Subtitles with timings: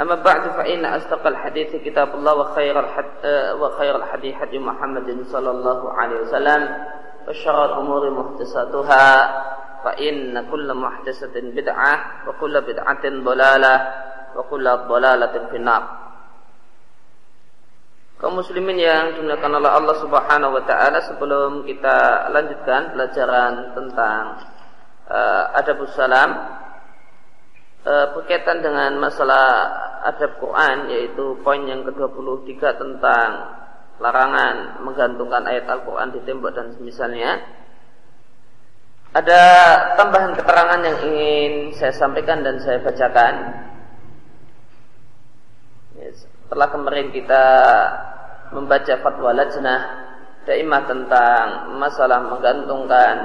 [0.00, 2.74] أما بعد فإن أصدق الحديث كتاب الله وخير
[3.62, 6.62] وخير الحديث حديث محمد صلى الله عليه وسلم
[7.28, 9.06] وشر الأمور محدثاتها
[9.84, 11.94] فإن كل محدثة بدعة
[12.28, 13.74] وكل بدعة ضلالة
[14.36, 15.84] وكل ضلالة في النار
[18.14, 24.22] kaum muslimin yang dimuliakan oleh Allah Subhanahu wa taala sebelum kita lanjutkan pelajaran tentang
[25.12, 26.32] uh, adabus salam
[27.85, 29.45] uh, berkaitan dengan masalah
[30.03, 33.29] adab Quran yaitu poin yang ke-23 tentang
[33.99, 37.59] larangan menggantungkan ayat Al-Qur'an di tembok dan semisalnya.
[39.09, 39.41] Ada
[39.97, 43.33] tambahan keterangan yang ingin saya sampaikan dan saya bacakan.
[45.99, 47.45] Setelah kemarin kita
[48.53, 49.81] membaca fatwa lajnah
[50.47, 51.45] daimah tentang
[51.77, 53.15] masalah menggantungkan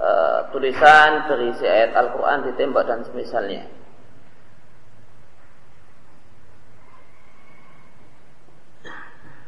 [0.00, 3.64] uh, tulisan berisi ayat Al-Quran di tembok dan semisalnya.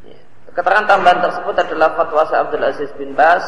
[0.05, 0.19] Ya.
[0.53, 3.45] Keterangan tambahan tersebut adalah fatwa Abdul Aziz bin Bas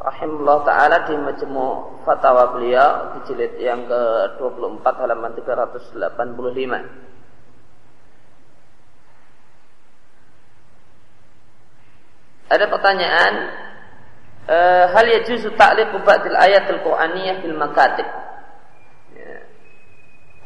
[0.00, 6.00] rahimahullah taala di majmu' fatwa beliau di jilid yang ke-24 halaman 385.
[12.50, 13.34] Ada pertanyaan,
[14.90, 18.08] hal yajuzu ta'liqu ba'dil ayatil Qur'aniyah fil makatib?
[19.14, 19.34] Ya.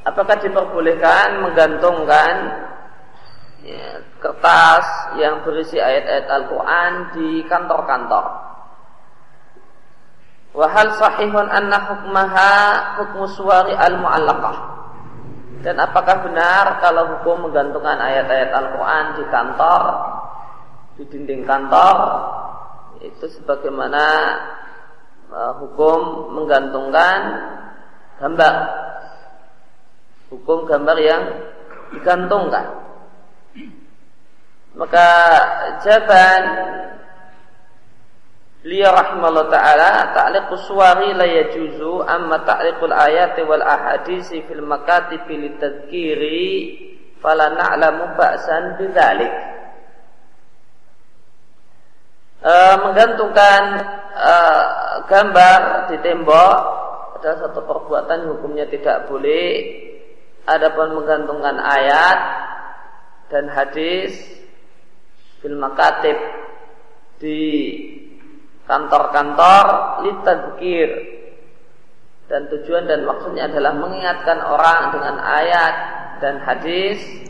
[0.08, 2.34] Apakah diperbolehkan menggantungkan
[3.64, 4.86] ya, kertas
[5.20, 8.24] yang berisi ayat-ayat Al-Quran di kantor-kantor?
[10.54, 12.52] Wahal sahihun anna hukmaha
[13.02, 14.74] hukmu suwari al-mu'allaqah?
[15.64, 19.82] Dan apakah benar kalau hukum menggantungkan ayat-ayat Al-Quran di kantor
[20.94, 21.96] di dinding kantor
[23.04, 24.04] itu sebagaimana
[25.28, 27.20] uh, hukum menggantungkan
[28.20, 28.54] gambar.
[30.32, 31.22] Hukum gambar yang
[31.92, 32.82] digantungkan.
[34.74, 35.08] Maka
[35.86, 36.42] jawaban
[38.64, 46.48] Beliau rahimahullah ta'ala ta'liqus suwari la yajuzu amma ta'liqul ayati wal ahadisi fil makatibi litadhkiri
[47.20, 49.53] fala na'lamu ba'san bidzalik
[52.44, 53.62] e, menggantungkan
[54.12, 54.34] e,
[55.08, 56.56] gambar di tembok
[57.18, 59.80] adalah satu perbuatan hukumnya tidak boleh.
[60.44, 62.18] Adapun menggantungkan ayat
[63.32, 64.12] dan hadis
[65.40, 66.20] film makatib
[67.16, 67.40] di
[68.68, 69.64] kantor-kantor
[70.04, 70.88] litadzkir
[72.28, 75.74] dan tujuan dan maksudnya adalah mengingatkan orang dengan ayat
[76.20, 77.23] dan hadis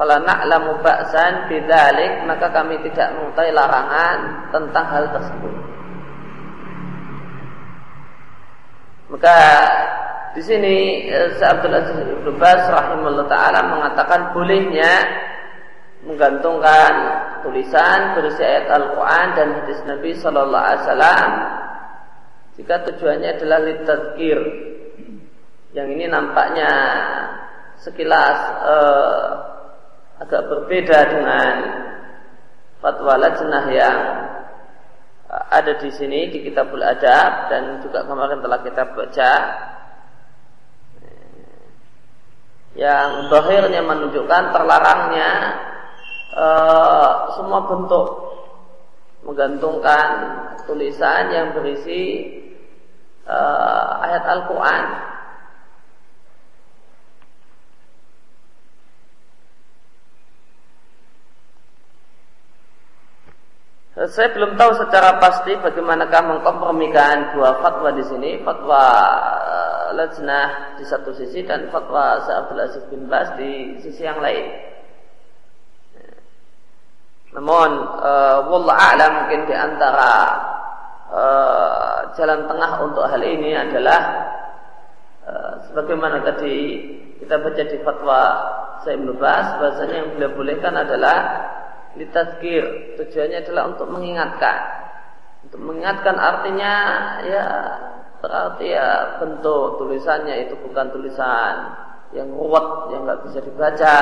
[0.00, 5.54] kalau na'lamu ba'san bidzalik maka kami tidak mengetahui larangan tentang hal tersebut.
[9.12, 9.36] Maka
[10.32, 15.04] di sini eh, Abdul Aziz bin Bas rahimahullah taala mengatakan bolehnya
[16.08, 16.92] menggantungkan
[17.44, 21.30] tulisan berisi ayat Al-Qur'an dan hadis Nabi sallallahu alaihi wasallam
[22.56, 24.40] jika tujuannya adalah litadzkir.
[25.76, 26.72] Yang ini nampaknya
[27.84, 29.59] sekilas uh,
[30.20, 31.54] agak berbeda dengan
[32.84, 33.98] fatwa lajnah yang
[35.32, 39.32] uh, ada di sini di Kitabul Adab dan juga kemarin telah kita baca.
[42.70, 45.30] Yang bahirnya menunjukkan terlarangnya
[46.38, 48.08] uh, semua bentuk
[49.26, 50.08] menggantungkan
[50.64, 52.30] tulisan yang berisi
[53.26, 54.84] uh, ayat Al-Quran
[64.00, 68.80] Saya belum tahu secara pasti bagaimanakah mengkompromikan dua fatwa di sini, fatwa
[69.44, 74.56] uh, lajnah di satu sisi dan fatwa Sa'abdul Aziz bin Bas di sisi yang lain.
[77.36, 77.70] Namun,
[78.00, 80.12] uh, wallah a'lam mungkin di antara
[81.12, 84.00] uh, jalan tengah untuk hal ini adalah
[85.28, 86.56] uh, sebagaimana tadi
[87.20, 88.20] kita baca di fatwa
[88.80, 91.16] Sa'ib bin Bas, bahasanya yang boleh bolehkan adalah
[91.98, 94.58] litazkir tujuannya adalah untuk mengingatkan.
[95.46, 96.74] Untuk mengingatkan artinya
[97.26, 97.46] ya
[98.20, 101.54] berarti ya bentuk tulisannya itu bukan tulisan
[102.12, 103.98] yang ruwet yang nggak bisa dibaca.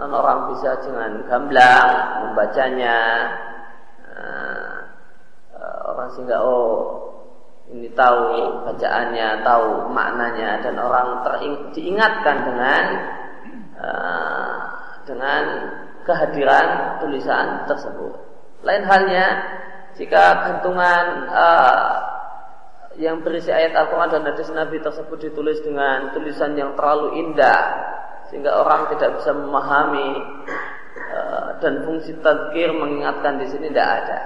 [0.00, 1.88] Non orang bisa dengan gamblang
[2.24, 2.98] membacanya.
[4.10, 4.76] Uh,
[5.92, 6.72] orang sehingga oh
[7.70, 10.64] ini tahu bacaannya, tahu maknanya.
[10.64, 11.22] Dan orang
[11.76, 12.84] diingatkan dengan
[13.76, 14.56] uh,
[15.04, 15.42] dengan
[16.04, 18.12] kehadiran tulisan tersebut.
[18.64, 19.26] Lain halnya
[19.96, 21.92] jika gantungan uh,
[23.00, 27.62] yang berisi ayat Al-Quran dan hadis Nabi tersebut ditulis dengan tulisan yang terlalu indah
[28.28, 30.08] sehingga orang tidak bisa memahami
[31.10, 34.20] uh, dan fungsi tadkir mengingatkan di sini tidak ada.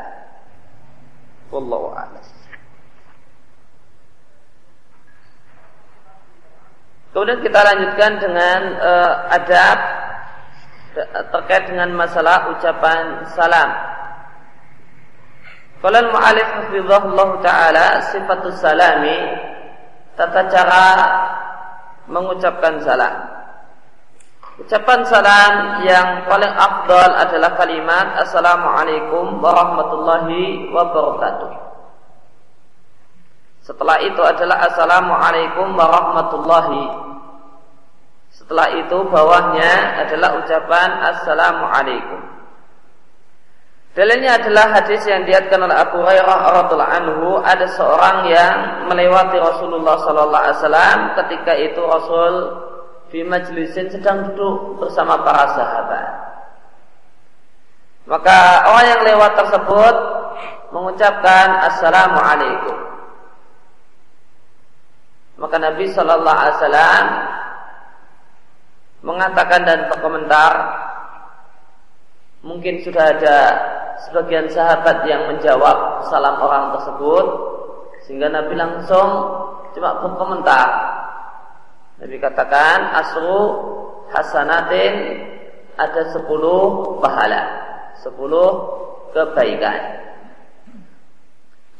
[1.54, 2.24] Wallahu a'lam.
[7.14, 10.03] Kemudian kita lanjutkan dengan uh, adab
[11.02, 13.70] terkait dengan masalah ucapan salam.
[15.82, 19.18] Qala al-mu'allif hafizahullah taala sifatus salami
[20.14, 20.86] tata cara
[22.06, 23.14] mengucapkan salam.
[24.54, 31.52] Ucapan salam yang paling afdal adalah kalimat Assalamualaikum warahmatullahi wabarakatuh.
[33.66, 37.13] Setelah itu adalah Assalamualaikum warahmatullahi
[38.44, 42.20] setelah itu bawahnya adalah ucapan Assalamualaikum.
[43.96, 49.96] Dalilnya adalah hadis yang diatkan oleh Abu Hurairah radhiallahu anhu ada seorang yang melewati Rasulullah
[49.96, 52.34] sallallahu alaihi wasallam ketika itu Rasul
[53.08, 56.08] di majlisin sedang duduk bersama para sahabat.
[58.04, 59.94] Maka orang yang lewat tersebut
[60.68, 62.76] mengucapkan Assalamualaikum.
[65.40, 67.04] Maka Nabi Shallallahu Alaihi Wasallam
[69.04, 70.52] mengatakan dan berkomentar
[72.40, 73.38] mungkin sudah ada
[74.08, 77.26] sebagian sahabat yang menjawab salam orang tersebut
[78.08, 79.08] sehingga Nabi langsung
[79.76, 80.68] cuma berkomentar.
[82.00, 83.40] Nabi katakan asru
[84.12, 84.94] hasanatin
[85.76, 87.42] ada sepuluh pahala
[88.00, 88.48] sepuluh
[89.12, 90.00] kebaikan.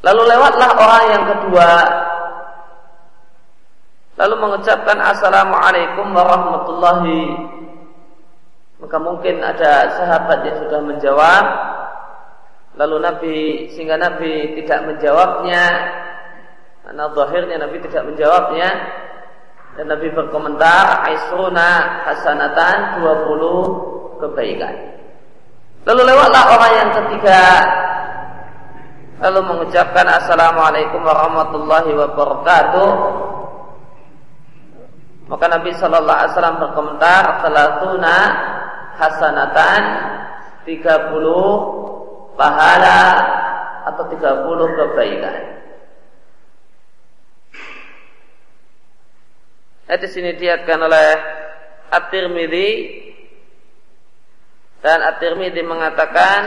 [0.05, 1.69] Lalu lewatlah orang yang kedua
[4.15, 7.25] lalu mengucapkan assalamualaikum warahmatullahi.
[8.79, 11.45] Maka mungkin ada sahabat yang sudah menjawab.
[12.75, 13.39] Lalu Nabi
[13.73, 15.65] sehingga Nabi tidak menjawabnya.
[16.85, 18.71] Karena zahirnya Nabi tidak menjawabnya.
[19.75, 24.75] Dan Nabi berkomentar aisruna hasanatan 20 kebaikan.
[25.89, 27.43] Lalu lewatlah orang yang ketiga.
[29.23, 32.89] Lalu mengucapkan assalamualaikum warahmatullahi wabarakatuh
[35.25, 38.17] maka Nabi Shallallahu Alaihi Wasallam berkomentar salatuna
[39.01, 39.83] hasanatan
[40.69, 43.01] 30 pahala
[43.89, 45.41] atau 30 kebaikan.
[49.85, 51.09] Hadis ini diatkan oleh
[51.93, 52.71] At-Tirmidzi
[54.81, 56.41] dan At-Tirmidzi mengatakan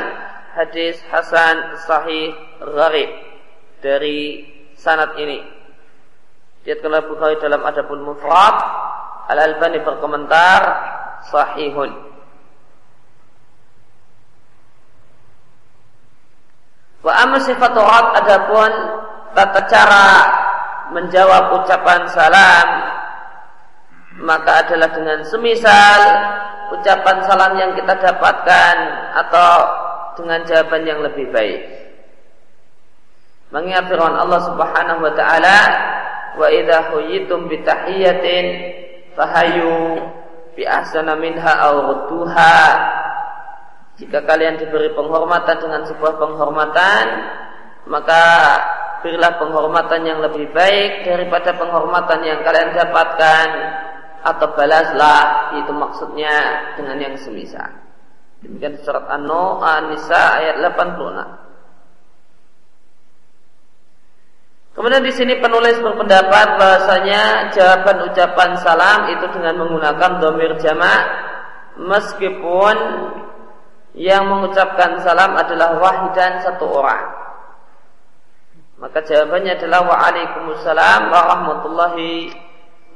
[0.57, 3.09] hadis hasan sahih gharib
[3.81, 5.56] dari sanad ini.
[6.67, 8.59] Diatkan oleh Bukhari dalam Adabul Mufrad.
[9.31, 10.61] Al-Albani berkomentar
[11.31, 11.91] sahihun.
[17.07, 18.71] Wa amma sifatu rad adapun
[19.31, 20.07] tata cara
[20.91, 22.67] menjawab ucapan salam
[24.27, 26.01] maka adalah dengan semisal
[26.75, 28.75] ucapan salam yang kita dapatkan
[29.23, 29.51] atau
[30.19, 31.63] dengan jawaban yang lebih baik.
[33.55, 35.59] Mengingat firman Allah Subhanahu wa taala
[36.37, 38.45] wa idza huyitum bi tahiyatin
[39.17, 39.97] fahayu
[40.53, 42.57] bi ahsana minha aw rudduha
[43.97, 47.05] jika kalian diberi penghormatan dengan sebuah penghormatan
[47.89, 48.23] maka
[49.01, 53.47] berilah penghormatan yang lebih baik daripada penghormatan yang kalian dapatkan
[54.25, 56.35] atau balaslah itu maksudnya
[56.75, 57.69] dengan yang semisal.
[58.43, 61.46] Demikian surat An-Nisa ayat 86
[64.77, 71.01] Kemudian di sini penulis berpendapat bahasanya jawaban ucapan salam itu dengan menggunakan domir jamak
[71.81, 72.77] meskipun
[73.97, 77.09] yang mengucapkan salam adalah wahidan satu orang.
[78.77, 82.29] Maka jawabannya adalah waalaikumsalam warahmatullahi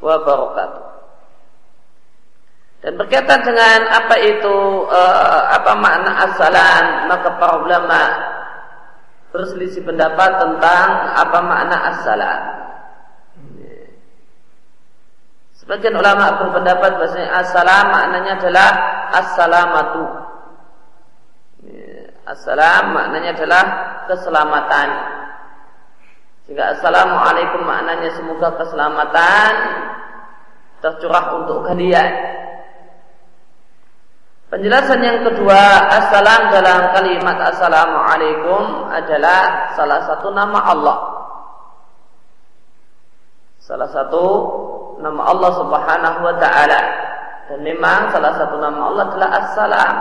[0.05, 0.85] wabarakatuh.
[2.85, 8.01] Dan berkaitan dengan apa itu uh, apa makna assalam maka para ulama
[9.31, 12.41] berselisih pendapat tentang apa makna as-salam.
[15.55, 18.69] Sebagian ulama berpendapat bahwasanya as-salam maknanya adalah
[19.15, 20.05] as-salamatu.
[22.27, 23.63] As-salam maknanya adalah
[24.09, 24.89] keselamatan.
[26.45, 29.53] Sehingga assalamualaikum maknanya semoga keselamatan
[30.81, 32.11] tercurah untuk kalian.
[34.51, 35.63] Penjelasan yang kedua,
[35.95, 40.97] assalam dalam kalimat assalamualaikum adalah salah satu nama Allah.
[43.63, 44.23] Salah satu
[44.99, 46.81] nama Allah Subhanahu wa taala.
[47.47, 49.95] Dan memang salah satu nama Allah adalah assalam.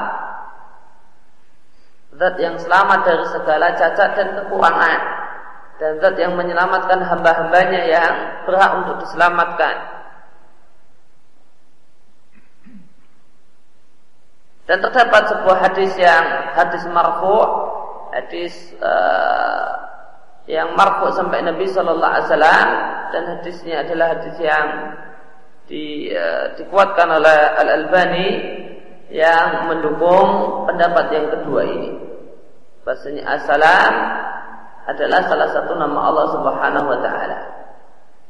[2.19, 5.01] Zat yang selamat dari segala cacat dan kekurangan.
[5.79, 8.15] Dan zat yang menyelamatkan hamba-hambanya yang
[8.51, 10.00] berhak untuk diselamatkan.
[14.71, 17.43] Dan terdapat sebuah hadis yang hadis marfu,
[18.15, 19.67] hadis uh,
[20.47, 22.69] yang marfu sampai Nabi Shallallahu Alaihi Wasallam
[23.11, 24.67] dan hadisnya adalah hadis yang
[25.67, 28.29] di, uh, dikuatkan oleh Al Albani
[29.11, 31.91] yang mendukung pendapat yang kedua ini.
[32.87, 33.93] Bahasanya assalam
[34.87, 37.39] adalah salah satu nama Allah Subhanahu wa taala.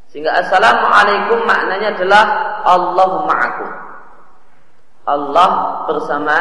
[0.09, 2.25] Sehingga assalamualaikum maknanya adalah
[2.65, 3.90] Allahu ma'akum.
[5.11, 5.51] Allah
[5.91, 6.37] bersama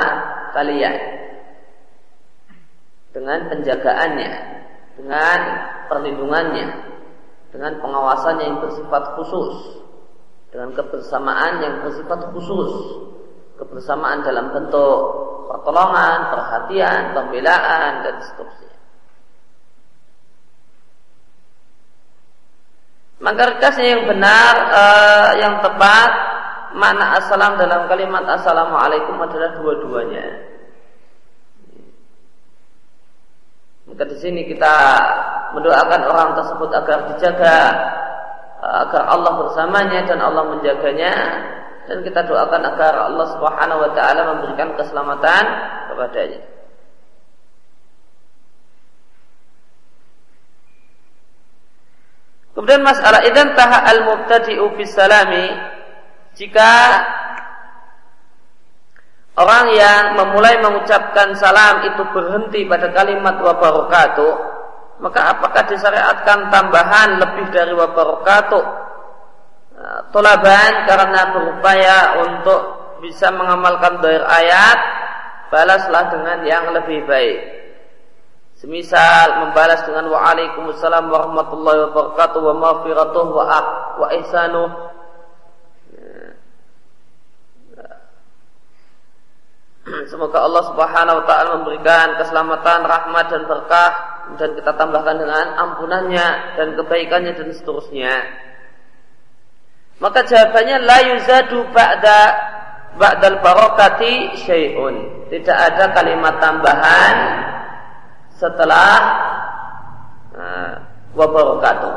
[0.53, 0.95] kalian
[3.09, 4.31] dengan penjagaannya,
[5.01, 5.39] dengan
[5.89, 6.67] perlindungannya,
[7.49, 9.81] dengan pengawasan yang bersifat khusus,
[10.53, 12.73] dengan kebersamaan yang bersifat khusus,
[13.57, 15.01] kebersamaan dalam bentuk
[15.49, 18.77] pertolongan, perhatian, pembelaan dan seterusnya.
[23.19, 26.28] Maka rekasnya yang benar, uh, yang tepat
[26.75, 30.25] makna assalam dalam kalimat assalamualaikum adalah dua-duanya.
[33.89, 34.73] Maka di sini kita
[35.57, 37.59] mendoakan orang tersebut agar dijaga,
[38.61, 41.13] agar Allah bersamanya dan Allah menjaganya,
[41.89, 45.43] dan kita doakan agar Allah Subhanahu Wa Taala memberikan keselamatan
[45.89, 46.41] kepadanya.
[52.53, 55.78] Kemudian masalah idan taha al mubtadi'u bis salami
[56.39, 56.71] jika
[59.35, 64.33] orang yang memulai mengucapkan salam itu berhenti pada kalimat wa barakatuh,
[65.03, 68.63] maka apakah disyariatkan tambahan lebih dari wa barakatuh?
[69.79, 72.61] Nah, tolaban karena berupaya untuk
[73.03, 74.79] bisa mengamalkan doir ayat,
[75.51, 77.39] balaslah dengan yang lebih baik.
[78.59, 83.43] Semisal membalas dengan waalaikumsalam warahmatullahi wabarakatuh wa maghfiratuh wa,
[84.03, 84.88] wa ihsanuh
[90.09, 93.91] Semoga Allah Subhanahu wa taala memberikan keselamatan, rahmat dan berkah
[94.37, 98.13] dan kita tambahkan dengan ampunannya dan kebaikannya dan seterusnya.
[99.97, 102.21] Maka jawabannya la yuzadu ba'da
[103.01, 105.27] ba'dal barakati syai'un.
[105.33, 107.15] Tidak ada kalimat tambahan
[108.37, 108.93] setelah
[110.37, 110.73] uh,
[111.17, 111.95] wa barakatuh.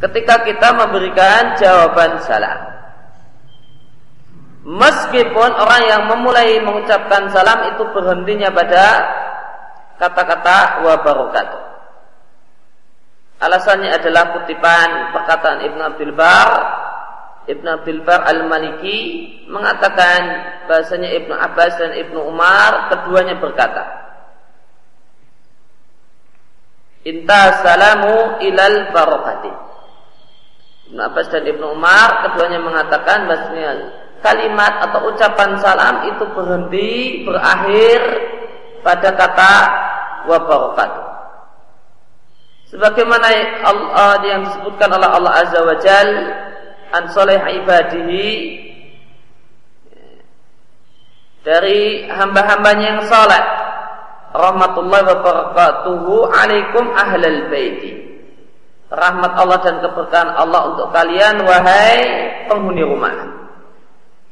[0.00, 2.79] Ketika kita memberikan jawaban salam.
[4.60, 8.84] Meskipun orang yang memulai mengucapkan salam itu berhentinya pada
[9.96, 11.62] kata-kata wa barakatuh.
[13.40, 16.50] Alasannya adalah kutipan perkataan Ibn Abdul Bar
[17.48, 18.98] Ibn Abdul Bar Al-Maliki
[19.48, 20.20] mengatakan
[20.68, 23.84] bahasanya Ibnu Abbas dan Ibnu Umar keduanya berkata
[27.08, 29.52] Inta salamu ilal barakati
[30.92, 33.72] Ibnu Abbas dan Ibnu Umar keduanya mengatakan bahasanya
[34.20, 36.90] kalimat atau ucapan salam itu berhenti
[37.24, 38.00] berakhir
[38.84, 39.54] pada kata
[40.28, 41.04] wa barakatuh.
[42.70, 43.28] Sebagaimana
[43.66, 46.10] Allah yang disebutkan oleh Allah Azza wa Jal
[46.94, 48.30] an soleh ibadihi
[51.42, 53.42] dari hamba-hambanya yang saleh.
[54.30, 57.98] Rahmatullahi wa barakatuhu alaikum ahlal baiti.
[58.86, 61.98] Rahmat Allah dan keberkahan Allah untuk kalian wahai
[62.46, 63.39] penghuni rumah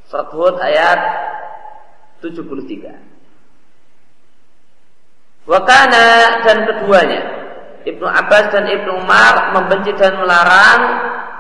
[0.09, 1.01] Surat Hud ayat
[2.25, 3.09] 73.
[5.49, 6.09] Wakana
[6.45, 7.23] dan keduanya
[7.89, 10.81] Ibnu Abbas dan Ibnu Umar membenci dan melarang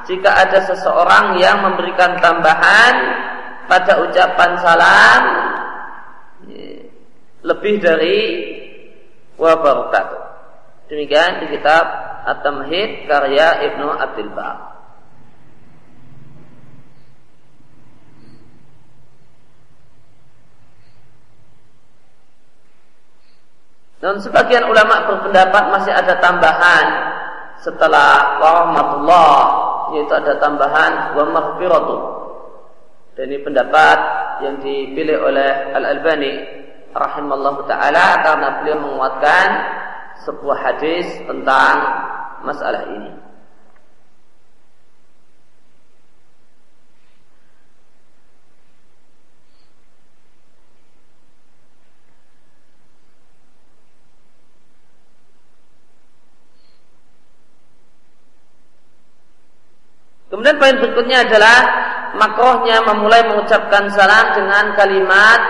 [0.08, 2.94] jika ada seseorang yang memberikan tambahan
[3.68, 5.22] pada ucapan salam
[7.44, 8.20] lebih dari
[9.36, 10.22] wa barakatuh.
[10.88, 11.84] Demikian di kitab
[12.24, 14.77] At-Tamhid karya Ibnu Abdul Bar.
[23.98, 26.86] Dan sebagian ulama berpendapat masih ada tambahan
[27.58, 29.38] setelah rahmatullah
[29.94, 31.96] yaitu ada tambahan wa maghfiratu.
[33.18, 33.98] Dan ini pendapat
[34.46, 36.32] yang dipilih oleh Al-Albani
[36.94, 39.46] rahimallahu taala karena beliau menguatkan
[40.22, 41.74] sebuah hadis tentang
[42.46, 43.27] masalah ini.
[60.28, 61.58] Kemudian poin berikutnya adalah
[62.16, 65.40] makrohnya memulai mengucapkan salam dengan kalimat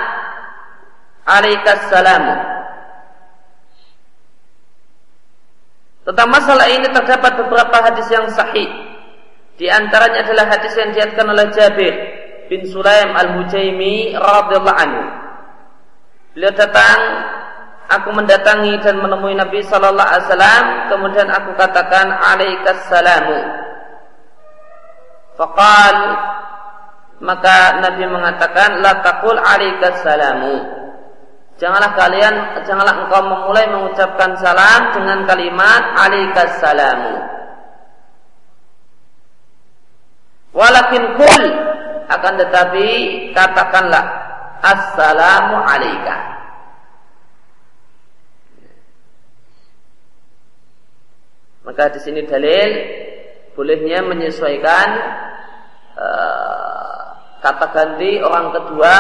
[1.27, 2.35] alaikas salamu.
[6.09, 8.65] Tentang masalah ini terdapat beberapa hadis yang sahih.
[9.61, 11.95] Di antaranya adalah hadis yang diatkan oleh Jabir
[12.49, 15.05] bin Sulaim al-Hujaimi radhiyallahu anhu.
[16.33, 17.01] Beliau datang,
[17.93, 23.68] aku mendatangi dan menemui Nabi sallallahu alaihi wasallam, kemudian aku katakan alaikas salamu.
[25.39, 25.97] Fakal
[27.23, 30.55] maka Nabi mengatakan la taqul alaikas salamu.
[31.59, 32.35] Janganlah kalian
[32.67, 37.15] janganlah engkau memulai mengucapkan salam dengan kalimat alaikas salamu.
[40.55, 41.45] Walakin kul
[42.11, 42.89] akan tetapi
[43.35, 44.05] katakanlah
[44.63, 46.17] assalamu alaika.
[51.67, 52.71] Maka di sini dalil
[53.59, 54.89] bolehnya menyesuaikan
[55.99, 57.03] uh,
[57.43, 58.95] kata ganti orang kedua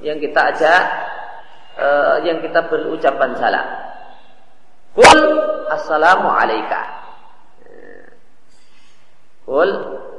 [0.00, 0.82] yang kita ajak
[1.76, 3.68] uh, yang kita berucapan salam.
[4.96, 5.20] Kul
[5.68, 6.32] assalamu.
[9.44, 9.70] Kul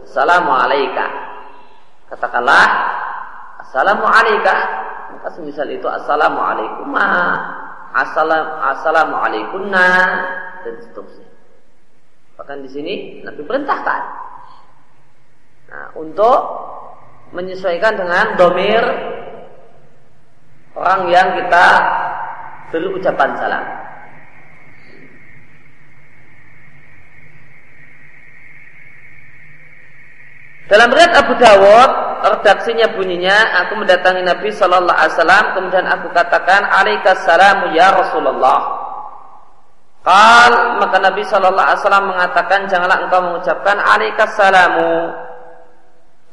[0.05, 0.53] assalamu.
[2.13, 2.67] Katakanlah
[3.65, 4.05] assalamu.
[4.05, 6.93] Maka semisal itu assalamu alaikum
[7.93, 9.17] assalam assalamu
[10.61, 11.22] dan seterusnya.
[12.33, 14.01] Bahkan di sini Nabi perintahkan
[15.69, 16.39] nah, untuk
[17.33, 18.83] menyesuaikan dengan domir
[20.73, 21.65] orang yang kita
[22.73, 23.65] beri ucapan salam.
[30.73, 31.91] Dalam riwayat Abu Dawud,
[32.23, 38.82] redaksinya bunyinya, aku mendatangi Nabi Shallallahu Alaihi Wasallam, kemudian aku katakan, Alaikassalamu ya Rasulullah.
[40.03, 45.15] Qal maka Nabi Shallallahu Alaihi Wasallam mengatakan janganlah engkau mengucapkan alaikas salamu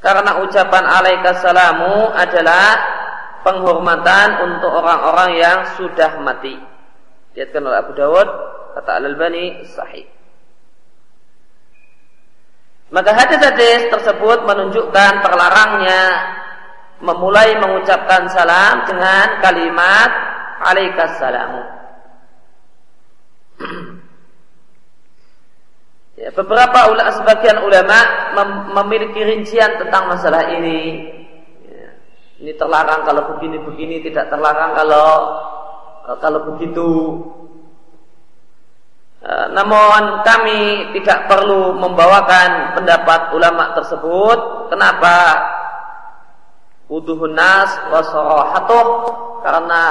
[0.03, 2.67] karena ucapan alaikas salamu adalah
[3.47, 6.57] penghormatan untuk orang-orang yang sudah mati.
[7.37, 8.29] Diatkan oleh Abu Dawud
[8.75, 10.09] kata Al Albani sahih.
[12.91, 16.03] Maka hadis-hadis tersebut menunjukkan terlarangnya
[16.99, 20.11] memulai mengucapkan salam dengan kalimat
[20.67, 21.80] alaikas salamu.
[26.21, 27.99] Ya, beberapa ulama sebagian ulama
[28.37, 31.09] mem memiliki rincian tentang masalah ini.
[31.65, 31.97] Ya,
[32.45, 35.09] ini terlarang kalau begini-begini, tidak terlarang kalau
[36.13, 36.89] eh, kalau begitu.
[39.21, 44.69] Uh, namun kami tidak perlu membawakan pendapat ulama tersebut.
[44.73, 45.17] Kenapa?
[46.89, 48.87] Uduhun nas wasorohatuh
[49.45, 49.85] karena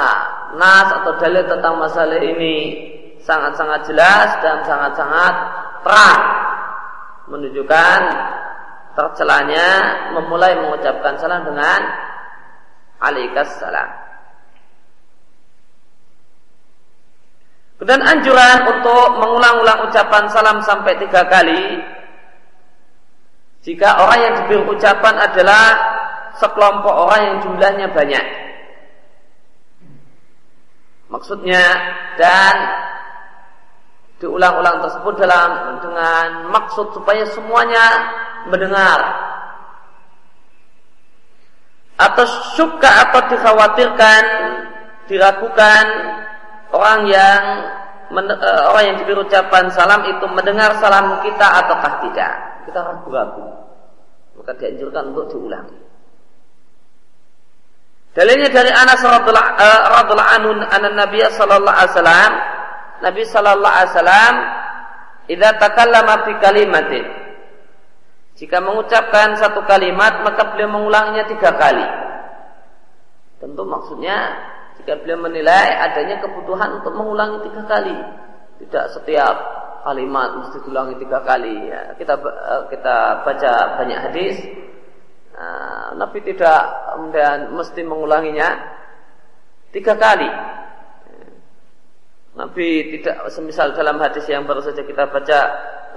[0.58, 2.90] nas atau dalil tentang masalah ini
[3.24, 5.34] sangat-sangat jelas dan sangat-sangat
[5.84, 6.20] terang
[7.30, 8.00] menunjukkan
[8.98, 9.68] tercelanya
[10.18, 11.80] memulai mengucapkan salam dengan
[13.00, 13.88] alaikas salam.
[17.80, 21.80] Kemudian anjuran untuk mengulang-ulang ucapan salam sampai tiga kali
[23.64, 25.64] jika orang yang diberi ucapan adalah
[26.36, 28.26] sekelompok orang yang jumlahnya banyak.
[31.08, 31.64] Maksudnya
[32.20, 32.54] dan
[34.20, 37.84] diulang-ulang tersebut dalam dengan maksud supaya semuanya
[38.52, 39.00] mendengar.
[41.96, 42.24] Atau
[42.56, 44.22] suka atau dikhawatirkan
[45.08, 45.84] diragukan
[46.72, 47.42] orang yang
[48.12, 52.32] eh, orang yang diberi ucapan salam itu mendengar salam kita ataukah tidak?
[52.68, 53.44] Kita ragu-ragu.
[54.36, 55.80] Maka dianjurkan untuk diulangi.
[58.10, 62.59] Dalilnya dari Anas radhiallahu eh, anhu anan Nabi sallallahu alaihi wasallam
[63.00, 64.34] Nabi Shallallahu Alaihi Wasallam
[65.30, 67.04] idza takallama fi kalimatin
[68.40, 71.84] jika mengucapkan satu kalimat maka beliau mengulangnya tiga kali.
[73.36, 74.16] Tentu maksudnya
[74.80, 77.96] jika beliau menilai adanya kebutuhan untuk mengulangi tiga kali
[78.64, 79.36] tidak setiap
[79.84, 81.68] kalimat mesti diulangi tiga kali.
[81.68, 82.96] Ya, kita eh, kita
[83.28, 84.36] baca banyak hadis
[85.36, 86.60] nah, Nabi tidak
[86.96, 88.48] kemudian mesti mengulanginya
[89.68, 90.28] tiga kali
[92.40, 95.38] Nabi tidak semisal dalam hadis yang baru saja kita baca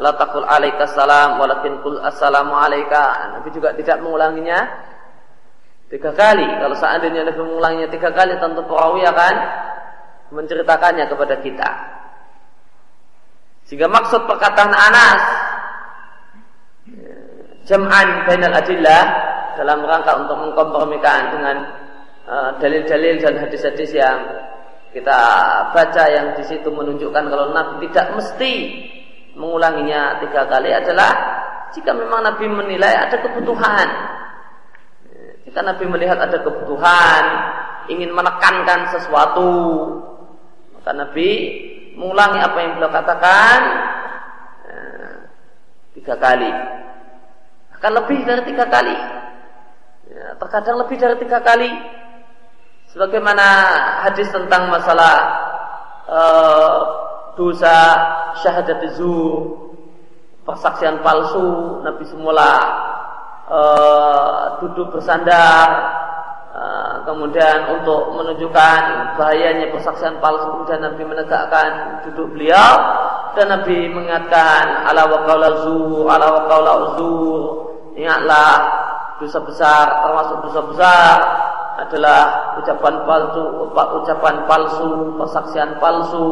[0.03, 3.31] la taqul alaika salam walakin qul assalamu alaika.
[3.39, 4.59] Nabi juga tidak mengulanginya
[5.87, 6.43] tiga kali.
[6.43, 9.35] Kalau seandainya Nabi mengulanginya tiga kali tentu perawi akan
[10.35, 11.69] menceritakannya kepada kita.
[13.63, 15.21] Sehingga maksud perkataan Anas
[17.63, 19.03] jam'an bainal adillah
[19.55, 21.55] dalam rangka untuk mengkompromikan dengan
[22.27, 24.19] eh, dalil-dalil uh, dan hadis-hadis yang
[24.93, 25.19] kita
[25.73, 28.53] baca yang di situ menunjukkan kalau Nabi tidak mesti
[29.33, 31.11] mengulanginya tiga kali adalah
[31.73, 33.87] jika memang Nabi menilai ada kebutuhan.
[35.43, 37.23] Jika Nabi melihat ada kebutuhan,
[37.89, 39.51] ingin menekankan sesuatu,
[40.77, 41.29] maka Nabi
[41.97, 43.59] mengulangi apa yang beliau katakan
[44.69, 45.13] eh,
[45.97, 46.51] tiga kali.
[47.75, 48.95] Akan lebih dari tiga kali.
[50.13, 51.69] Ya, terkadang lebih dari tiga kali.
[52.93, 53.47] Sebagaimana
[54.05, 55.15] hadis tentang masalah
[56.05, 56.77] uh,
[57.33, 57.73] dosa
[58.37, 59.49] syahadat zur,
[60.45, 62.53] persaksian palsu, Nabi semula
[63.49, 65.67] uh, duduk bersandar,
[66.53, 68.81] uh, kemudian untuk menunjukkan
[69.17, 72.71] bahayanya persaksian palsu, kemudian Nabi menegakkan duduk beliau
[73.33, 77.41] dan Nabi mengingatkan ala wa zur, ala wa zur,
[77.97, 78.53] ingatlah
[79.17, 81.17] dosa besar termasuk dosa besar
[81.81, 86.29] adalah ucapan palsu, ucapan palsu, persaksian palsu.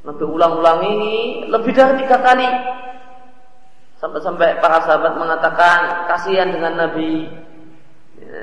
[0.00, 2.48] Nabi ulang-ulang ini lebih dari tiga kali.
[4.00, 7.28] Sampai-sampai para sahabat mengatakan kasihan dengan Nabi.
[8.16, 8.42] Ya.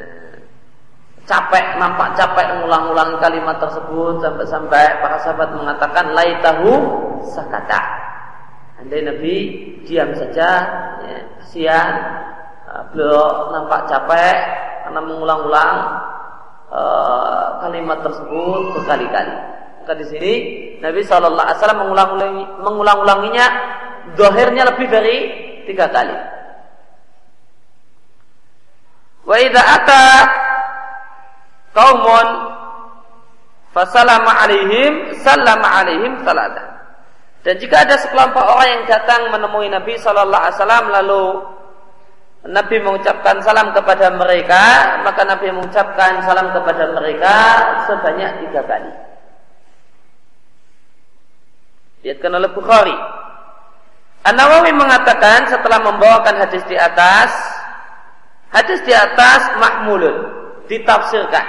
[1.27, 6.71] Capek, nampak capek mengulang-ulang kalimat tersebut sampai-sampai para sahabat mengatakan laitahu
[7.35, 7.83] sakata.
[8.79, 9.35] Andai Nabi
[9.83, 10.49] diam saja,
[11.03, 11.93] ya, kasihan.
[12.93, 14.37] Beliau nampak capek,
[14.87, 15.75] karena mengulang-ulang
[16.71, 19.35] uh, kalimat tersebut berkali-kali.
[19.83, 20.33] Maka di sini
[20.79, 23.45] Nabi Shallallahu Alaihi Wasallam mengulang-ulangi, mengulang-ulanginya,
[24.15, 25.17] dohirnya lebih dari
[25.67, 26.15] tiga kali.
[29.27, 30.03] Wa idza ata
[31.75, 32.27] qaumun
[33.75, 36.79] fasalama alaihim sallama alaihim salatan.
[37.43, 41.23] Dan jika ada sekelompok orang yang datang menemui Nabi Shallallahu Alaihi Wasallam lalu
[42.47, 44.63] Nabi mengucapkan salam kepada mereka,
[45.03, 47.35] maka Nabi mengucapkan salam kepada mereka
[47.91, 48.91] sebanyak tiga kali.
[52.07, 52.95] Lihatkan oleh Bukhari.
[54.23, 57.31] An-Nawawi mengatakan setelah membawakan hadis di atas,
[58.55, 60.15] hadis di atas mahmulun,
[60.71, 61.47] ditafsirkan.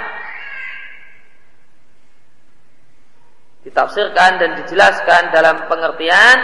[3.63, 6.37] Ditafsirkan dan dijelaskan dalam pengertian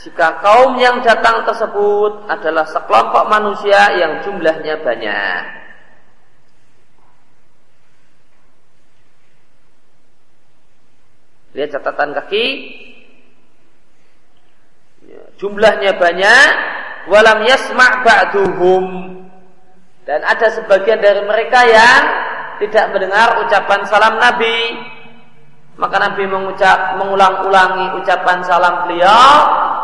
[0.00, 5.42] jika kaum yang datang tersebut adalah sekelompok manusia yang jumlahnya banyak.
[11.52, 12.46] Lihat catatan kaki.
[15.04, 16.50] Ya, jumlahnya banyak.
[17.12, 18.84] Walam yasma' ba'duhum.
[20.08, 22.02] Dan ada sebagian dari mereka yang
[22.58, 24.58] tidak mendengar ucapan salam Nabi.
[25.76, 26.24] Maka Nabi
[26.98, 29.30] mengulang-ulangi ucapan salam beliau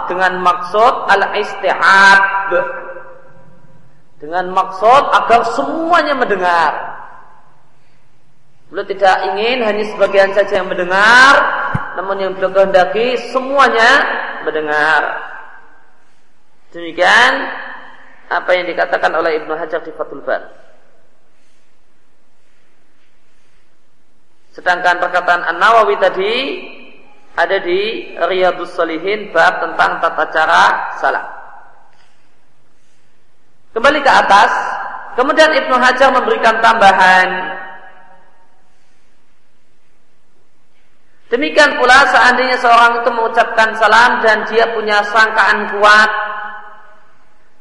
[0.08, 2.22] dengan maksud al-istihab
[4.18, 6.72] dengan maksud agar semuanya mendengar.
[8.68, 11.34] Beliau tidak ingin hanya sebagian saja yang mendengar
[11.94, 13.90] namun yang beliau kehendaki semuanya
[14.42, 15.02] mendengar.
[16.74, 17.32] Demikian
[18.28, 20.68] apa yang dikatakan oleh Ibnu Hajar di Fathul Bar
[24.58, 26.34] sedangkan perkataan An-Nawawi tadi
[27.38, 30.62] ada di Riyadus Salihin bab tentang tata cara
[30.98, 31.26] salat.
[33.70, 34.50] Kembali ke atas,
[35.14, 37.30] kemudian Ibnu Hajar memberikan tambahan.
[41.28, 46.10] Demikian pula seandainya seorang itu mengucapkan salam dan dia punya sangkaan kuat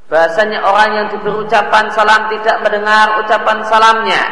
[0.08, 4.24] Bahasanya orang yang diberi ucapan salam tidak mendengar ucapan salamnya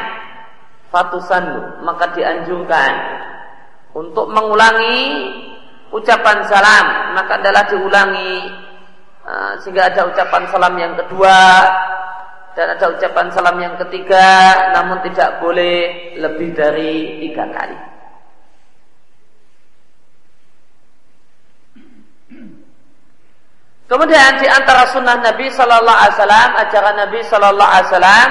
[0.88, 1.44] Fatusan
[1.84, 2.92] maka dianjurkan
[3.96, 5.32] untuk mengulangi
[5.96, 8.68] ucapan salam maka adalah diulangi.
[9.26, 11.66] Uh, sehingga ada ucapan salam yang kedua
[12.54, 17.80] dan ada ucapan salam yang ketiga namun tidak boleh lebih dari tiga kali.
[23.86, 28.30] Kemudian di antara sunnah Nabi Sallallahu Alaihi Wasallam, ajaran Nabi Sallallahu Alaihi Wasallam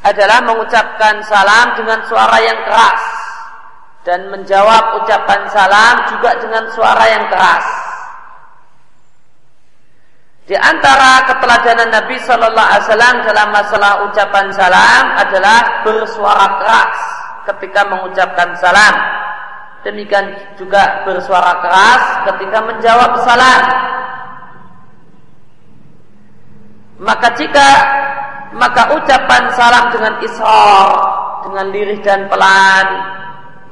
[0.00, 3.19] adalah mengucapkan salam dengan suara yang keras
[4.04, 7.66] dan menjawab ucapan salam juga dengan suara yang keras.
[10.50, 16.98] Di antara keteladanan Nabi Shallallahu Alaihi Wasallam dalam masalah ucapan salam adalah bersuara keras
[17.52, 18.94] ketika mengucapkan salam.
[19.86, 20.26] Demikian
[20.58, 23.62] juga bersuara keras ketika menjawab salam.
[27.00, 27.68] Maka jika
[28.50, 30.88] maka ucapan salam dengan ishar,
[31.46, 32.86] dengan lirih dan pelan,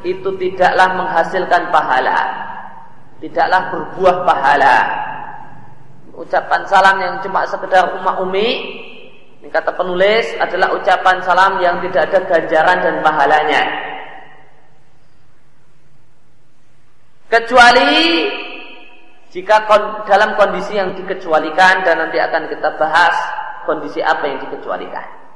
[0.06, 2.18] itu tidaklah menghasilkan pahala.
[3.18, 4.76] Tidaklah berbuah pahala.
[6.14, 8.50] Ucapan salam yang cuma sekedar umat umi,
[9.38, 13.62] ini kata penulis adalah ucapan salam yang tidak ada ganjaran dan pahalanya.
[17.30, 17.94] Kecuali
[19.30, 19.68] jika
[20.08, 23.14] dalam kondisi yang dikecualikan dan nanti akan kita bahas
[23.68, 25.27] kondisi apa yang dikecualikan.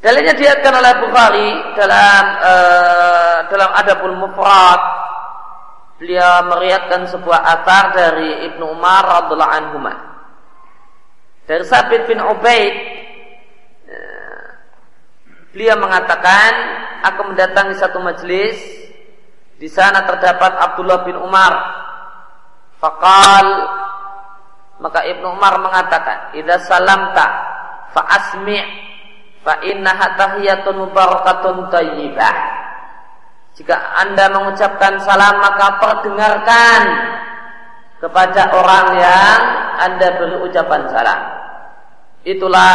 [0.00, 4.80] Dalilnya diatkan oleh Bukhari dalam uh, dalam Adabul Mufrad.
[6.00, 9.78] Beliau meriatkan sebuah atar dari Ibnu Umar radhiallahu anhu
[11.50, 12.74] dari Sabit bin Ubaid
[13.90, 14.46] eh,
[15.50, 16.50] beliau mengatakan
[17.02, 18.54] aku mendatangi satu majelis
[19.58, 21.52] di sana terdapat Abdullah bin Umar.
[22.78, 23.46] Fakal
[24.78, 27.26] maka Ibnu Umar mengatakan idza salamta
[27.98, 28.89] fa asmi'
[29.40, 32.36] fa innaha tahiyatun mubarakatun thayyibah
[33.60, 36.80] jika Anda mengucapkan salam maka perdengarkan
[38.00, 39.40] kepada orang yang
[39.84, 41.20] Anda beri ucapan salam.
[42.24, 42.72] Itulah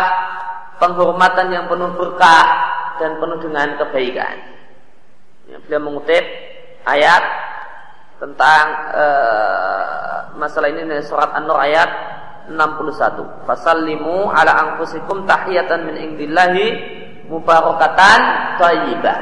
[0.78, 2.45] penghormatan yang penuh berkah
[3.01, 4.36] dan penuh dengan kebaikan.
[5.49, 6.21] Ya, beliau mengutip
[6.86, 7.23] ayat
[8.21, 11.89] tentang uh, masalah ini dari surat An-Nur ayat
[12.51, 13.45] 61.
[13.49, 16.67] Fasallimu ala anfusikum tahiyatan min indillahi
[17.29, 18.19] mubarakatan
[18.62, 19.19] thayyibah.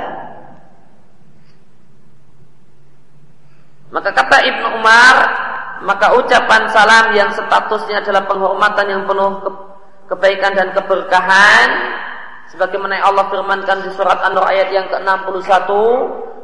[3.93, 5.15] Maka kata Ibnu Umar,
[5.85, 9.49] maka ucapan salam yang statusnya adalah penghormatan yang penuh ke
[10.13, 11.69] kebaikan dan keberkahan
[12.53, 15.69] sebagaimana Allah firmankan di surat An-Nur ayat yang ke-61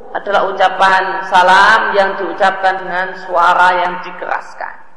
[0.09, 4.88] adalah ucapan salam yang diucapkan dengan suara yang dikeraskan.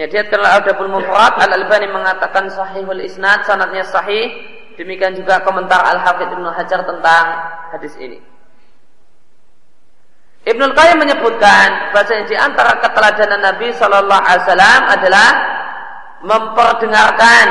[0.00, 4.32] Ya, dia telah ada mufrad Al Albani mengatakan sahihul isnad sanadnya sahih.
[4.80, 7.24] Demikian juga komentar Al Hafidh Ibnu Hajar tentang
[7.68, 8.16] hadis ini.
[10.48, 15.28] Ibnu Qayyim menyebutkan bahwa di antara keteladanan Nabi Shallallahu Alaihi Wasallam adalah
[16.24, 17.46] memperdengarkan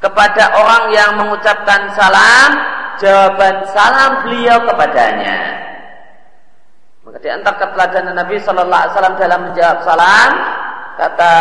[0.00, 2.50] kepada orang yang mengucapkan salam
[2.96, 5.36] jawaban salam beliau kepadanya.
[7.12, 10.30] Maka di antara keteladanan Nabi Shallallahu Alaihi Wasallam dalam menjawab salam
[10.96, 11.32] kata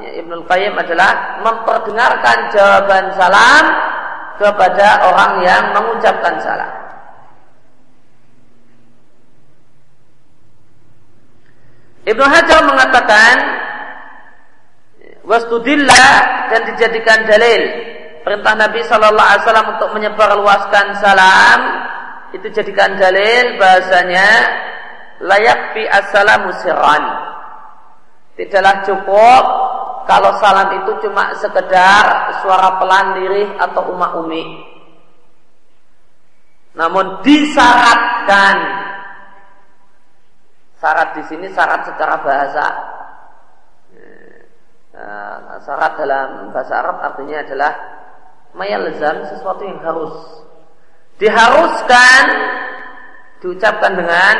[0.00, 3.64] ya, Ibnul Qayyim adalah memperdengarkan jawaban salam
[4.40, 6.72] kepada orang yang mengucapkan salam.
[12.08, 13.34] Ibnu Hajar mengatakan
[15.26, 16.12] wastudillah
[16.48, 17.62] dan dijadikan dalil
[18.24, 21.60] perintah Nabi Shallallahu Alaihi Wasallam untuk menyebarluaskan salam
[22.36, 24.28] itu jadikan dalil bahasanya
[25.24, 27.04] layak fi assalamu sirran.
[28.36, 29.44] Tidaklah cukup
[30.04, 34.44] kalau salam itu cuma sekedar suara pelan lirih atau umak umi.
[36.76, 38.56] Namun disyaratkan
[40.76, 42.66] syarat di sini syarat secara bahasa.
[44.96, 47.72] Nah, syarat dalam bahasa Arab artinya adalah
[48.56, 50.12] mayalzam sesuatu yang harus
[51.16, 52.22] diharuskan
[53.40, 54.36] diucapkan dengan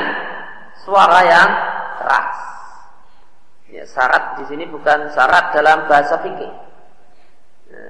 [0.84, 1.50] suara yang
[2.00, 2.38] keras.
[3.72, 6.52] Ya, syarat di sini bukan syarat dalam bahasa fikih.
[7.68, 7.84] Ya,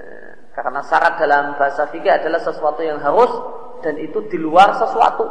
[0.57, 3.29] karena syarat dalam bahasa fikih adalah sesuatu yang harus
[3.85, 5.25] dan itu di luar sesuatu.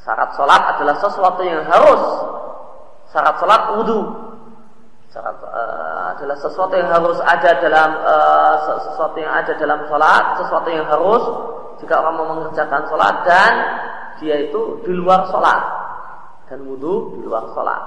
[0.00, 2.02] Syarat sholat adalah sesuatu yang harus.
[3.12, 4.00] Syarat sholat wudhu.
[5.12, 8.54] Syarat uh, adalah sesuatu yang harus ada dalam uh,
[8.92, 11.24] sesuatu yang ada dalam sholat, sesuatu yang harus
[11.80, 13.52] jika orang mau mengerjakan sholat dan
[14.20, 15.60] dia itu di luar sholat
[16.52, 17.82] dan wudhu di luar sholat.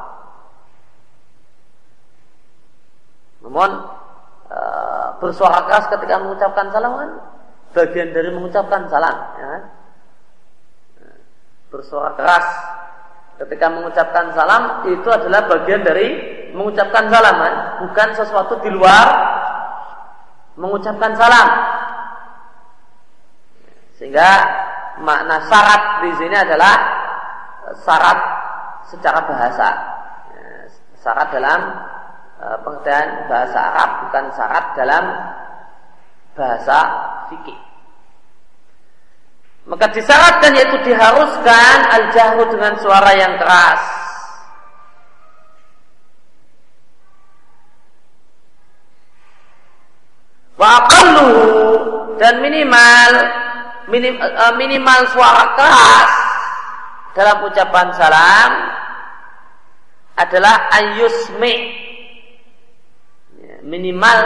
[3.43, 3.69] Namun
[4.48, 4.60] e,
[5.19, 7.12] bersuara keras ketika mengucapkan salam kan
[7.76, 9.15] bagian dari mengucapkan salam.
[9.38, 9.54] Ya?
[11.69, 12.48] Bersuara keras
[13.41, 16.08] ketika mengucapkan salam itu adalah bagian dari
[16.54, 17.56] mengucapkan salam kan?
[17.82, 19.08] bukan sesuatu di luar
[20.54, 21.48] mengucapkan salam.
[23.98, 24.30] Sehingga
[25.02, 26.74] makna syarat di sini adalah
[27.82, 28.19] syarat
[28.89, 29.69] secara bahasa.
[31.04, 31.62] Syarat dalam
[32.39, 35.04] e, pengertian bahasa Arab bukan syarat dalam
[36.32, 36.80] bahasa
[37.28, 37.73] fikih.
[39.63, 43.82] Maka disyaratkan yaitu diharuskan al-jahru dengan suara yang keras.
[50.60, 50.88] Wa
[52.19, 53.12] dan minimal
[53.89, 56.12] minim, uh, minimal suara keras
[57.17, 58.52] dalam ucapan salam
[60.13, 61.56] adalah ayusmi
[63.43, 64.19] ya, minimal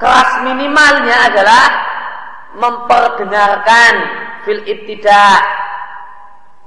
[0.00, 1.66] keras minimalnya adalah
[2.58, 3.92] memperdengarkan
[4.48, 5.36] fil ibtida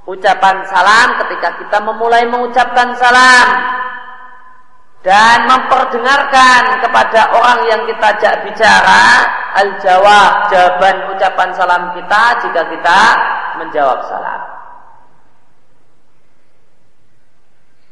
[0.06, 3.48] ucapan salam ketika kita memulai mengucapkan salam
[5.02, 9.02] dan memperdengarkan kepada orang yang kita ajak bicara
[9.58, 13.00] al-jawab jawaban ucapan salam kita jika kita
[13.58, 14.40] menjawab salam.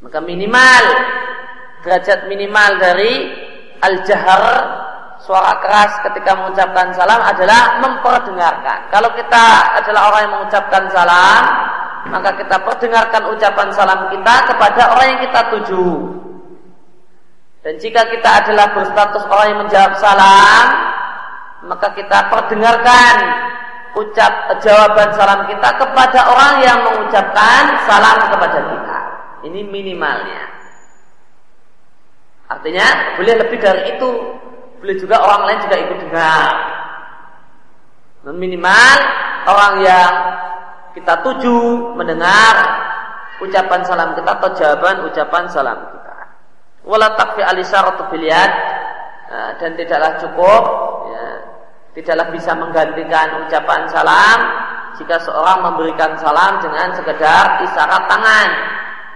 [0.07, 0.85] Maka minimal
[1.83, 3.12] derajat minimal dari
[3.83, 4.80] al-jahar
[5.24, 8.88] suara keras ketika mengucapkan salam adalah memperdengarkan.
[8.88, 9.44] Kalau kita
[9.80, 11.42] adalah orang yang mengucapkan salam,
[12.09, 15.87] maka kita perdengarkan ucapan salam kita kepada orang yang kita tuju.
[17.61, 20.64] Dan jika kita adalah berstatus orang yang menjawab salam,
[21.68, 23.14] maka kita perdengarkan
[24.00, 24.33] ucap
[24.64, 28.98] jawaban salam kita kepada orang yang mengucapkan salam kepada kita.
[29.44, 30.42] Ini minimalnya.
[32.50, 34.11] Artinya boleh lebih dari itu.
[34.81, 36.51] Boleh juga orang lain juga ikut dengar.
[38.25, 38.97] Dan minimal
[39.45, 40.12] orang yang
[40.97, 42.55] kita tuju mendengar
[43.40, 46.16] ucapan salam kita atau jawaban ucapan salam kita.
[46.85, 48.53] Wala takfi alisyaratu biliyad
[49.29, 50.62] eh, dan tidaklah cukup
[51.12, 51.25] ya,
[51.97, 54.38] tidaklah bisa menggantikan ucapan salam
[54.97, 58.49] jika seorang memberikan salam dengan sekedar isyarat tangan,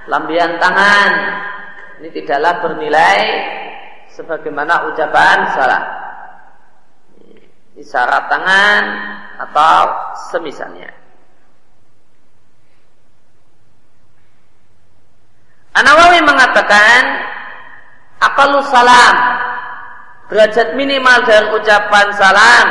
[0.09, 1.11] lambian tangan.
[2.00, 3.20] Ini tidaklah bernilai
[4.14, 5.85] sebagaimana ucapan salam.
[7.74, 8.85] Isyarat tangan
[9.42, 9.79] atau
[10.31, 10.94] semisalnya.
[15.74, 17.03] Anawawi mengatakan
[18.22, 19.14] akalu salam
[20.31, 22.66] derajat minimal dari ucapan salam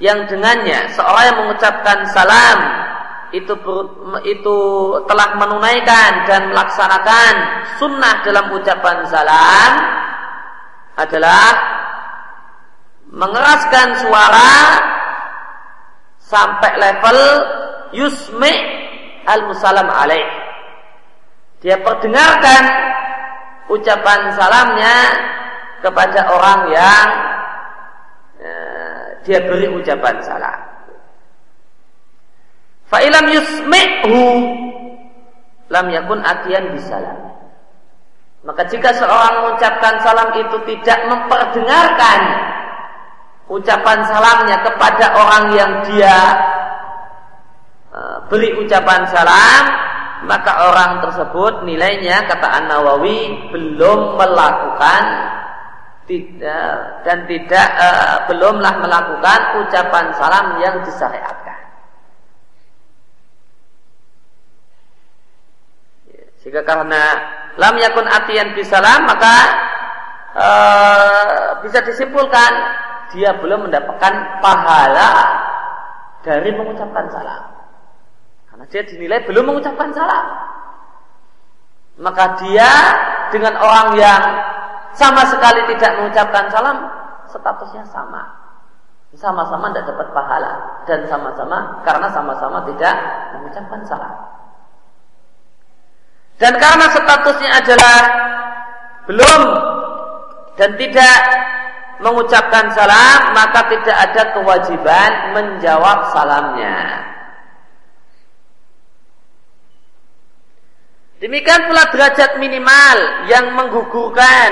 [0.00, 2.58] yang dengannya seorang yang mengucapkan salam
[3.34, 3.54] itu
[4.22, 4.58] itu
[5.10, 7.32] telah menunaikan dan melaksanakan
[7.78, 9.72] sunnah dalam ucapan salam
[10.94, 11.48] adalah
[13.10, 14.54] mengeraskan suara
[16.22, 17.20] sampai level
[17.94, 18.54] yusmi
[19.26, 20.26] al musalam alaih
[21.60, 22.62] dia perdengarkan
[23.66, 24.98] ucapan salamnya
[25.82, 27.06] kepada orang yang
[28.38, 30.75] eh, dia beri ucapan salam.
[32.86, 34.22] Fa'ilam yusmi'hu
[35.70, 37.34] lam yakun atiyan bisalam.
[38.46, 42.20] Maka jika seorang mengucapkan salam itu tidak memperdengarkan
[43.50, 46.18] ucapan salamnya kepada orang yang dia
[47.90, 49.62] eh, beri ucapan salam,
[50.30, 55.02] maka orang tersebut nilainya kata An Nawawi belum melakukan
[56.06, 61.55] tidak dan tidak uh, belumlah melakukan ucapan salam yang disyariatkan.
[66.46, 67.02] Jika karena
[67.58, 69.34] lam yakun atian bisalam maka
[70.38, 72.52] uh, bisa disimpulkan
[73.10, 75.10] dia belum mendapatkan pahala
[76.22, 77.50] dari mengucapkan salam.
[78.46, 80.26] Karena dia dinilai belum mengucapkan salam.
[81.98, 82.70] Maka dia
[83.34, 84.22] dengan orang yang
[84.94, 86.76] sama sekali tidak mengucapkan salam,
[87.26, 88.22] statusnya sama.
[89.16, 90.52] Sama-sama tidak dapat pahala
[90.84, 92.94] dan sama-sama karena sama-sama tidak
[93.34, 94.14] mengucapkan salam.
[96.36, 98.00] Dan karena statusnya adalah
[99.08, 99.42] belum
[100.60, 101.18] dan tidak
[102.00, 106.76] mengucapkan salam, maka tidak ada kewajiban menjawab salamnya.
[111.16, 112.98] Demikian pula derajat minimal
[113.32, 114.48] yang menggugurkan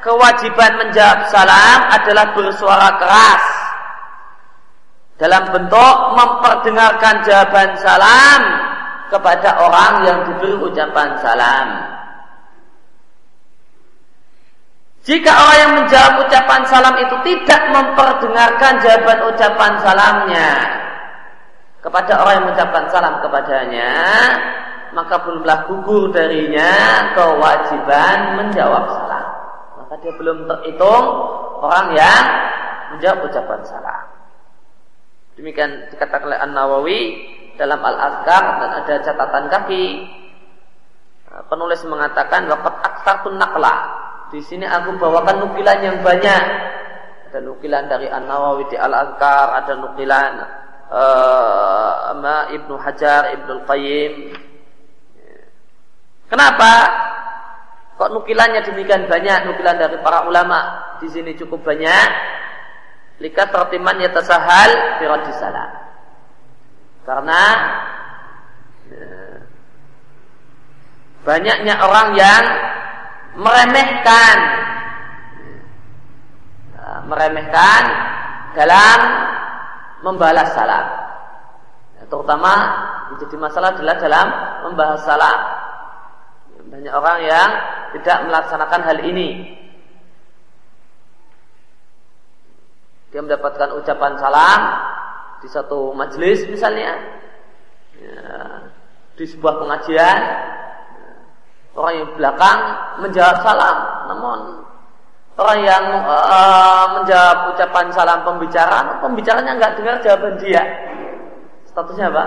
[0.00, 3.44] kewajiban menjawab salam adalah bersuara keras
[5.20, 8.40] dalam bentuk memperdengarkan jawaban salam
[9.08, 11.68] kepada orang yang diberi ucapan salam.
[15.08, 20.50] Jika orang yang menjawab ucapan salam itu tidak memperdengarkan jawaban ucapan salamnya
[21.78, 23.94] kepada orang yang mengucapkan salam kepadanya,
[24.92, 26.72] maka belumlah gugur darinya
[27.16, 29.26] kewajiban menjawab salam.
[29.80, 31.04] Maka dia belum terhitung
[31.64, 32.24] orang yang
[32.92, 34.04] menjawab ucapan salam.
[35.38, 37.00] Demikian dikatakan oleh An Nawawi
[37.58, 39.86] dalam Al Azkar dan ada catatan kaki.
[41.50, 43.74] Penulis mengatakan wakat aksartun nakla.
[44.32, 46.42] Di sini aku bawakan nukilan yang banyak.
[47.28, 50.32] Ada nukilan dari An Nawawi di Al Azkar, ada nukilan
[50.88, 54.12] uh, Ibnu Hajar, Ibnu Qayyim,
[56.28, 56.72] Kenapa?
[57.96, 59.48] Kok nukilannya demikian banyak?
[59.48, 60.60] Nukilan dari para ulama
[61.00, 62.08] di sini cukup banyak.
[63.18, 65.87] Likat tertiman yatasahal firadi salam.
[67.08, 67.42] Karena
[68.92, 69.36] eh,
[71.24, 72.42] banyaknya orang yang
[73.40, 74.36] meremehkan
[76.76, 77.82] eh, meremehkan
[78.52, 78.98] dalam
[80.04, 80.86] membalas salam.
[82.08, 82.52] terutama
[83.12, 84.26] menjadi masalah adalah dalam
[84.68, 85.38] membahas salam.
[86.68, 87.48] Banyak orang yang
[87.96, 89.28] tidak melaksanakan hal ini.
[93.12, 94.60] Dia mendapatkan ucapan salam
[95.42, 96.98] di satu majelis misalnya,
[97.98, 98.22] ya,
[99.18, 100.20] di sebuah pengajian,
[101.78, 102.60] orang yang belakang
[103.02, 103.78] menjawab salam,
[104.10, 104.38] namun
[105.38, 110.62] orang yang uh, menjawab ucapan salam pembicaraan, pembicaranya nggak dengar jawaban dia.
[111.70, 112.24] Statusnya apa?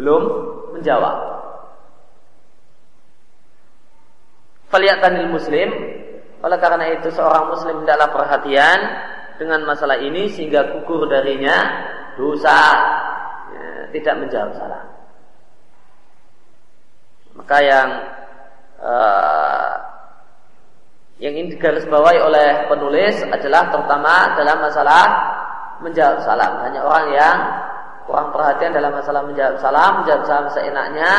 [0.00, 0.22] Belum
[0.72, 1.16] menjawab.
[4.72, 5.68] Faliyatanil muslim
[6.44, 8.78] oleh karena itu seorang muslim hendaklah perhatian
[9.40, 11.56] dengan masalah ini sehingga gugur darinya
[12.14, 12.58] dosa
[13.50, 14.86] ya, tidak menjawab salam.
[17.34, 17.88] Maka yang
[18.78, 19.74] uh,
[21.18, 25.04] yang ingin digarisbawahi oleh penulis adalah terutama dalam masalah
[25.82, 26.52] menjawab salam.
[26.62, 27.36] Hanya orang yang
[28.04, 31.12] kurang perhatian dalam masalah menjawab salam, menjawab salam seenaknya,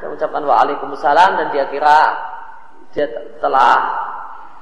[0.00, 1.98] dan mengucapkan waalaikumsalam dan dia kira
[2.90, 3.06] dia
[3.38, 3.74] telah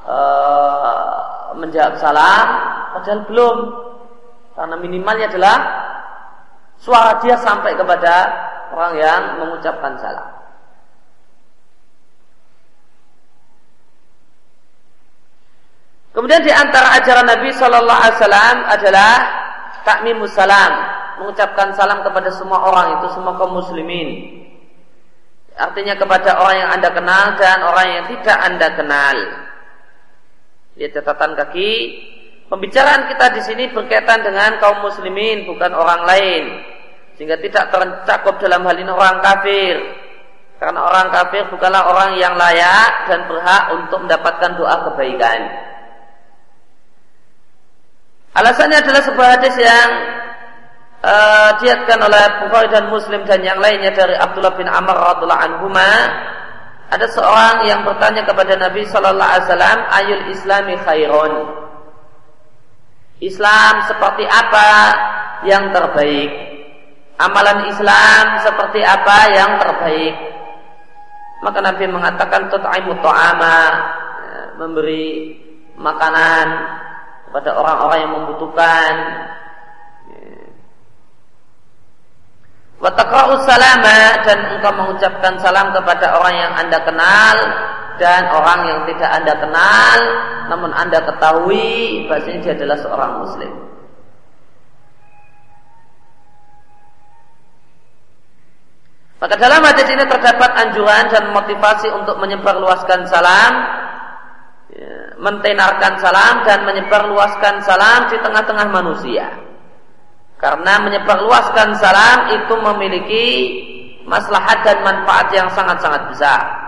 [0.04, 2.46] uh, menjawab salam,
[3.00, 3.58] padahal belum.
[4.58, 5.56] Karena minimalnya adalah
[6.82, 8.14] suara dia sampai kepada
[8.74, 10.38] orang yang mengucapkan salam.
[16.10, 19.12] Kemudian di antara ajaran Nabi Shallallahu Alaihi Wasallam adalah
[19.86, 20.72] takmimus salam,
[21.22, 24.42] mengucapkan salam kepada semua orang itu semua kaum muslimin.
[25.54, 29.16] Artinya kepada orang yang anda kenal dan orang yang tidak anda kenal.
[30.78, 31.74] Ya catatan kaki.
[32.48, 36.44] Pembicaraan kita di sini berkaitan dengan kaum muslimin bukan orang lain,
[37.20, 39.76] sehingga tidak tercakup dalam hal ini orang kafir.
[40.56, 45.40] Karena orang kafir bukanlah orang yang layak dan berhak untuk mendapatkan doa kebaikan.
[48.32, 49.88] Alasannya adalah sebuah hadis yang
[51.04, 55.90] uh, diatkan oleh Bukhari dan Muslim dan yang lainnya dari Abdullah bin Amr radhiallahu anhuma.
[56.88, 61.32] Ada seorang yang bertanya kepada Nabi Shallallahu Alaihi Wasallam, "Ayul Islami khairun?"
[63.18, 64.68] Islam seperti apa
[65.46, 66.30] yang terbaik?
[67.18, 70.14] Amalan Islam seperti apa yang terbaik?
[71.42, 73.58] Maka Nabi mengatakan tut'imu ta'ama
[74.58, 75.38] memberi
[75.78, 76.46] makanan
[77.30, 78.92] kepada orang-orang yang membutuhkan.
[82.78, 87.36] Wataqra'u salama dan engkau mengucapkan salam kepada orang yang anda kenal
[87.98, 89.98] dan orang yang tidak anda kenal,
[90.48, 93.52] namun anda ketahui bahasanya dia adalah seorang muslim.
[99.18, 103.52] Maka dalam hadis ini terdapat anjuran dan motivasi untuk menyebarluaskan salam
[104.70, 109.26] ya, mentenarkan salam dan menyebarluaskan salam di tengah-tengah manusia.
[110.38, 113.26] Karena menyebarluaskan salam itu memiliki
[114.06, 116.67] maslahat dan manfaat yang sangat-sangat besar.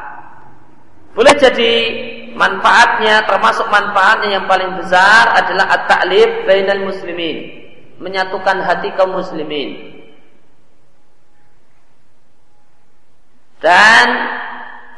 [1.11, 1.75] Boleh jadi
[2.39, 7.67] manfaatnya termasuk manfaatnya yang paling besar adalah at-ta'lib bainal muslimin,
[7.99, 9.91] menyatukan hati kaum muslimin.
[13.61, 14.07] Dan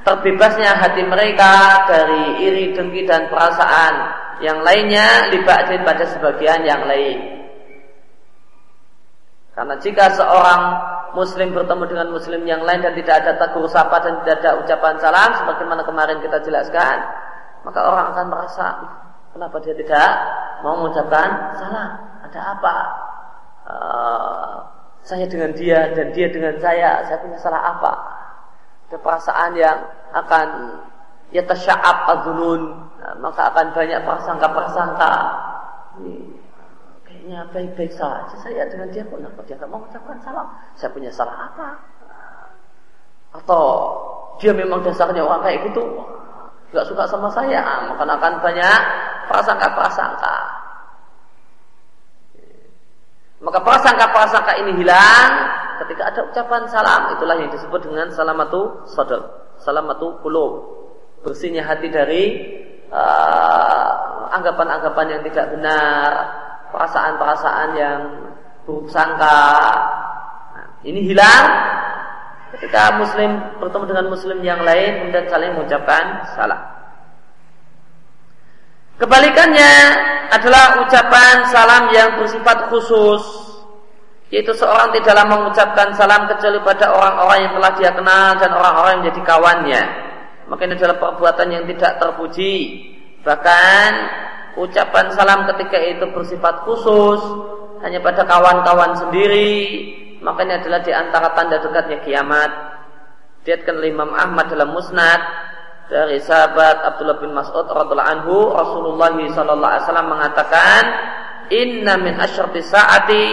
[0.06, 3.94] terbebasnya hati mereka dari iri, dengki dan perasaan
[4.38, 7.41] yang lainnya libatin pada sebagian yang lain.
[9.52, 10.62] Karena jika seorang
[11.12, 14.96] muslim bertemu dengan muslim yang lain dan tidak ada tegur sapa dan tidak ada ucapan
[14.96, 16.96] salam sebagaimana kemarin kita jelaskan,
[17.68, 18.66] maka orang akan merasa
[19.36, 20.08] kenapa dia tidak
[20.64, 21.90] mau mengucapkan salam?
[22.24, 22.76] Ada apa?
[23.62, 24.56] Uh,
[25.04, 27.92] saya dengan dia dan dia dengan saya, saya punya salah apa?
[28.88, 29.78] Ada perasaan yang
[30.16, 30.48] akan
[31.32, 32.62] ya tasya'ab adzunun
[33.00, 35.12] nah, maka akan banyak prasangka-prasangka
[37.22, 38.34] kayaknya baik-baik saja.
[38.42, 40.50] Saya dengan dia pun kenapa dia tidak mau mengucapkan salam?
[40.74, 41.68] Saya punya salah apa?
[43.38, 43.62] Atau
[44.42, 46.02] dia memang dasarnya orang kayak gitu?
[46.74, 47.62] Nggak suka sama saya.
[47.94, 48.80] Maka akan banyak
[49.30, 50.36] prasangka-prasangka.
[53.38, 55.30] Maka prasangka-prasangka ini hilang
[55.86, 57.14] ketika ada ucapan salam.
[57.14, 60.82] Itulah yang disebut dengan salamatu sadar salamatu kulub
[61.22, 62.22] bersihnya hati dari
[62.90, 66.10] uh, anggapan-anggapan uh, yang tidak benar
[66.72, 68.00] perasaan-perasaan yang
[68.64, 69.44] buruk sangka
[70.56, 71.44] nah, ini hilang
[72.56, 76.04] ketika muslim bertemu dengan muslim yang lain kemudian saling mengucapkan
[76.34, 76.60] salam
[78.96, 79.74] kebalikannya
[80.32, 83.42] adalah ucapan salam yang bersifat khusus
[84.32, 89.02] yaitu seorang tidaklah mengucapkan salam kecuali pada orang-orang yang telah dia kenal dan orang-orang yang
[89.04, 89.82] menjadi kawannya.
[90.48, 92.56] Maka ini adalah perbuatan yang tidak terpuji.
[93.20, 93.88] Bahkan
[94.58, 97.20] ucapan salam ketika itu bersifat khusus
[97.82, 99.52] hanya pada kawan-kawan sendiri
[100.22, 102.50] makanya adalah di antara tanda dekatnya kiamat.
[103.42, 105.18] Diatkan oleh Imam Ahmad dalam Musnad
[105.90, 110.82] dari sahabat Abdullah bin Mas'ud radhiallahu anhu Rasulullah sallallahu alaihi wasallam mengatakan
[111.50, 113.26] inna min asyrati sa'ati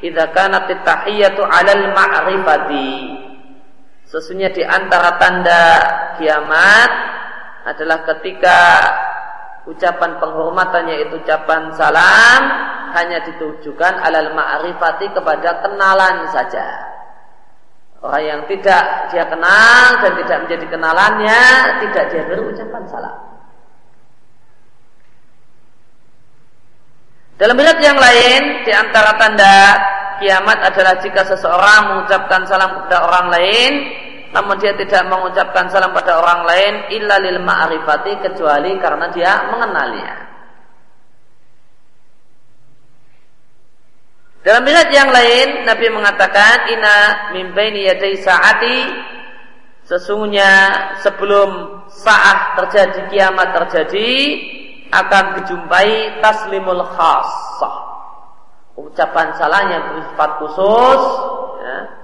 [0.00, 2.92] idza kanat at-tahiyyatu 'alal ma'rifati
[4.08, 5.64] Sesungguhnya di antara tanda
[6.20, 6.90] kiamat
[7.64, 8.58] adalah ketika
[9.66, 12.42] ucapan penghormatannya itu ucapan salam
[12.92, 16.66] hanya ditujukan alal ma'rifati kepada kenalan saja.
[18.02, 21.42] Orang yang tidak dia kenal dan tidak menjadi kenalannya
[21.86, 23.16] tidak dia beri ucapan salam.
[27.38, 29.58] Dalam riwayat yang lain di antara tanda
[30.22, 33.72] kiamat adalah jika seseorang mengucapkan salam kepada orang lain
[34.32, 40.12] namun dia tidak mengucapkan salam pada orang lain illa lil ma'rifati kecuali karena dia mengenalnya.
[44.42, 46.96] Dalam riwayat yang lain Nabi mengatakan ina
[47.30, 48.78] mimbaini yadai saati
[49.86, 50.50] sesungguhnya
[51.04, 54.10] sebelum saat terjadi kiamat terjadi
[54.90, 57.76] akan dijumpai taslimul khassah
[58.74, 61.02] ucapan salam yang bersifat khusus
[61.62, 62.01] ya.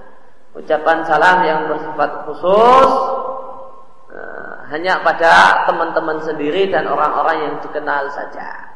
[0.57, 2.89] Ucapan salam yang bersifat khusus
[4.13, 8.69] uh, hanya pada teman-teman sendiri dan orang-orang yang dikenal saja.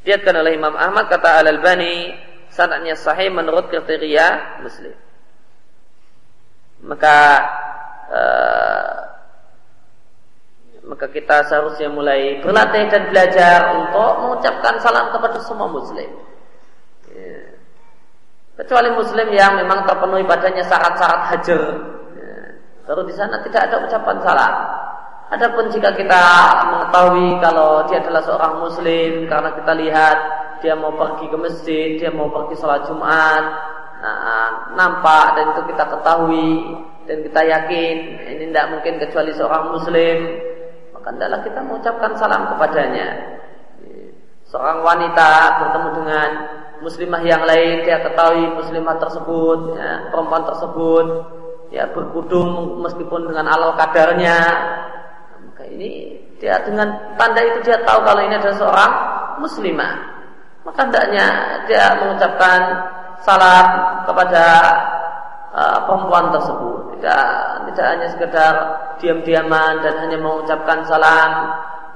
[0.00, 2.16] Diatkan oleh Imam Ahmad kata Al-Albani
[2.48, 4.96] sanadnya sahih menurut kriteria Muslim.
[6.80, 7.16] Maka
[8.08, 9.19] uh,
[10.90, 16.10] maka kita seharusnya mulai berlatih dan belajar untuk mengucapkan salam kepada semua Muslim.
[17.14, 17.54] Ya.
[18.58, 21.62] Kecuali Muslim yang memang terpenuhi badannya syarat-syarat hajar.
[22.18, 22.38] Ya.
[22.90, 24.54] Baru di sana tidak ada ucapan salam.
[25.30, 26.22] Adapun jika kita
[26.74, 30.18] mengetahui kalau dia adalah seorang muslim karena kita lihat
[30.58, 33.44] dia mau pergi ke masjid, dia mau pergi sholat Jumat,
[34.02, 36.54] nah, nampak dan itu kita ketahui
[37.06, 40.18] dan kita yakin ini tidak mungkin kecuali seorang muslim,
[41.00, 43.08] maka hendaklah kita mengucapkan salam kepadanya.
[44.52, 45.30] Seorang wanita
[45.64, 46.30] bertemu dengan
[46.84, 51.06] muslimah yang lain, dia ketahui muslimah tersebut, ya, perempuan tersebut,
[51.72, 54.36] ya berkudung meskipun dengan alal kadarnya,
[55.70, 58.92] ini dia dengan tanda itu dia tahu kalau ini adalah seorang
[59.40, 59.92] muslimah.
[60.68, 61.26] Maka hendaknya
[61.64, 62.60] dia mengucapkan
[63.24, 63.66] salam
[64.04, 64.44] kepada
[65.54, 66.78] uh, perempuan tersebut.
[66.98, 67.26] Tidak
[67.70, 68.54] tidak hanya sekedar
[69.02, 71.30] diam-diaman dan hanya mengucapkan salam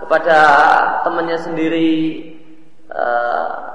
[0.04, 0.38] kepada
[1.06, 1.94] temannya sendiri.
[2.90, 3.74] Uh,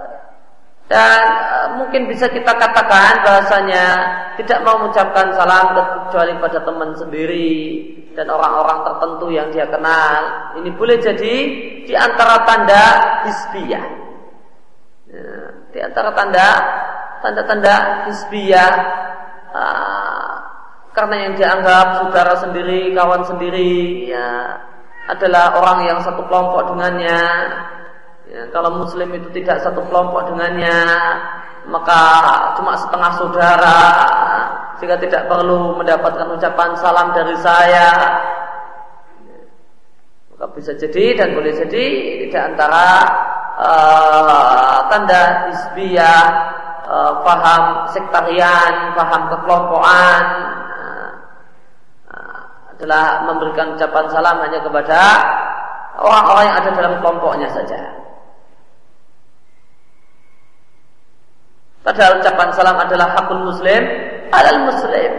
[0.90, 3.86] dan uh, mungkin bisa kita katakan bahasanya
[4.42, 7.60] tidak mau mengucapkan salam kecuali pada teman sendiri
[8.18, 10.22] dan orang-orang tertentu yang dia kenal.
[10.58, 11.36] Ini boleh jadi
[11.86, 12.84] di antara tanda
[13.30, 13.86] hisbiyah.
[15.10, 15.30] Ya,
[15.74, 16.48] di antara tanda
[17.22, 17.76] tanda-tanda
[18.10, 18.72] hisbiyah
[19.54, 20.34] uh,
[20.94, 24.58] karena yang dianggap saudara sendiri, kawan sendiri, ya
[25.10, 27.22] adalah orang yang satu kelompok dengannya.
[28.30, 30.86] Ya, kalau Muslim itu tidak satu kelompok dengannya,
[31.70, 32.02] maka
[32.58, 33.80] cuma setengah saudara
[34.78, 37.90] sehingga tidak perlu mendapatkan ucapan salam dari saya
[40.40, 41.86] maka bisa jadi dan boleh jadi
[42.32, 42.88] di antara
[43.60, 46.24] uh, tanda isbiyah
[46.90, 50.24] uh, paham sektarian paham kekelompokan
[52.10, 52.42] uh,
[52.74, 55.00] adalah memberikan ucapan salam hanya kepada
[56.02, 58.00] orang-orang yang ada dalam kelompoknya saja
[61.80, 63.82] Padahal ucapan salam adalah hakul muslim
[64.30, 65.12] alal muslim.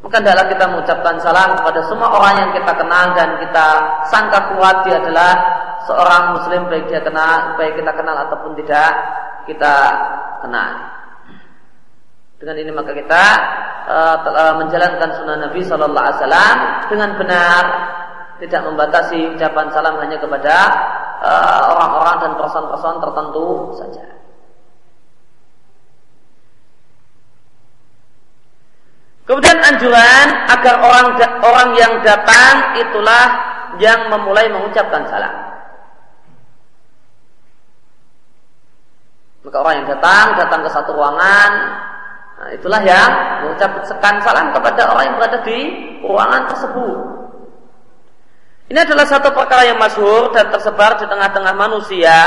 [0.00, 3.66] Maka adalah kita mengucapkan salam kepada semua orang yang kita kenal dan kita
[4.08, 5.32] sangka kuat dia adalah
[5.84, 8.90] seorang muslim baik dia kenal, baik kita kenal ataupun tidak
[9.44, 9.74] kita
[10.40, 10.72] kenal.
[12.40, 13.24] Dengan ini maka kita
[13.84, 16.56] uh, menjalankan sunnah Nabi Shallallahu Alaihi Wasallam
[16.88, 17.62] dengan benar,
[18.40, 20.56] tidak membatasi ucapan salam hanya kepada
[21.20, 23.46] uh, orang-orang dan person-person tertentu
[23.76, 24.19] saja.
[29.30, 33.26] Kemudian anjuran agar orang orang yang datang itulah
[33.78, 35.30] yang memulai mengucapkan salam.
[39.46, 41.52] Maka orang yang datang datang ke satu ruangan,
[42.42, 43.10] nah itulah yang
[43.46, 45.58] mengucapkan salam kepada orang yang berada di
[46.02, 46.98] ruangan tersebut.
[48.66, 52.18] Ini adalah satu perkara yang masyhur dan tersebar di tengah-tengah manusia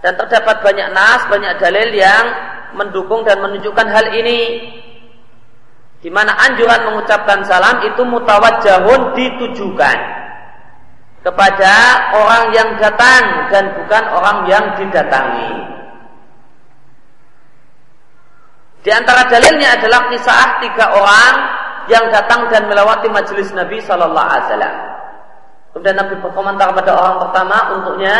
[0.00, 2.24] dan terdapat banyak nas, banyak dalil yang
[2.80, 4.40] mendukung dan menunjukkan hal ini.
[6.02, 9.98] Di mana anjuran mengucapkan salam itu mutawajjahun ditujukan.
[11.22, 11.74] kepada
[12.18, 15.54] orang yang datang dan bukan orang yang didatangi.
[18.82, 21.34] Di antara dalilnya adalah kisah tiga orang
[21.86, 24.76] yang datang dan melewati majelis Nabi Shallallahu Alaihi Wasallam.
[25.72, 28.16] Kemudian Nabi berkomentar kepada orang pertama untuknya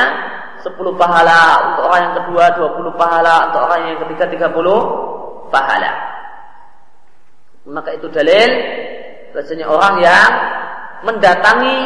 [0.62, 1.43] 10 pahala,
[1.74, 6.22] untuk orang yang kedua 20 pahala, untuk orang yang ketiga 30 pahala.
[7.63, 8.51] Maka itu dalil
[9.33, 10.31] Biasanya orang yang
[11.09, 11.77] mendatangi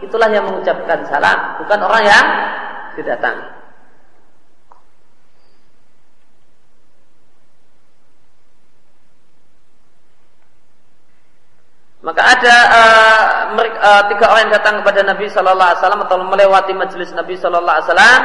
[0.00, 2.26] itulah yang mengucapkan salam, bukan orang yang
[2.96, 3.46] didatangi.
[12.00, 13.22] Maka ada uh,
[13.58, 17.34] mereka, uh, tiga orang yang datang kepada Nabi Shallallahu Alaihi Wasallam atau melewati majelis Nabi
[17.34, 18.20] Shallallahu Alaihi Wasallam,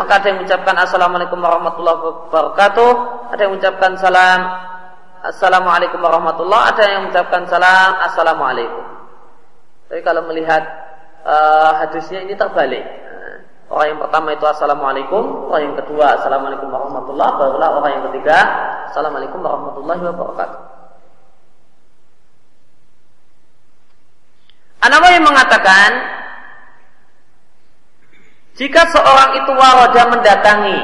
[0.00, 1.98] maka ada yang mengucapkan Assalamualaikum warahmatullahi
[2.32, 2.90] wabarakatuh,
[3.36, 4.40] ada yang mengucapkan salam
[5.18, 8.84] Assalamualaikum warahmatullah, ada yang mengucapkan salam Assalamualaikum.
[9.90, 10.62] Tapi kalau melihat
[11.26, 12.86] uh, hadisnya ini terbalik.
[13.68, 18.38] Orang yang pertama itu Assalamualaikum, orang yang kedua Assalamualaikum warahmatullah, barulah orang yang ketiga
[18.88, 20.60] Assalamualaikum warahmatullahi wabarakatuh.
[24.88, 25.90] Anawawi mengatakan
[28.56, 30.78] jika seorang itu waroda mendatangi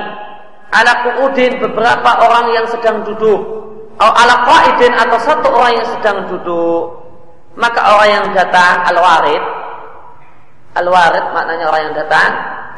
[0.74, 3.63] ala kuudin beberapa orang yang sedang duduk
[3.98, 7.04] ala qaidin atau satu orang yang sedang duduk
[7.54, 9.44] maka orang yang datang al warid
[10.74, 12.30] al warid maknanya orang yang datang.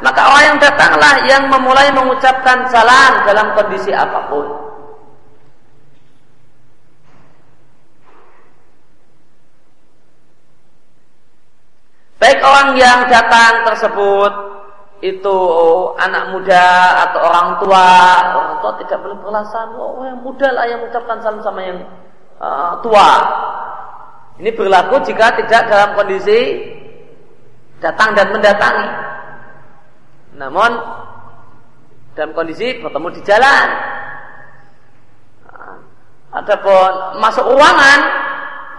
[0.04, 4.46] Maka orang yang datanglah yang memulai mengucapkan salam dalam kondisi apa pun.
[12.20, 14.32] Baik orang yang datang tersebut
[15.05, 15.38] itu
[16.01, 16.64] anak muda
[17.05, 17.88] atau orang tua,
[18.32, 21.84] orang tua tidak boleh beralasan, oh yang muda lah yang mengucapkan salam sama yang
[22.40, 23.11] uh, tua.
[24.40, 26.40] Ini berlaku jika tidak dalam kondisi
[27.80, 28.88] datang dan mendatangi.
[30.36, 30.70] Namun
[32.16, 33.68] dalam kondisi bertemu di jalan.
[35.44, 35.76] Nah,
[36.40, 38.01] adapun masuk ruangan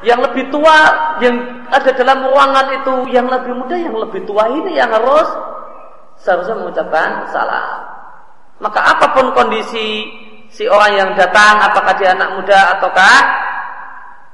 [0.05, 0.77] yang lebih tua
[1.21, 5.25] yang ada dalam ruangan itu yang lebih muda yang lebih tua ini yang harus
[6.21, 7.81] seharusnya mengucapkan salam.
[8.57, 10.09] Maka apa pun kondisi
[10.49, 13.17] si orang yang datang apakah dia anak muda ataukah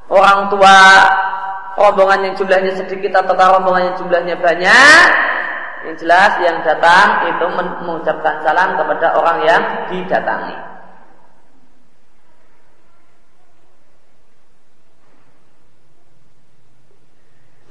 [0.08, 0.78] orang tua
[1.76, 5.08] rombongan yang jumlahnya sedikit ataukah rombongan yang jumlahnya banyak
[5.84, 7.46] yang jelas yang datang itu
[7.84, 9.62] mengucapkan salam kepada orang yang
[9.92, 10.73] didatangi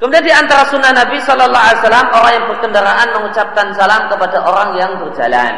[0.03, 4.75] Kemudian di antara sunnah Nabi Shallallahu Alaihi Wasallam orang yang berkendaraan mengucapkan salam kepada orang
[4.75, 5.55] yang berjalan.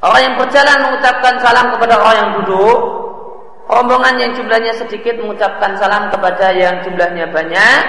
[0.00, 2.78] Orang yang berjalan mengucapkan salam kepada orang yang duduk.
[3.68, 7.80] Rombongan yang jumlahnya sedikit mengucapkan salam kepada yang jumlahnya banyak.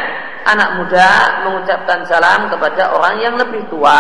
[0.44, 1.08] Anak muda
[1.48, 3.96] mengucapkan salam kepada orang yang lebih tua.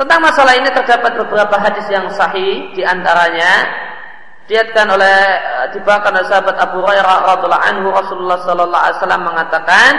[0.00, 3.68] Tentang masalah ini terdapat beberapa hadis yang sahih di antaranya
[4.50, 9.92] diatkan oleh eh, dibawakan oleh sahabat Abu Hurairah radhiallahu anhu Rasulullah sallallahu alaihi wasallam mengatakan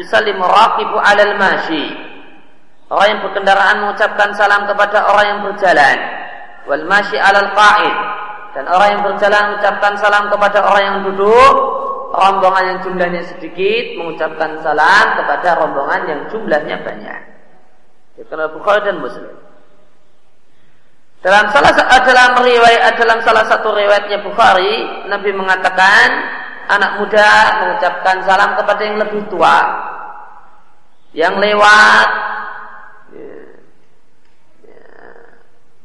[0.00, 1.92] yusallimu raqibu 'alal mashi
[2.88, 5.96] orang yang berkendaraan mengucapkan salam kepada orang yang berjalan
[6.64, 7.96] wal mashi 'alal qa'id
[8.56, 11.54] dan orang yang berjalan mengucapkan salam kepada orang yang duduk
[12.12, 17.20] rombongan yang jumlahnya sedikit mengucapkan salam kepada rombongan yang jumlahnya banyak.
[18.20, 19.41] Itu Bukhari dan Muslim.
[21.22, 21.70] Dalam salah
[22.02, 26.06] dalam riwayat dalam salah satu riwayatnya Bukhari, Nabi mengatakan
[26.66, 27.30] anak muda
[27.62, 29.58] mengucapkan salam kepada yang lebih tua,
[31.14, 32.08] yang lewat.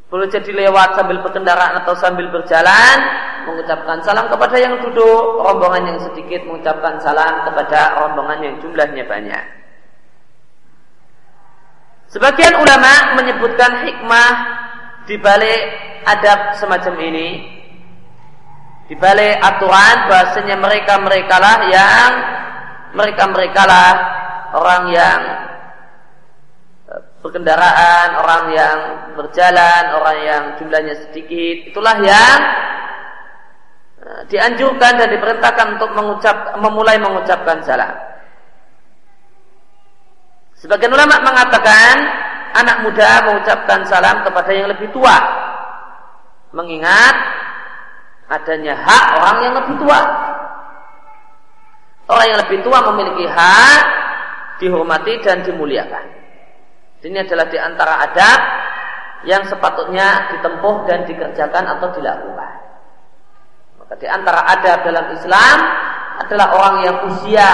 [0.09, 2.97] Boleh jadi lewat sambil berkendaraan atau sambil berjalan,
[3.45, 9.45] mengucapkan salam kepada yang duduk, rombongan yang sedikit mengucapkan salam kepada rombongan yang jumlahnya banyak.
[12.07, 14.31] Sebagian ulama menyebutkan hikmah
[15.07, 15.61] di balik
[16.03, 17.27] adab semacam ini,
[18.91, 22.11] di balik aturan bahasanya mereka mereka lah yang
[22.91, 23.91] mereka mereka lah
[24.51, 25.19] orang yang
[26.91, 26.93] e,
[27.23, 28.77] berkendaraan, orang yang
[29.15, 32.39] berjalan, orang yang jumlahnya sedikit, itulah yang
[34.03, 37.95] e, dianjurkan dan diperintahkan untuk mengucap, memulai mengucapkan salam.
[40.57, 41.95] Sebagian ulama mengatakan
[42.57, 45.15] anak muda mengucapkan salam kepada yang lebih tua.
[46.55, 47.15] Mengingat
[48.27, 50.01] adanya hak orang yang lebih tua.
[52.07, 53.83] Orang yang lebih tua memiliki hak
[54.63, 56.05] dihormati dan dimuliakan.
[57.03, 58.39] Ini adalah di antara adab
[59.27, 62.53] yang sepatutnya ditempuh dan dikerjakan atau dilakukan.
[63.79, 65.57] Maka di antara adab dalam Islam
[66.25, 67.49] adalah orang yang usia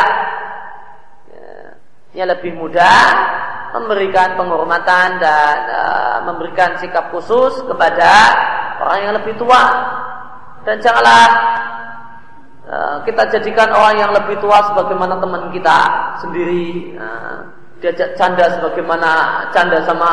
[2.14, 2.93] yang lebih muda
[3.74, 8.11] memberikan penghormatan dan uh, memberikan sikap khusus kepada
[8.86, 9.64] orang yang lebih tua.
[10.61, 11.26] Dan janganlah
[12.70, 15.78] uh, kita jadikan orang yang lebih tua sebagaimana teman kita
[16.22, 17.49] sendiri uh,
[17.82, 20.11] diajak canda sebagaimana canda sama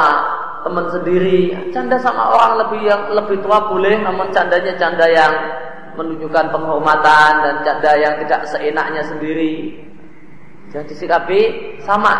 [0.65, 1.53] teman sendiri.
[1.69, 5.33] Canda sama orang lebih yang lebih tua boleh namun candanya canda yang
[6.01, 9.90] menunjukkan penghormatan dan canda yang tidak seenaknya sendiri
[10.71, 11.41] jangan disikapi
[11.83, 12.15] sama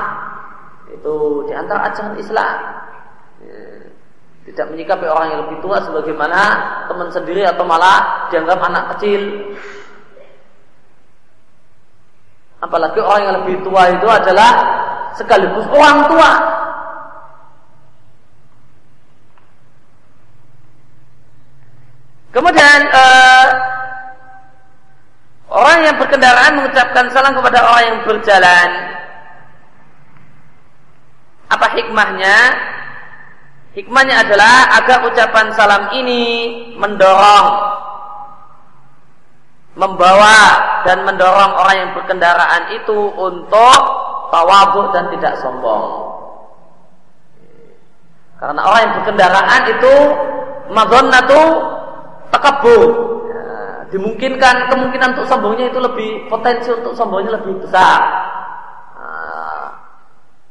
[0.91, 2.57] itu di antara ajaran Islam.
[3.47, 3.59] Ya.
[4.51, 6.41] Tidak menyikapi orang yang lebih tua sebagaimana
[6.91, 9.55] teman sendiri atau malah dianggap anak kecil.
[12.61, 14.53] Apalagi orang yang lebih tua itu adalah
[15.15, 16.31] sekaligus orang tua.
[22.31, 23.47] Kemudian uh,
[25.51, 28.69] orang yang berkendaraan mengucapkan salam kepada orang yang berjalan
[31.51, 32.39] apa hikmahnya?
[33.71, 36.23] Hikmahnya adalah agar ucapan salam ini
[36.75, 37.49] mendorong
[39.79, 40.39] membawa
[40.83, 43.81] dan mendorong orang yang berkendaraan itu untuk
[44.35, 46.11] tawabuh dan tidak sombong.
[48.41, 49.95] Karena orang yang berkendaraan itu
[50.73, 51.43] madonnatu
[52.33, 53.20] takabur.
[53.91, 57.99] Dimungkinkan kemungkinan untuk sombongnya itu lebih potensi untuk sombongnya lebih besar.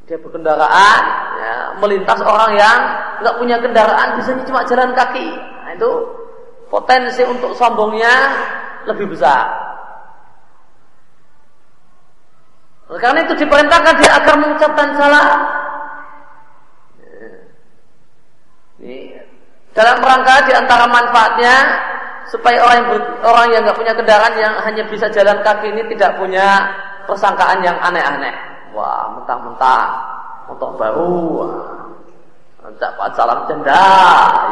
[0.09, 1.01] Dia berkendaraan
[1.37, 2.79] ya, melintas orang yang
[3.21, 5.27] nggak punya kendaraan biasanya cuma jalan kaki.
[5.37, 5.91] Nah, itu
[6.67, 8.13] potensi untuk sombongnya
[8.89, 9.69] lebih besar.
[12.89, 15.27] Karena itu diperintahkan dia agar mengucapkan salah
[18.81, 19.13] ini
[19.77, 21.55] dalam rangka di antara manfaatnya
[22.29, 25.83] supaya orang yang ber, orang yang nggak punya kendaraan yang hanya bisa jalan kaki ini
[25.97, 26.69] tidak punya
[27.09, 29.89] persangkaan yang aneh-aneh Wah, mentang-mentang
[30.45, 31.25] motor baru.
[32.77, 33.85] Dapat salam janda,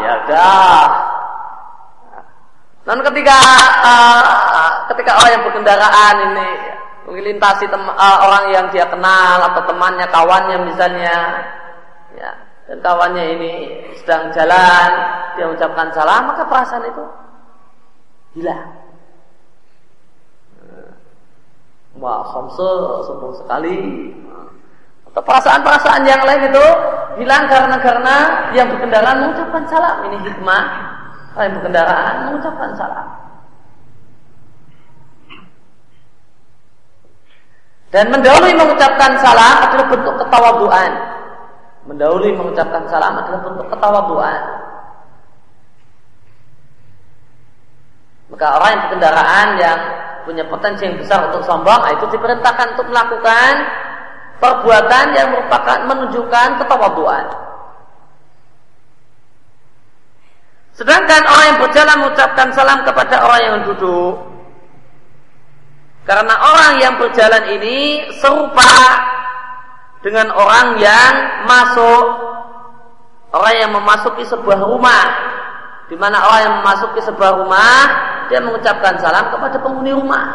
[0.02, 0.86] ya dah.
[2.88, 3.40] Dan ketika
[3.84, 6.50] uh, ketika orang yang berkendaraan ini
[7.08, 11.16] melintasi uh, orang yang dia kenal atau temannya, kawannya misalnya,
[12.16, 12.32] ya,
[12.66, 13.54] dan kawannya ini
[14.02, 14.90] sedang jalan,
[15.36, 17.06] dia mengucapkan salam, maka perasaan itu
[18.38, 18.78] hilang.
[21.98, 22.72] Wah, khamsa
[23.10, 23.78] sombong sekali.
[25.10, 26.66] Atau perasaan-perasaan yang lain itu
[27.18, 28.16] hilang karena karena
[28.54, 30.06] yang berkendaraan mengucapkan salam.
[30.06, 30.64] Ini hikmah.
[31.38, 33.08] Yang berkendaraan mengucapkan salam.
[37.90, 40.92] Dan mendahului mengucapkan salam adalah bentuk ketawaduan.
[41.88, 44.42] Mendahului mengucapkan salam adalah bentuk ketawaduan.
[48.28, 49.80] Maka orang yang berkendaraan yang
[50.28, 53.52] punya potensi yang besar untuk sombong, nah itu diperintahkan untuk melakukan
[54.44, 57.26] perbuatan yang merupakan menunjukkan ketawaduan.
[60.76, 64.14] Sedangkan orang yang berjalan mengucapkan salam kepada orang yang duduk,
[66.06, 68.72] karena orang yang berjalan ini serupa
[70.06, 71.14] dengan orang yang
[71.50, 72.06] masuk,
[73.34, 75.04] orang yang memasuki sebuah rumah,
[75.88, 77.80] di mana orang yang memasuki sebuah rumah
[78.28, 80.28] dia mengucapkan salam kepada penghuni rumah.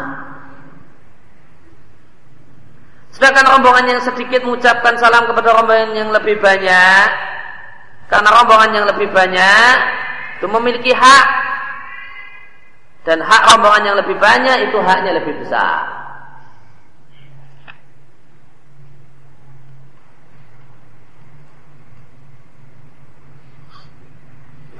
[3.13, 7.07] Sedangkan rombongan yang sedikit mengucapkan salam kepada rombongan yang lebih banyak,
[8.09, 9.75] karena rombongan yang lebih banyak
[10.41, 11.27] itu memiliki hak
[13.05, 16.03] dan hak rombongan yang lebih banyak itu haknya lebih besar.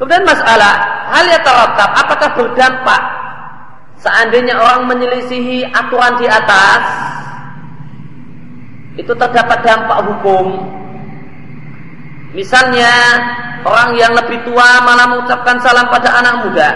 [0.04, 0.84] Kemudian masalah
[1.16, 3.02] hal yang teratap apakah berdampak
[4.04, 6.84] seandainya orang menyelisihi aturan di atas
[9.00, 10.60] itu terdapat dampak hukum.
[12.36, 12.92] Misalnya
[13.64, 16.70] orang yang lebih tua malah mengucapkan salam pada anak muda.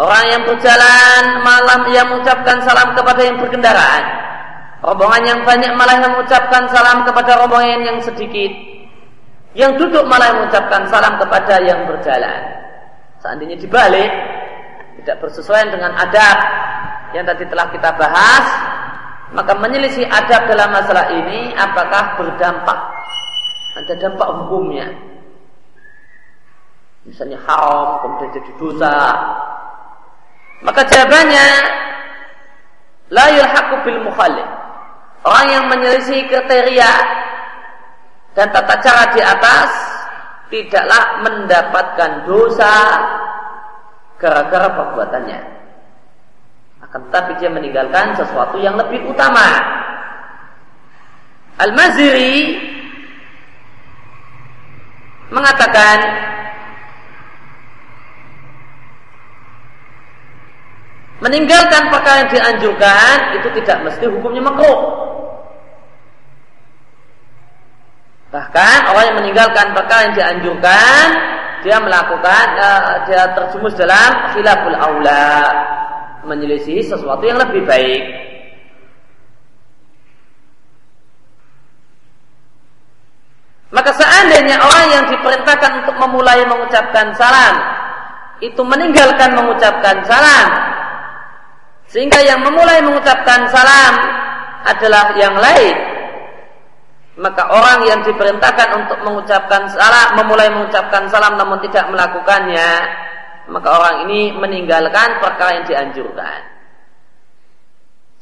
[0.00, 4.04] Orang yang berjalan malam yang mengucapkan salam kepada yang berkendaraan.
[4.80, 8.77] Rombongan yang banyak malah mengucapkan salam kepada rombongan yang sedikit.
[9.58, 12.40] Yang duduk malah mengucapkan salam kepada yang berjalan.
[13.18, 14.06] Seandainya dibalik,
[15.02, 16.38] tidak bersesuaian dengan adab
[17.10, 18.46] yang tadi telah kita bahas,
[19.34, 22.78] maka menyelisih adab dalam masalah ini apakah berdampak?
[23.82, 24.94] Ada dampak hukumnya.
[27.02, 28.94] Misalnya haram, kemudian jadi dosa.
[30.62, 31.46] Maka jawabannya,
[33.10, 34.48] la yulhaqu bil mukhalif.
[35.26, 37.26] Orang yang menyelisih kriteria
[38.38, 39.70] dan tata cara di atas
[40.46, 42.74] tidaklah mendapatkan dosa
[44.14, 45.40] gara-gara perbuatannya.
[46.86, 49.58] Akan tetapi dia meninggalkan sesuatu yang lebih utama.
[51.58, 52.62] Al-Maziri
[55.34, 55.98] mengatakan
[61.26, 65.17] meninggalkan perkara yang dianjurkan itu tidak mesti hukumnya makruh.
[68.28, 71.04] Bahkan orang yang meninggalkan perkara yang dianjurkan
[71.64, 75.50] dia melakukan uh, dia terjumus dalam khilaful aula
[76.28, 78.02] menyelisihi sesuatu yang lebih baik.
[83.68, 87.54] Maka seandainya orang yang diperintahkan untuk memulai mengucapkan salam
[88.38, 90.46] itu meninggalkan mengucapkan salam
[91.90, 93.94] sehingga yang memulai mengucapkan salam
[94.64, 95.87] adalah yang lain
[97.18, 102.70] maka orang yang diperintahkan untuk mengucapkan salam memulai mengucapkan salam namun tidak melakukannya
[103.50, 106.40] maka orang ini meninggalkan perkara yang dianjurkan.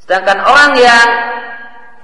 [0.00, 1.06] Sedangkan orang yang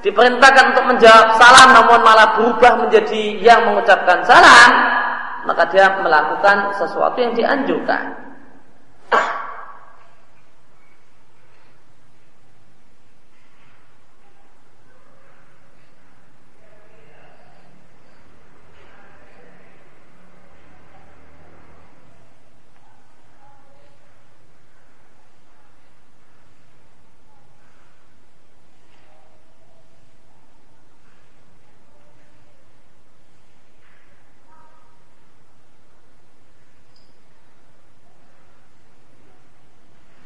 [0.02, 4.70] diperintahkan untuk menjawab salam namun malah berubah menjadi yang mengucapkan salam
[5.46, 8.18] maka dia melakukan sesuatu yang dianjurkan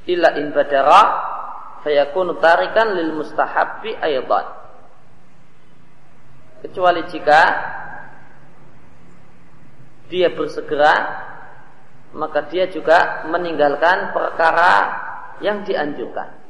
[0.06, 1.02] illa in badara
[1.82, 4.46] fayakunu tarikan lil mustahabbi aydan.
[6.64, 7.40] Kecuali jika
[10.06, 10.94] dia bersegera
[12.16, 14.72] maka dia juga meninggalkan perkara
[15.44, 16.45] yang dianjurkan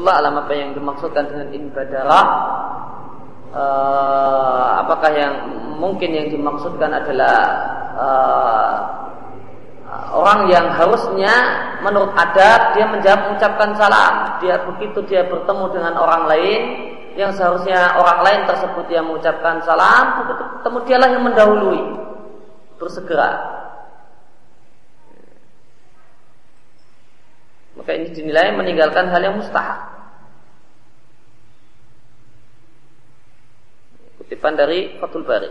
[0.00, 2.26] Allah alam apa yang dimaksudkan dengan inbadarah
[3.52, 5.34] uh, apakah yang
[5.76, 7.36] mungkin yang dimaksudkan adalah
[7.96, 8.76] uh,
[10.16, 11.32] orang yang harusnya
[11.84, 14.14] menurut adab dia menjawab mengucapkan salam.
[14.40, 16.60] Dia begitu dia bertemu dengan orang lain
[17.18, 21.82] yang seharusnya orang lain tersebut yang mengucapkan salam begitu ketemu dialah yang mendahului.
[22.80, 23.59] Bersegera
[27.78, 29.90] maka ini dinilai meninggalkan hal yang mustahak
[34.30, 35.50] Kutipan dari Fathul Bari.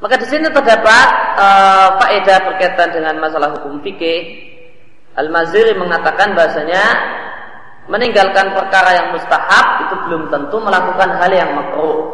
[0.00, 4.48] Maka di sini terdapat uh, faedah berkaitan dengan masalah hukum fikih.
[5.20, 6.80] Al-Maziri mengatakan bahasanya
[7.92, 12.08] meninggalkan perkara yang mustahab itu belum tentu melakukan hal yang makruh.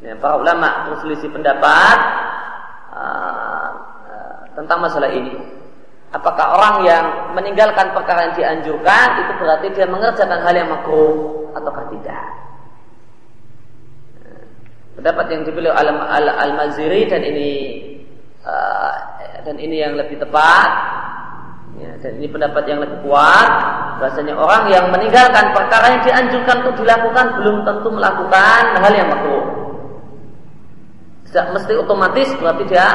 [0.00, 1.98] Ya, para ulama berselisih pendapat
[2.88, 3.68] uh,
[4.08, 5.36] uh, tentang masalah ini.
[6.14, 7.04] Apakah orang yang
[7.34, 12.44] meninggalkan perkara yang dianjurkan itu berarti dia mengerjakan hal yang makruh ataukah tidak?
[14.94, 17.50] pendapat yang dipilih al, al, al maziri dan ini
[18.46, 18.94] uh,
[19.44, 20.70] dan ini yang lebih tepat
[21.76, 23.50] ya, dan ini pendapat yang lebih kuat
[24.00, 29.44] bahasanya orang yang meninggalkan perkara yang dianjurkan untuk dilakukan belum tentu melakukan hal yang makruh
[31.28, 32.88] tidak mesti otomatis berarti dia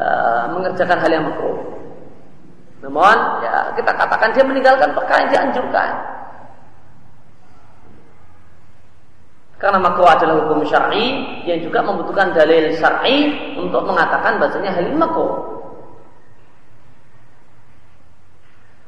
[0.00, 1.69] uh, mengerjakan hal yang makruh
[2.80, 5.52] namun ya kita katakan dia meninggalkan perkara yang
[9.60, 13.28] Karena makruh adalah hukum syar'i yang juga membutuhkan dalil syar'i
[13.60, 15.60] untuk mengatakan bahasanya hal ini makruh.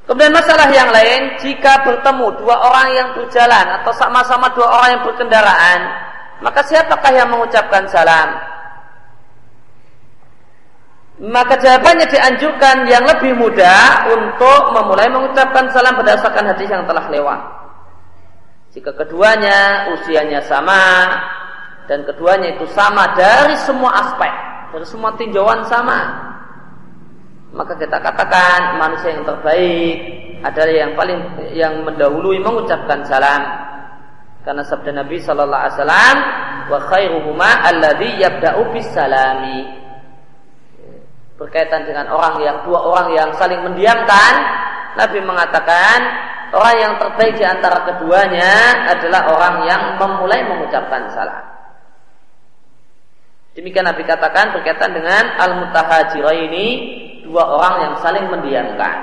[0.09, 5.03] Kemudian masalah yang lain, jika bertemu dua orang yang berjalan atau sama-sama dua orang yang
[5.05, 5.80] berkendaraan,
[6.40, 8.51] maka siapakah yang mengucapkan salam?
[11.22, 17.40] Maka jawabannya dianjurkan yang lebih mudah untuk memulai mengucapkan salam berdasarkan hadis yang telah lewat.
[18.74, 21.06] Jika keduanya usianya sama
[21.86, 24.32] dan keduanya itu sama dari semua aspek,
[24.74, 26.10] dari semua tinjauan sama,
[27.54, 29.96] maka kita katakan manusia yang terbaik
[30.42, 31.20] adalah yang paling
[31.54, 33.42] yang mendahului mengucapkan salam.
[34.42, 36.16] Karena sabda Nabi Shallallahu Alaihi Wasallam,
[36.66, 39.82] wa khairuhuma alladhi yabda'u bis salami.
[41.43, 44.32] Berkaitan dengan orang yang dua orang yang saling mendiamkan,
[44.95, 45.99] Nabi mengatakan
[46.53, 51.49] Orang yang terbaik di antara keduanya adalah orang yang memulai mengucapkan salam.
[53.57, 55.72] Demikian Nabi katakan berkaitan dengan al
[56.45, 56.66] ini
[57.24, 58.97] dua orang yang saling mendiamkan.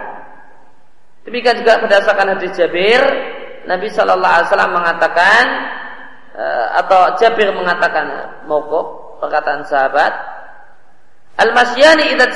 [1.26, 3.02] Demikian juga berdasarkan hadis Jabir,
[3.66, 5.44] Nabi Shallallahu Alaihi Wasallam mengatakan
[6.38, 8.06] eh, atau Jabir mengatakan
[8.46, 10.14] mokok perkataan sahabat,
[11.40, 12.28] Al-masyani idza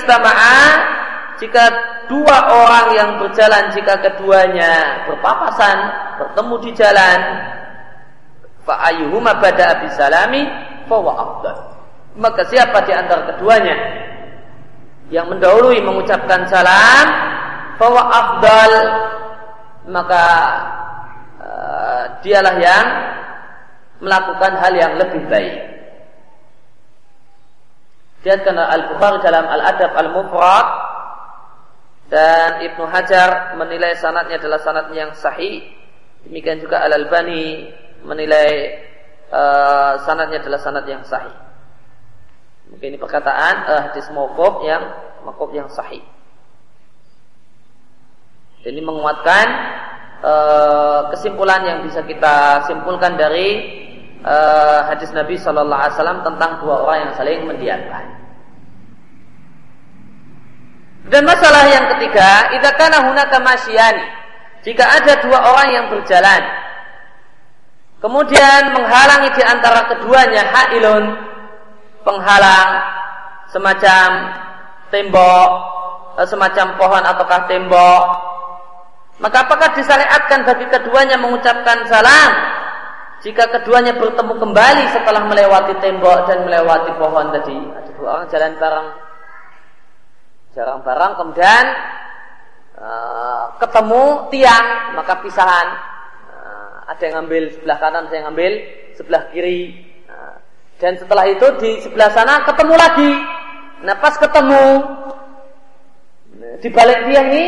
[1.44, 1.64] jika
[2.08, 5.78] dua orang yang berjalan jika keduanya berpapasan
[6.22, 7.20] bertemu di jalan
[8.64, 8.92] fa
[9.42, 10.42] bada abi salami
[10.88, 10.98] fa
[12.14, 13.76] maka siapa di antara keduanya
[15.12, 17.08] yang mendahului mengucapkan salam
[17.76, 18.74] fa afdal
[19.90, 20.26] maka
[21.44, 22.86] uh, dialah yang
[24.00, 25.73] melakukan hal yang lebih baik
[28.24, 30.68] Diatkan Al-Bukhari dalam Al-Adab Al-Mufrad
[32.08, 35.60] dan Ibnu Hajar menilai sanatnya adalah sanat yang sahih.
[36.24, 37.68] Demikian juga Al Albani
[38.08, 38.80] menilai
[39.28, 41.36] uh, sanatnya adalah sanat yang sahih.
[42.72, 44.84] Mungkin ini perkataan uh, hadis mauquf yang
[45.28, 46.00] mauquf yang sahih.
[48.64, 49.46] Ini menguatkan
[50.24, 53.83] uh, kesimpulan yang bisa kita simpulkan dari
[54.24, 58.06] uh, hadis Nabi Shallallahu Alaihi Wasallam tentang dua orang yang saling mendiamkan.
[61.12, 64.08] Dan masalah yang ketiga, idza kana hunaka masyani.
[64.64, 66.42] Jika ada dua orang yang berjalan,
[68.00, 71.04] kemudian menghalangi di antara keduanya hailun,
[72.08, 72.70] penghalang
[73.52, 74.08] semacam
[74.88, 75.50] tembok,
[76.24, 78.04] eh, semacam pohon ataukah tembok,
[79.20, 82.63] maka apakah disyariatkan bagi keduanya mengucapkan salam
[83.24, 87.56] jika keduanya bertemu kembali setelah melewati tembok dan melewati pohon tadi?
[87.56, 88.88] Ada dua orang jalan bareng.
[90.54, 91.66] Jarang barang kemudian
[92.84, 94.66] uh, ketemu tiang
[95.00, 95.68] maka pisahan.
[96.36, 98.54] Uh, ada yang ngambil sebelah kanan ada yang ngambil
[99.00, 99.88] sebelah kiri.
[100.12, 100.36] Uh,
[100.84, 103.12] dan setelah itu di sebelah sana ketemu lagi.
[103.88, 104.64] Nah pas ketemu
[106.60, 107.46] di balik tiang ini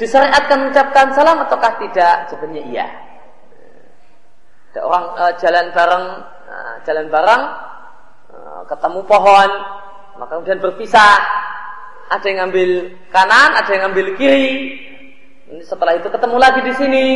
[0.00, 2.32] disyariatkan mengucapkan salam ataukah tidak?
[2.32, 3.07] Sebenarnya iya
[4.78, 6.04] ada orang uh, jalan bareng
[6.46, 7.42] uh, jalan bareng
[8.30, 9.50] uh, ketemu pohon
[10.22, 11.18] maka kemudian berpisah
[12.08, 12.70] ada yang ngambil
[13.12, 14.80] kanan, ada yang ngambil kiri.
[15.60, 17.06] Setelah itu ketemu lagi di sini.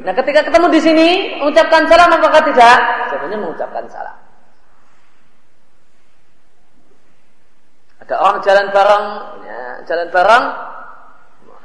[0.00, 1.08] Nah, ketika ketemu di sini,
[1.42, 2.78] mengucapkan salam apakah tidak?
[3.10, 4.16] Jawabannya mengucapkan salam.
[8.06, 9.06] Ada orang jalan bareng,
[9.44, 10.44] ya, jalan bareng,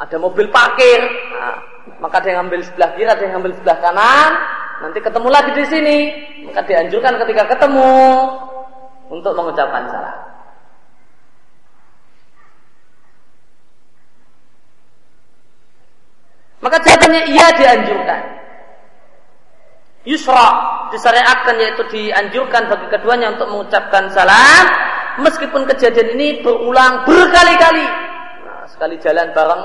[0.02, 1.58] ada mobil parkir, nah,
[2.02, 4.32] maka ada yang ngambil sebelah kiri, ada yang ngambil sebelah kanan.
[4.84, 5.98] Nanti ketemu lagi di sini,
[6.50, 7.96] maka dianjurkan ketika ketemu
[9.08, 10.18] untuk mengucapkan salam.
[16.66, 18.22] Maka jawabannya iya dianjurkan.
[20.06, 20.48] Yusra
[20.94, 24.66] disyariatkan yaitu dianjurkan bagi keduanya untuk mengucapkan salam
[25.22, 27.86] meskipun kejadian ini berulang berkali-kali.
[28.46, 29.64] Nah, sekali jalan bareng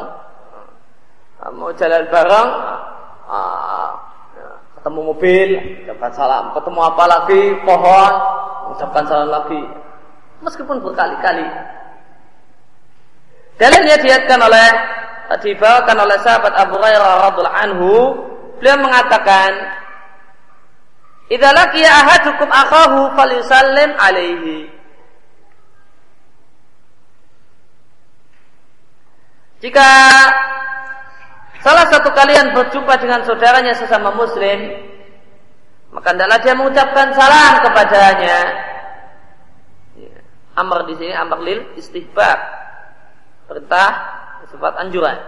[1.41, 2.49] nah, mau jalan bareng
[4.81, 5.49] ketemu mobil
[5.85, 7.43] ucapkan salam, ketemu apa lagi?
[7.69, 8.13] Pohon
[8.73, 9.61] ucapkan salam lagi.
[10.41, 11.45] Meskipun berkali-kali.
[13.61, 14.69] Dalilnya diatkan oleh
[15.45, 17.93] dibawakan oleh sahabat Abu Hurairah radhiallahu anhu
[18.57, 19.53] beliau mengatakan
[21.29, 24.73] idza laqiya ahadukum akahu falyusallim alaihi.
[29.61, 29.89] Jika
[31.61, 34.91] salah satu kalian berjumpa dengan saudaranya sesama muslim,
[35.91, 38.39] maka hendaklah dia mengucapkan salam kepadanya.
[40.59, 42.39] Amr di sini amr lil istihbab.
[43.49, 43.89] Perintah
[44.51, 45.19] sifat anjuran.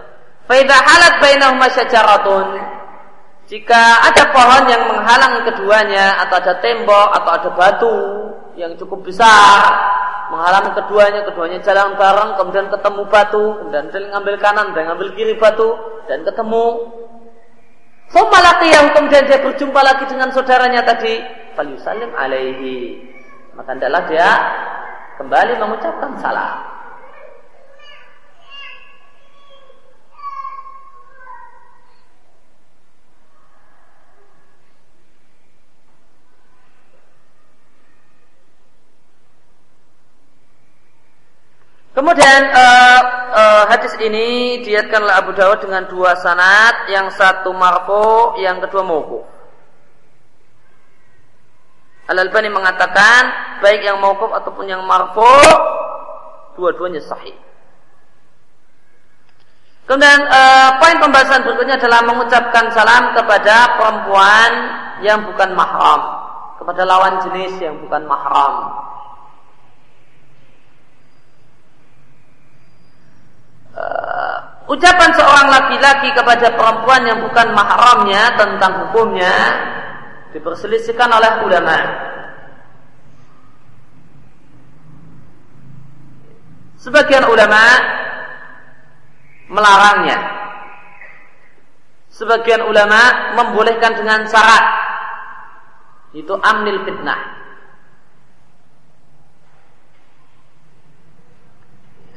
[0.47, 2.47] Faidah halat bainahuma syajaratun.
[3.47, 7.97] Jika ada pohon yang menghalangi keduanya atau ada tembok atau ada batu
[8.55, 9.59] yang cukup besar
[10.33, 15.37] menghalangi keduanya, keduanya jalan bareng, kemudian ketemu batu, kemudian dia ngambil kanan dan ngambil kiri
[15.37, 15.69] batu
[16.09, 16.65] dan ketemu.
[18.73, 21.21] yang kemudian dia berjumpa lagi dengan saudaranya tadi,
[21.53, 22.97] falyusallim alaihi.
[23.53, 24.29] Maka hendaklah dia
[25.21, 26.72] kembali mengucapkan salam.
[41.93, 43.01] Kemudian uh,
[43.37, 48.81] uh, hadis ini diatkan oleh Abu Dawud dengan dua sanad, yang satu marfu, yang kedua
[48.81, 49.21] mauquf.
[52.09, 53.21] Al Albani mengatakan
[53.61, 55.37] baik yang mauquf ataupun yang marfu
[56.57, 57.37] dua-duanya sahih.
[59.85, 64.51] Kemudian uh, poin pembahasan berikutnya adalah mengucapkan salam kepada perempuan
[65.05, 66.01] yang bukan mahram,
[66.57, 68.81] kepada lawan jenis yang bukan mahram.
[74.69, 79.35] Ucapan seorang laki-laki kepada perempuan yang bukan mahramnya tentang hukumnya
[80.33, 81.77] diperselisihkan oleh ulama.
[86.83, 87.63] Sebagian ulama
[89.47, 90.19] melarangnya.
[92.13, 94.65] Sebagian ulama membolehkan dengan syarat
[96.13, 97.42] itu amnil fitnah.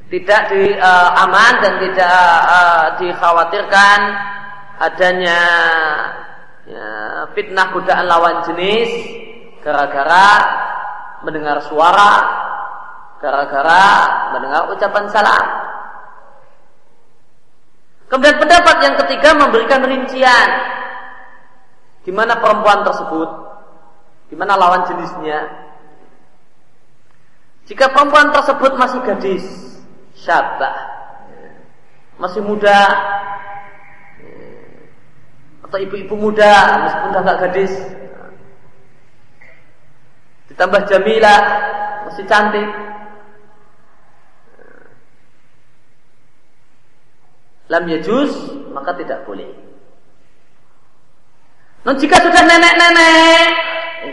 [0.07, 3.99] Tidak di uh, aman dan tidak uh, dikhawatirkan
[4.79, 5.41] adanya
[6.63, 6.87] ya,
[7.35, 8.91] fitnah godaan lawan jenis
[9.67, 10.31] gara-gara
[11.27, 12.15] mendengar suara,
[13.19, 13.87] gara-gara
[14.31, 15.47] mendengar ucapan salam.
[18.07, 20.49] Kemudian pendapat yang ketiga memberikan rincian
[22.07, 23.29] di mana perempuan tersebut,
[24.31, 25.67] di mana lawan jenisnya.
[27.67, 29.43] Jika perempuan tersebut masih gadis,
[30.27, 30.77] syabah,
[32.19, 32.83] masih muda,
[35.63, 37.75] atau ibu-ibu muda meskipun nggak gadis.
[40.51, 41.43] Ditambah jamilah
[42.11, 42.71] masih cantik.
[47.67, 48.31] Lam yajuz
[48.71, 49.51] maka tidak boleh.
[51.83, 53.49] Nah, jika sudah nenek-nenek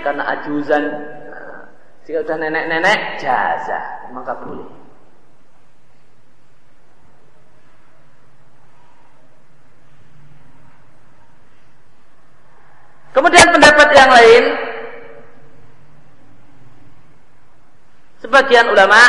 [0.01, 0.83] karena ajuzan.
[2.03, 4.82] Jika sudah nenek-nenek jaza maka boleh
[13.13, 14.43] Kemudian pendapat yang lain
[18.25, 19.01] sebagian ulama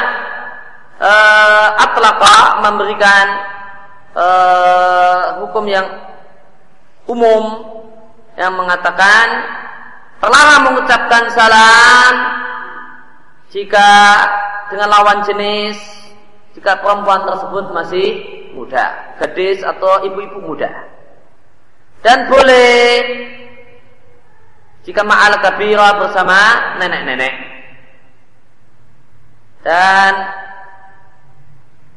[1.00, 3.26] uh, atlaqa memberikan
[4.12, 5.88] uh, hukum yang
[7.08, 7.64] umum
[8.36, 9.26] yang mengatakan
[10.20, 12.12] terlarang mengucapkan salam
[13.56, 13.88] jika
[14.68, 15.80] dengan lawan jenis
[16.54, 18.08] jika perempuan tersebut masih
[18.54, 20.70] muda, gadis atau ibu-ibu muda.
[22.00, 22.70] Dan boleh
[24.84, 26.38] jika ma'al kabira bersama
[26.76, 27.34] nenek-nenek.
[29.64, 30.12] Dan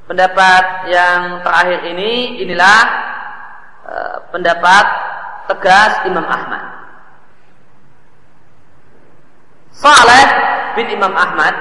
[0.07, 2.79] pendapat yang terakhir ini inilah
[3.83, 4.85] uh, pendapat
[5.51, 6.63] tegas Imam Ahmad.
[9.75, 10.27] Saleh
[10.79, 11.53] bin Imam Ahmad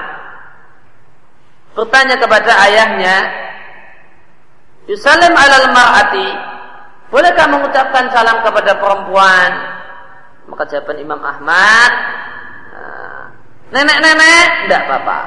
[1.75, 3.15] bertanya kepada ayahnya,
[4.87, 6.27] Yusalim alal mar'ati,
[7.11, 9.77] bolehkah mengucapkan salam kepada perempuan
[10.47, 11.91] maka jawaban Imam Ahmad,
[13.71, 15.19] nenek-nenek tidak apa-apa.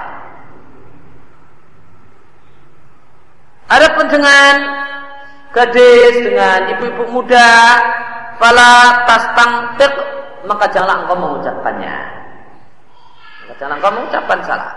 [3.71, 4.55] Adapun dengan
[5.55, 7.79] gadis, dengan ibu-ibu muda,
[8.43, 9.95] pala tas tangtik,
[10.49, 11.97] maka janganlah engkau mengucapkannya.
[13.47, 14.73] Maka janganlah engkau mengucapkan salah.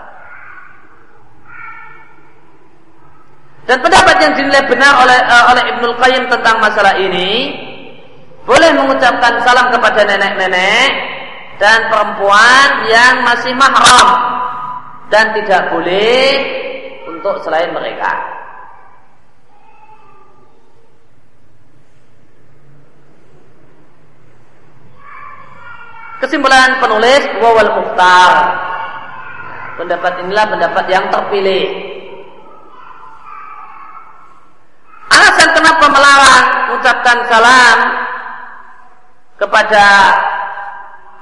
[3.64, 7.56] Dan pendapat yang dinilai benar oleh uh, oleh Ibnul Qayyim tentang masalah ini
[8.44, 10.90] boleh mengucapkan salam kepada nenek-nenek
[11.56, 14.08] dan perempuan yang masih mahram
[15.08, 16.28] dan tidak boleh
[17.08, 18.12] untuk selain mereka.
[26.20, 28.32] Kesimpulan penulis wawal muhtar.
[29.76, 31.66] Pendapat inilah pendapat yang terpilih.
[35.12, 37.78] Alasan kenapa melarang mengucapkan salam
[39.40, 39.86] kepada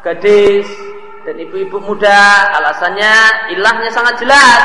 [0.04, 0.68] gadis
[1.22, 3.14] dan ibu-ibu muda alasannya
[3.56, 4.64] ilahnya sangat jelas.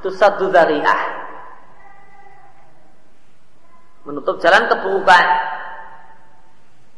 [0.00, 1.24] Itu satu dariah
[4.04, 5.26] menutup jalan keburukan.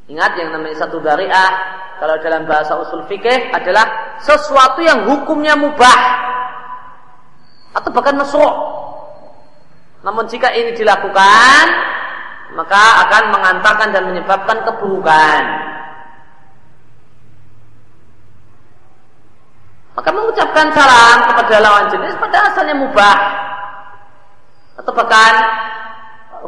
[0.07, 1.51] Ingat yang namanya satu dariah
[1.99, 5.99] kalau dalam bahasa usul fikih adalah sesuatu yang hukumnya mubah.
[7.77, 8.77] Atau bahkan masuk
[10.07, 11.65] namun jika ini dilakukan
[12.57, 15.43] maka akan mengantarkan dan menyebabkan keburukan.
[19.97, 23.17] Maka mengucapkan salam kepada lawan jenis pada asalnya mubah
[24.77, 25.35] atau bahkan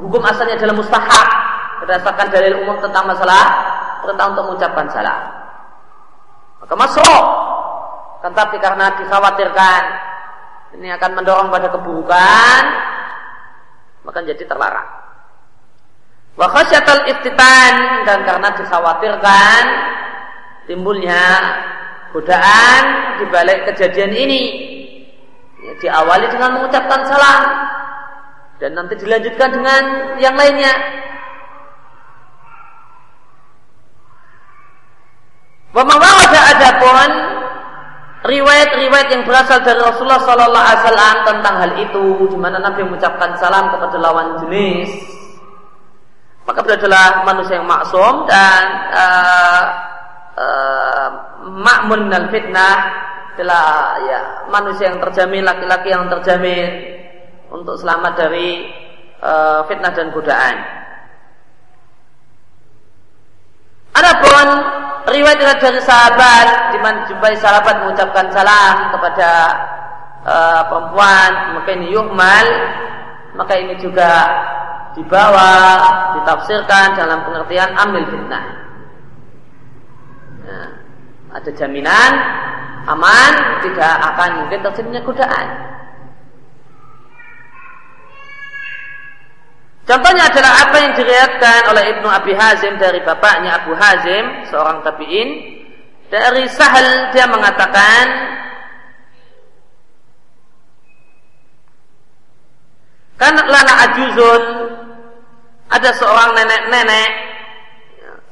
[0.01, 1.27] hukum asalnya adalah mustahab
[1.85, 3.45] berdasarkan dalil umum tentang masalah
[4.05, 5.21] perintah untuk mengucapkan salam.
[6.61, 7.25] Maka masuk,
[8.21, 9.83] kan tapi karena dikhawatirkan
[10.77, 12.61] ini akan mendorong pada keburukan,
[14.05, 15.08] maka jadi terlarang.
[16.39, 19.63] Wa khasyatal iftitan dan karena dikhawatirkan
[20.71, 21.23] timbulnya
[22.15, 22.83] godaan
[23.19, 24.43] di balik kejadian ini.
[25.59, 27.43] Ya, diawali dengan mengucapkan salam
[28.63, 29.83] dan nanti dilanjutkan dengan
[30.23, 30.71] yang lainnya.
[35.75, 37.11] Wa ada adapun
[38.31, 43.35] riwayat-riwayat yang berasal dari Rasulullah Sallallahu Alaihi Wasallam tentang hal itu, di mana Nabi mengucapkan
[43.43, 45.18] salam kepada lawan jenis
[46.49, 48.65] maka beliau adalah manusia yang maksum dan
[48.97, 49.65] uh,
[50.33, 51.09] uh,
[51.45, 52.77] makmun dan fitnah
[53.37, 56.73] adalah ya manusia yang terjamin laki-laki yang terjamin
[57.53, 58.65] untuk selamat dari
[59.21, 60.57] uh, fitnah dan godaan.
[63.93, 64.47] Adapun
[65.13, 69.31] riwayat dari sahabat di mana jumpai sahabat mengucapkan salam kepada
[70.25, 71.31] uh, perempuan
[71.69, 72.47] ini yuhmal
[73.37, 74.09] maka ini juga
[74.97, 75.51] dibawa
[76.21, 78.45] ditafsirkan dalam pengertian ambil fitnah.
[80.49, 80.69] Nah,
[81.37, 82.13] ada jaminan
[82.89, 85.49] aman tidak akan mungkin terjadinya godaan.
[89.89, 95.57] Contohnya adalah apa yang diriatkan oleh Ibnu Abi Hazim dari bapaknya Abu Hazim, seorang tabi'in.
[96.13, 98.05] Dari Sahal dia mengatakan
[103.19, 104.43] Karena lana ajuzun
[105.69, 107.11] ada seorang nenek-nenek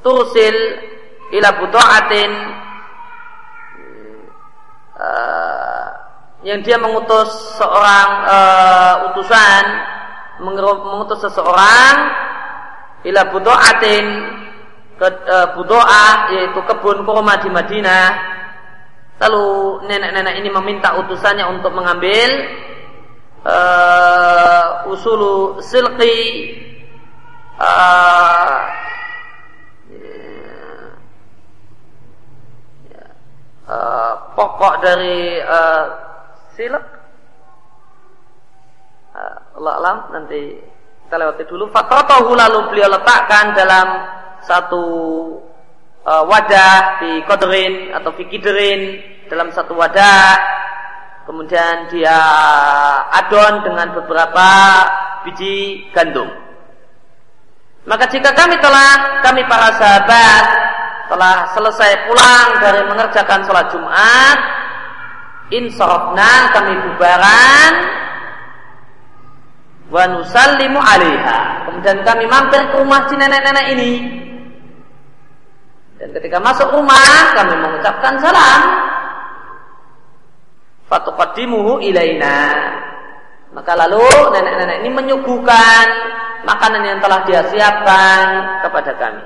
[0.07, 0.57] tursil
[1.35, 2.31] ila butu'atin
[4.95, 5.87] uh,
[6.47, 9.65] yang dia mengutus seorang uh, utusan
[10.47, 11.95] mengutus seseorang
[13.11, 14.07] ila butu'atin
[14.97, 18.09] ke uh, yaitu kebun kurma di Madinah.
[19.17, 19.47] Lalu
[19.89, 22.29] nenek-nenek ini meminta utusannya untuk mengambil
[23.45, 26.17] uh, usulu silqi
[27.61, 28.57] uh,
[33.69, 35.85] uh, pokok dari uh,
[36.57, 36.85] silk
[39.13, 40.57] uh, Allah alam nanti
[41.07, 41.71] kita lewati dulu.
[41.71, 43.89] Fatotohu lalu beliau letakkan dalam
[44.43, 44.85] satu
[46.03, 48.99] uh, wadah di kodrin atau fikiderin
[49.31, 50.35] dalam satu wadah
[51.27, 52.19] kemudian dia
[53.13, 54.49] adon dengan beberapa
[55.27, 56.47] biji gandum
[57.87, 60.45] maka jika kami telah, kami para sahabat
[61.07, 64.39] telah selesai pulang dari mengerjakan sholat Jumat,
[65.55, 67.73] insofna kami bubaran,
[69.87, 71.71] wa nusallimu alaiha.
[71.71, 73.93] Kemudian kami mampir ke rumah si nenek-nenek ini.
[76.03, 78.63] Dan ketika masuk rumah, kami mengucapkan salam.
[80.87, 82.39] Fatuqaddimuhu ilaina.
[83.55, 84.05] Maka lalu
[84.37, 85.87] nenek-nenek ini menyuguhkan
[86.47, 88.25] makanan yang telah dia siapkan
[88.63, 89.25] kepada kami.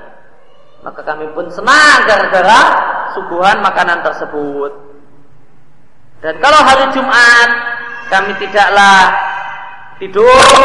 [0.81, 2.61] Maka kami pun senang gara-gara
[3.13, 4.73] suguhan makanan tersebut.
[6.25, 7.49] Dan kalau hari Jumat
[8.09, 9.13] kami tidaklah
[10.01, 10.57] tidur,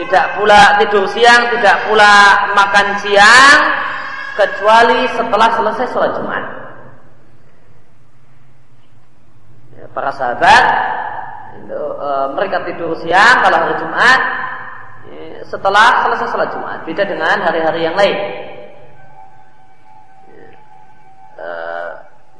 [0.00, 2.12] tidak pula tidur siang, tidak pula
[2.56, 3.58] makan siang
[4.36, 6.44] kecuali setelah selesai sholat Jumat.
[9.76, 10.64] Ya, para sahabat
[11.62, 12.08] itu, e,
[12.38, 14.20] mereka tidur siang kalau hari Jumat
[15.50, 16.78] setelah selesai sholat Jumat.
[16.86, 18.16] Beda dengan hari-hari yang lain.
[21.40, 21.90] Eh,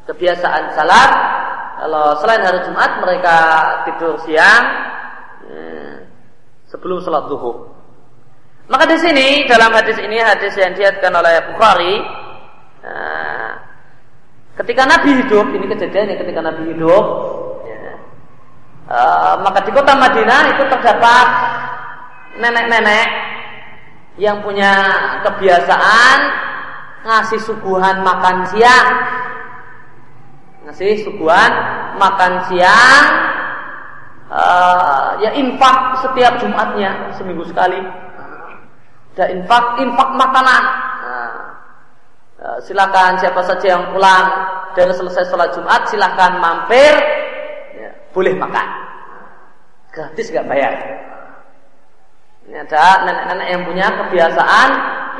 [0.07, 1.11] kebiasaan salat
[1.81, 3.37] kalau selain hari Jumat mereka
[3.89, 4.63] tidur siang
[5.51, 5.95] eh,
[6.71, 7.73] sebelum sholat duhur.
[8.71, 11.95] Maka di sini dalam hadis ini hadis yang diatkan oleh Bukhari,
[12.87, 13.51] eh,
[14.63, 17.05] ketika Nabi hidup ini kejadian ketika Nabi hidup,
[19.47, 21.27] maka di kota Madinah itu terdapat
[22.43, 23.09] nenek-nenek
[24.19, 24.73] yang punya
[25.23, 26.19] kebiasaan
[27.07, 28.89] ngasih suguhan makan siang.
[30.67, 31.53] Ngasih suguhan
[31.97, 33.05] makan siang
[34.29, 37.81] uh, ya infak setiap Jumatnya seminggu sekali.
[39.15, 40.63] Dan infak infak makanan.
[42.41, 44.27] Uh, silakan siapa saja yang pulang
[44.73, 46.97] dari selesai sholat Jumat silakan mampir
[48.11, 48.69] boleh makan
[49.91, 50.73] gratis gak bayar
[52.51, 54.69] ini ada nenek-nenek yang punya kebiasaan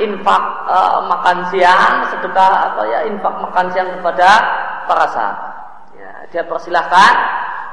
[0.03, 0.77] infak e,
[1.07, 4.29] makan siang, sedekah atau ya infak makan siang kepada
[4.83, 5.53] para sahabat.
[5.95, 7.13] Ya, dia persilahkan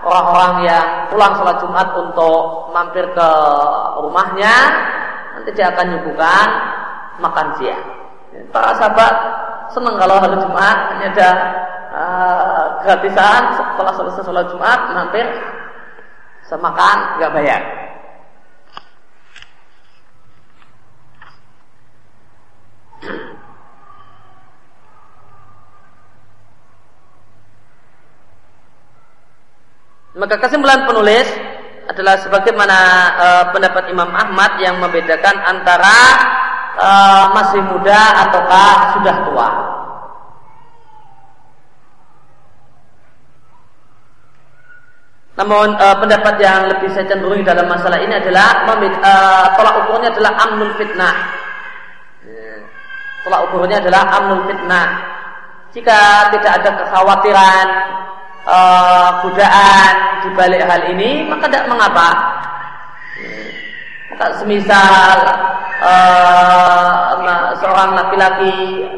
[0.07, 3.28] orang-orang yang pulang sholat Jumat untuk mampir ke
[3.99, 4.55] rumahnya,
[5.35, 6.49] nanti dia akan nyuguhkan
[7.19, 7.86] makan siang.
[8.55, 9.15] Para sahabat
[9.74, 11.31] senang kalau hari Jumat ini ada
[11.93, 15.27] uh, gratisan setelah selesai sholat Jumat mampir
[16.48, 17.62] semakan nggak bayar.
[30.19, 31.31] Maka kesimpulan penulis
[31.86, 32.78] adalah sebagaimana
[33.16, 35.98] uh, pendapat Imam Ahmad yang membedakan antara
[36.74, 39.78] uh, masih muda ataukah sudah tua.
[45.39, 50.32] Namun uh, pendapat yang lebih saya cenderungi dalam masalah ini adalah uh, tolak ukurnya adalah
[50.43, 51.15] amnul fitnah
[53.28, 54.89] tolak ukurnya adalah amnul fitnah.
[55.77, 57.66] Jika tidak ada kekhawatiran
[58.48, 59.20] uh,
[60.24, 62.09] di balik hal ini, maka tidak mengapa.
[64.16, 65.19] Maka semisal
[65.85, 68.89] uh, seorang laki-laki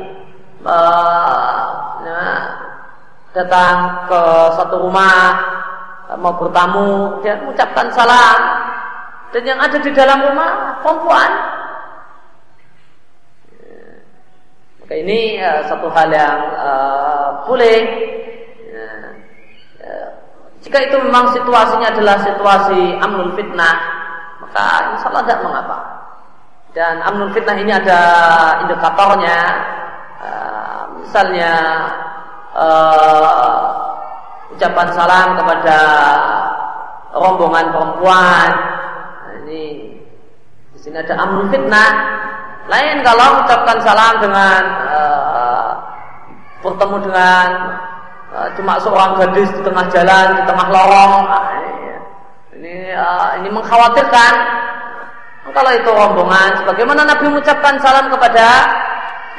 [0.62, 1.66] uh,
[2.06, 2.40] nah,
[3.34, 4.22] datang ke
[4.54, 5.42] satu rumah
[6.18, 8.40] mau bertamu, dia mengucapkan salam
[9.30, 11.30] dan yang ada di dalam rumah perempuan.
[14.82, 17.78] Maka ini uh, satu hal yang uh, boleh.
[18.74, 20.10] Uh,
[20.66, 23.76] jika itu memang situasinya adalah situasi amnul fitnah,
[24.42, 25.78] maka insya Allah tidak mengapa.
[26.74, 28.00] Dan amnul fitnah ini ada
[28.66, 29.38] indikatornya.
[30.20, 31.54] Uh, misalnya
[34.54, 35.78] ucapan salam kepada
[37.14, 38.48] rombongan perempuan.
[39.26, 39.94] Nah, ini
[40.74, 41.90] di sini ada amrul fitnah.
[42.70, 45.70] Lain kalau ucapkan salam dengan uh,
[46.62, 47.46] bertemu dengan
[48.30, 51.14] uh, cuma seorang gadis di tengah jalan, di tengah lorong.
[51.26, 51.44] Nah,
[52.54, 54.34] ini uh, ini mengkhawatirkan.
[55.50, 58.70] Kalau itu rombongan, sebagaimana Nabi mengucapkan salam kepada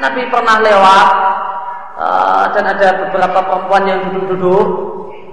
[0.04, 1.08] Nabi pernah lewat
[1.96, 4.92] uh, dan ada beberapa perempuan yang duduk-duduk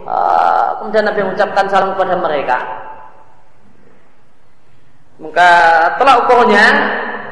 [0.09, 2.59] uh, kemudian Nabi mengucapkan salam kepada mereka.
[5.19, 5.51] Maka
[5.99, 6.67] telah ukurnya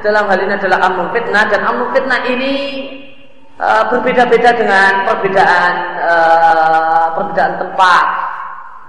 [0.02, 2.54] dalam hal ini adalah amnul fitnah dan amnul fitnah ini
[3.56, 5.72] uh, berbeda-beda dengan perbedaan
[6.02, 8.04] uh, perbedaan tempat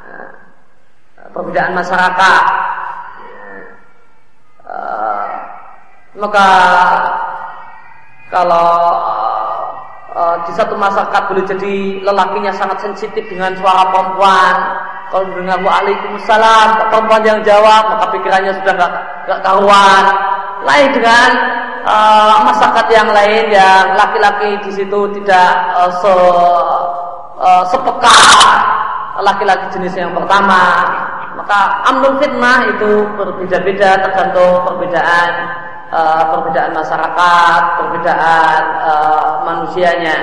[0.03, 0.29] uh,
[1.31, 2.43] perbedaan masyarakat.
[4.67, 5.29] Uh,
[6.17, 6.47] maka
[8.27, 8.69] kalau
[10.17, 14.55] uh, di satu masyarakat boleh jadi lelakinya sangat sensitif dengan suara perempuan.
[15.07, 18.91] Kalau dengar waalaikumsalam, perempuan yang jawab, maka pikirannya sudah nggak
[19.29, 20.05] nggak karuan.
[20.67, 21.29] Lain dengan
[21.87, 25.49] uh, masyarakat yang lain yang laki-laki di situ tidak
[25.79, 26.13] uh, se
[27.39, 28.19] uh, sepeka
[29.23, 30.83] laki-laki jenis yang pertama.
[31.39, 35.29] Maka amnul fitnah itu berbeda-beda tergantung perbedaan
[35.91, 40.17] uh, perbedaan masyarakat, perbedaan uh, manusianya.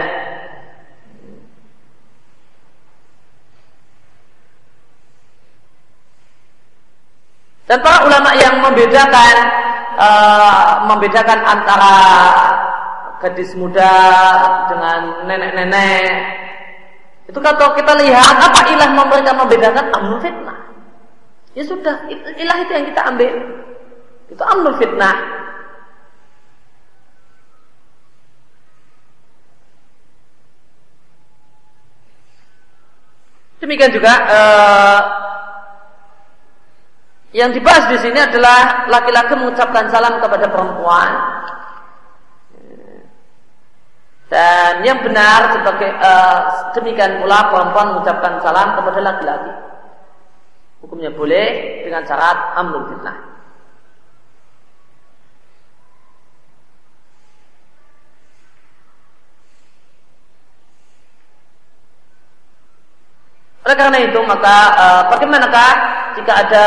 [7.65, 9.35] Dan para ulama yang membedakan
[9.97, 11.97] uh, membedakan antara
[13.25, 13.97] gadis muda
[14.69, 16.45] dengan nenek-nenek
[17.25, 20.59] itu kalau kita lihat apa ilah mereka membedakan amnul fitnah.
[21.57, 22.05] Ya sudah,
[22.37, 23.33] ilah itu yang kita ambil.
[24.29, 25.17] Itu amnul fitnah.
[33.65, 35.01] Demikian juga uh,
[37.33, 41.11] yang dibahas di sini adalah laki-laki mengucapkan salam kepada perempuan
[44.29, 46.41] dan yang benar sebagai uh,
[46.77, 49.53] demikian pula perempuan mengucapkan salam kepada laki-laki.
[50.85, 53.34] Hukumnya boleh dengan syarat amrul fitnah.
[63.65, 65.73] Oleh karena itu maka uh, bagaimanakah
[66.21, 66.67] jika ada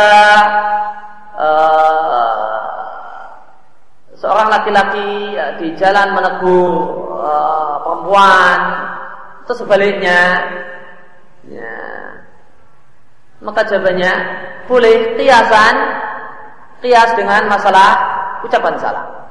[1.37, 3.27] uh,
[4.17, 6.73] seorang laki-laki uh, di jalan menegur
[7.21, 8.59] uh, perempuan
[9.45, 10.41] atau sebaliknya
[11.45, 11.77] ya,
[13.45, 14.13] maka jawabannya
[14.65, 15.75] boleh kiasan
[16.81, 17.89] kias dengan masalah
[18.41, 19.26] ucapan salah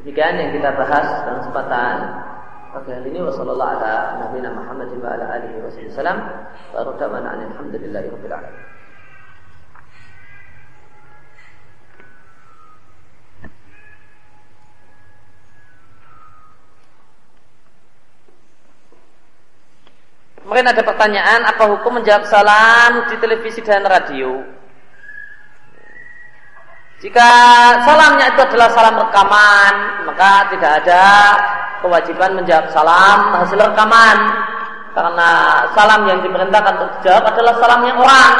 [0.00, 1.96] Demikian yang kita bahas dalam kesempatan
[2.72, 6.24] pagi hari ini wasallallahu ala nabiyina Muhammad wa ala alihi wasallam
[6.72, 8.64] wa radana alhamdulillahi rabbil alamin.
[20.48, 24.59] Mungkin ada pertanyaan apa hukum menjawab salam di televisi dan radio?
[27.00, 27.30] Jika
[27.88, 29.74] salamnya itu adalah salam rekaman,
[30.04, 31.04] maka tidak ada
[31.80, 34.18] kewajiban menjawab salam hasil rekaman.
[34.92, 35.30] Karena
[35.72, 38.34] salam yang diperintahkan untuk dijawab adalah salamnya orang.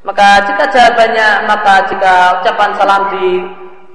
[0.00, 3.26] Maka jika jawabannya, maka jika ucapan salam di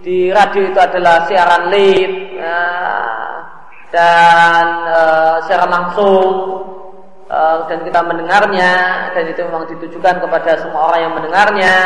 [0.06, 2.62] di radio itu adalah siaran live ya,
[3.90, 6.30] dan uh, siaran langsung
[7.26, 8.74] Eh, dan kita mendengarnya
[9.18, 11.78] dan itu memang ditujukan kepada semua orang yang mendengarnya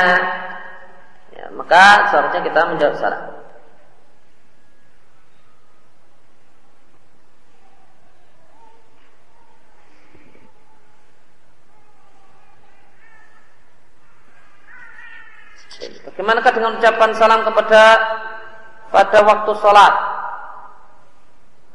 [1.32, 3.24] ya, maka seharusnya kita menjawab salam
[15.80, 17.82] Bagaimanakah dengan ucapan salam kepada
[18.92, 19.94] pada waktu sholat?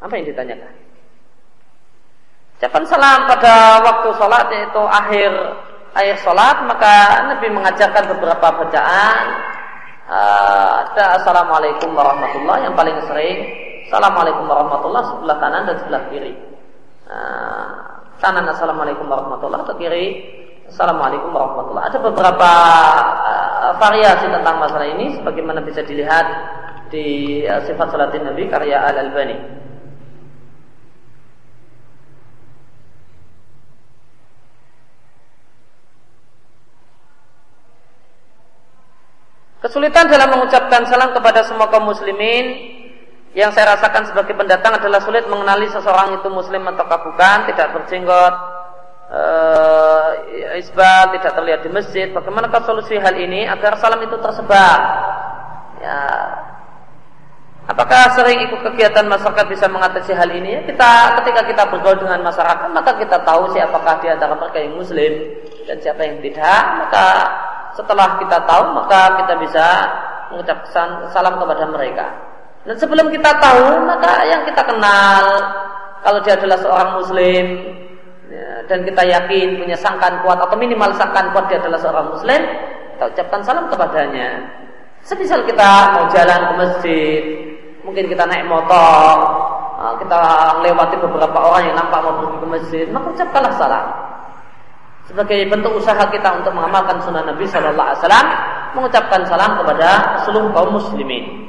[0.05, 0.84] Apa yang ditanyakan?
[2.65, 5.29] Ucapan salam pada waktu sholat yaitu akhir
[5.93, 9.25] akhir sholat maka Nabi mengajarkan beberapa bacaan.
[10.09, 13.53] Uh, ada Assalamualaikum warahmatullahi yang paling sering.
[13.85, 16.33] Assalamualaikum warahmatullahi sebelah kanan dan sebelah kiri.
[17.05, 17.69] Uh,
[18.25, 20.07] kanan Assalamualaikum warahmatullahi atau kiri
[20.65, 22.51] Assalamualaikum warahmatullahi Ada beberapa
[23.29, 26.27] uh, variasi tentang masalah ini sebagaimana bisa dilihat
[26.89, 29.64] di sifat salatin Nabi karya Al-Albani.
[39.65, 42.53] Kesulitan dalam mengucapkan salam kepada semua kaum muslimin
[43.33, 48.35] yang saya rasakan sebagai pendatang adalah sulit mengenali seseorang itu muslim atau bukan, tidak berjenggot,
[49.09, 50.09] uh,
[50.61, 52.13] isbal tidak terlihat di masjid.
[52.13, 54.79] Bagaimanakah solusi hal ini agar salam itu tersebar?
[55.81, 55.99] Ya,
[57.65, 60.61] Apakah sering ikut kegiatan masyarakat bisa mengatasi hal ini?
[60.61, 64.77] Ya, kita ketika kita bergaul dengan masyarakat, maka kita tahu siapakah di antara mereka yang
[64.77, 65.13] muslim
[65.65, 66.61] dan siapa yang tidak.
[66.85, 67.07] Maka
[67.75, 69.67] setelah kita tahu, maka kita bisa
[70.31, 72.07] mengucapkan salam kepada mereka.
[72.65, 75.25] Dan sebelum kita tahu, maka yang kita kenal,
[76.01, 77.45] kalau dia adalah seorang muslim,
[78.33, 82.41] ya, dan kita yakin punya sangkaan kuat atau minimal sangkaan kuat dia adalah seorang muslim,
[82.97, 84.29] kita ucapkan salam kepadanya.
[85.05, 87.23] Semisal kita mau jalan ke masjid,
[87.85, 89.15] mungkin kita naik motor,
[89.77, 90.21] uh, kita
[90.65, 93.87] lewati beberapa orang yang nampak mau pergi ke masjid, maka ucapkanlah salam.
[95.05, 98.29] Sebagai bentuk usaha kita untuk mengamalkan sunnah Nabi Shallallahu Alaihi Wasallam,
[98.73, 99.89] mengucapkan salam kepada
[100.25, 101.45] seluruh kaum muslimin.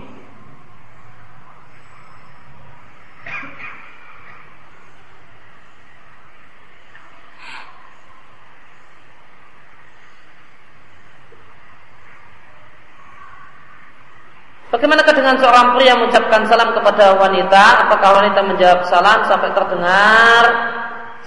[14.76, 17.88] Bagaimanakah dengan seorang pria mengucapkan salam kepada wanita?
[17.88, 20.44] Apakah wanita menjawab salam sampai terdengar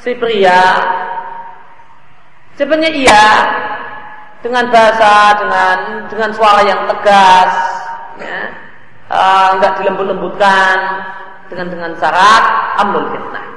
[0.04, 0.97] si pria?
[2.58, 3.26] Sebenarnya iya.
[4.42, 7.50] Dengan bahasa dengan dengan suara yang tegas,
[8.22, 8.38] ya,
[9.10, 10.78] uh, enggak dilembut-lembutkan.
[11.48, 12.44] Dengan dengan syarat
[12.82, 13.47] amnul fitnah.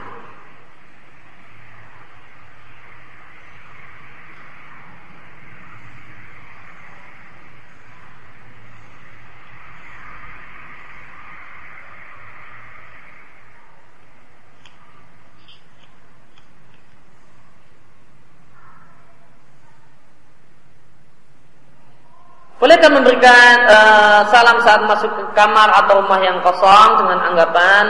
[22.61, 27.89] Bolehkah memberikan uh, salam saat masuk ke kamar atau rumah yang kosong dengan anggapan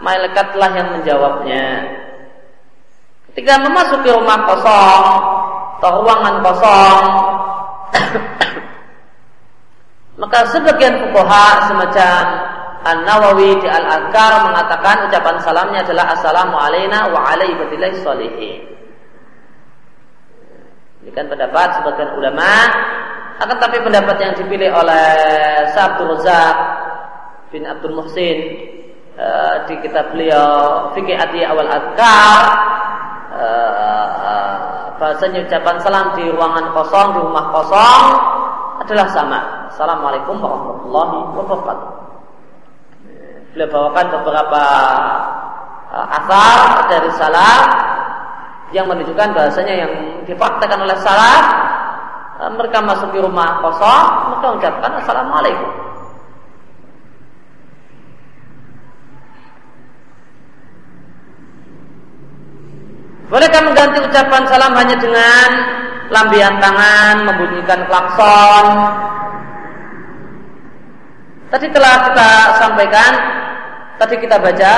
[0.00, 1.84] malaikatlah yang menjawabnya.
[3.28, 5.04] Ketika memasuki rumah kosong
[5.76, 7.04] atau ruangan kosong,
[10.24, 12.22] maka sebagian fukoha semacam
[12.88, 17.52] An-Nawawi di Al-Adkar mengatakan ucapan salamnya adalah Assalamu alaina wa alaihi
[21.06, 21.14] sholihin.
[21.14, 22.50] Ini kan pendapat sebagian ulama
[23.36, 25.08] akan tapi pendapat yang dipilih oleh
[25.76, 26.56] Sabtu Razak
[27.52, 28.38] bin Abdul Muhsin
[29.20, 32.42] uh, di kitab beliau Fikih Adi Awal Adkar
[33.36, 38.02] uh, bahasanya ucapan salam di ruangan kosong, di rumah kosong
[38.80, 39.40] adalah sama.
[39.68, 41.90] Assalamualaikum warahmatullahi wabarakatuh.
[43.52, 44.62] Beliau bawakan beberapa
[45.92, 47.62] uh, asar dari salam
[48.74, 49.92] yang menunjukkan bahasanya yang
[50.26, 51.44] dipraktekkan oleh salaf
[52.36, 55.72] Eh, mereka masuk di rumah kosong, mereka ucapkan assalamualaikum.
[63.32, 65.48] Bolehkah mengganti ucapan salam hanya dengan
[66.12, 68.66] lambian tangan, membunyikan klakson?
[71.56, 72.30] Tadi telah kita
[72.60, 73.12] sampaikan,
[73.96, 74.72] tadi kita baca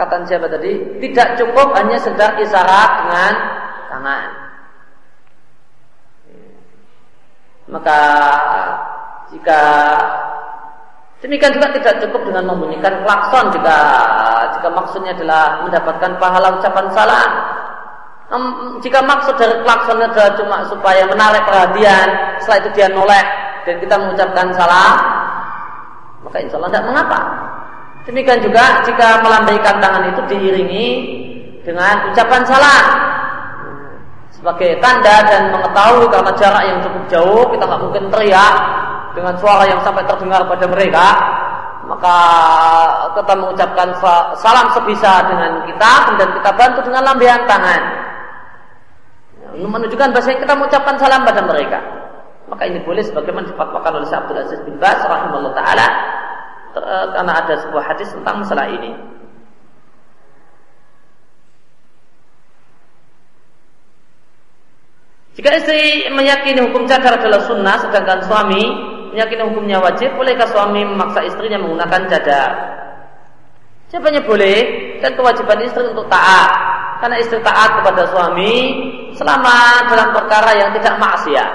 [0.00, 3.34] perkataan siapa tadi, tidak cukup hanya sedang isyarat dengan
[3.92, 4.28] tangan.
[7.68, 8.00] Maka
[9.28, 9.60] jika
[11.20, 13.78] demikian juga tidak cukup dengan membunyikan klakson jika
[14.56, 17.30] jika maksudnya adalah mendapatkan pahala ucapan salam.
[18.80, 23.24] Jika maksud dari klakson adalah cuma supaya menarik perhatian, setelah itu dia noleh
[23.68, 24.96] dan kita mengucapkan salam,
[26.24, 27.20] maka insya Allah tidak mengapa.
[28.08, 30.86] Demikian juga jika melambaikan tangan itu diiringi
[31.64, 32.84] dengan ucapan salam.
[34.32, 38.54] Sebagai tanda dan mengetahui karena jarak yang cukup jauh kita nggak mungkin teriak
[39.12, 41.06] dengan suara yang sampai terdengar pada mereka
[41.90, 42.16] maka
[43.18, 43.88] kita mengucapkan
[44.38, 47.80] salam sebisa dengan kita dan kita bantu dengan lambian tangan.
[49.58, 51.82] Menunjukkan bahasa kita mengucapkan salam pada mereka.
[52.46, 55.86] Maka ini boleh sebagaimana difatwakan oleh Abdul Aziz bin Bas taala
[56.74, 58.92] karena ada sebuah hadis tentang masalah ini.
[65.40, 68.62] Jika istri meyakini hukum cadar adalah sunnah, sedangkan suami
[69.14, 72.50] meyakini hukumnya wajib, bolehkah suami memaksa istrinya menggunakan cadar?
[73.90, 74.58] Siapanya boleh
[75.02, 76.50] dan kewajiban istri untuk taat.
[77.00, 78.52] Karena istri taat kepada suami
[79.16, 81.52] selama dalam perkara yang tidak maksiat.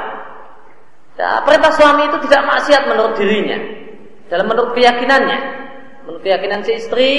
[1.16, 3.56] Ya, perintah suami itu tidak maksiat menurut dirinya,
[4.30, 5.40] dalam menurut keyakinannya.
[6.06, 7.14] Menurut keyakinan si istri,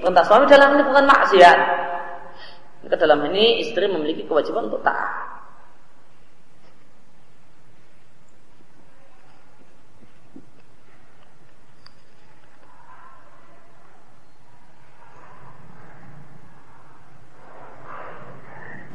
[0.00, 1.58] perintah suami dalam ini bukan maksiat.
[2.88, 5.28] Maka dalam ini istri memiliki kewajiban untuk taat.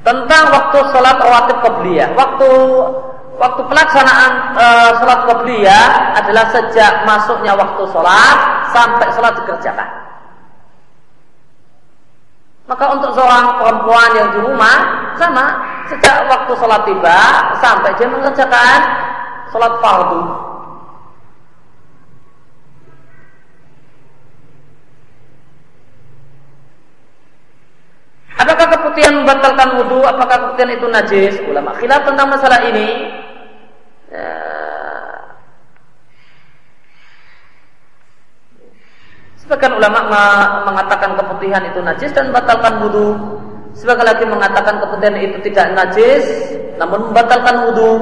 [0.04, 2.12] tentang waktu sholat rawatib qabliyah.
[2.14, 2.50] Waktu
[3.38, 4.66] waktu pelaksanaan e,
[5.02, 5.88] sholat qabliyah
[6.22, 8.38] adalah sejak masuknya waktu sholat
[8.74, 9.90] sampai sholat dikerjakan.
[12.64, 14.78] Maka untuk seorang perempuan yang di rumah
[15.20, 15.46] sama
[15.92, 17.20] sejak waktu sholat tiba
[17.60, 18.80] sampai dia mengerjakan
[19.52, 20.53] sholat fardu.
[28.34, 30.02] Apakah keputihan membatalkan wudhu?
[30.02, 31.34] Apakah keputihan itu najis?
[31.46, 32.88] Ulama khilaf tentang masalah ini.
[34.10, 34.30] Ya.
[39.38, 40.00] Sebagian ulama
[40.66, 43.10] mengatakan keputihan itu najis dan membatalkan wudhu.
[43.74, 46.26] Sebagian lagi mengatakan keputihan itu tidak najis,
[46.78, 47.94] namun membatalkan wudhu.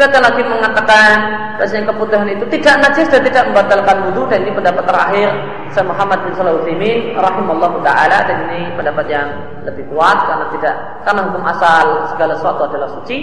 [0.00, 1.16] Sebagian lagi mengatakan
[1.60, 5.28] bahasanya keputihan itu tidak najis dan tidak membatalkan wudhu dan ini pendapat terakhir
[5.76, 9.28] saya Muhammad bin Shalih Utsaimin rahimallahu taala dan ini pendapat yang
[9.68, 11.84] lebih kuat karena tidak karena hukum asal
[12.16, 13.16] segala sesuatu adalah suci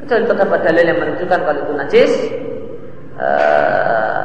[0.00, 2.12] kecuali terdapat dalil yang menunjukkan kalau itu najis
[3.20, 4.24] uh,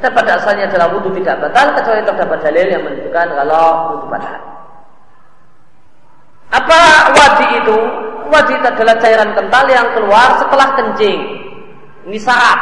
[0.00, 4.40] pada asalnya adalah wudhu tidak batal kecuali terdapat dalil yang menunjukkan kalau wudhu batal.
[6.56, 6.80] Apa
[7.12, 7.78] wadi itu?
[8.30, 11.20] Itu adalah cairan kental yang keluar setelah kencing.
[12.06, 12.58] Ini syarat,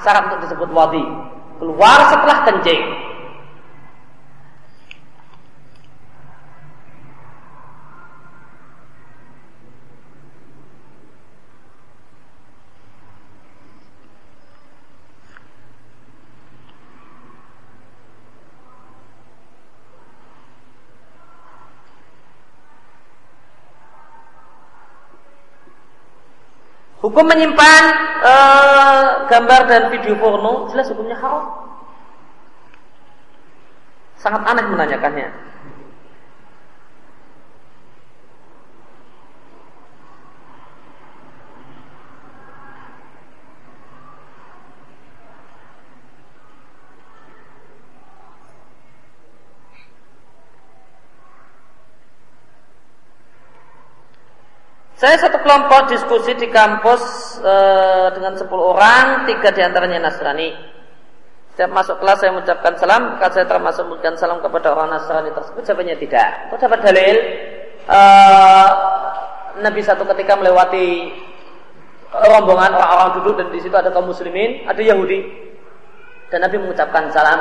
[0.00, 1.04] syarat untuk disebut wadi.
[1.60, 3.09] Keluar setelah kencing.
[27.00, 27.82] Hukum menyimpan
[28.20, 31.72] uh, gambar dan video porno jelas hukumnya haram.
[34.20, 35.28] Sangat aneh menanyakannya.
[55.00, 57.00] Saya satu kelompok diskusi di kampus
[57.40, 57.54] e,
[58.12, 60.52] dengan 10 orang, tiga di antaranya Nasrani.
[61.56, 65.64] Setiap masuk kelas saya mengucapkan salam, maka saya termasuk mengucapkan salam kepada orang Nasrani tersebut.
[65.64, 66.52] Jawabannya tidak.
[66.52, 67.16] Itu dapat dalil.
[67.88, 68.00] E,
[69.64, 71.16] Nabi satu ketika melewati
[72.12, 75.48] rombongan orang-orang duduk dan di situ ada kaum muslimin, ada Yahudi.
[76.28, 77.40] Dan Nabi mengucapkan salam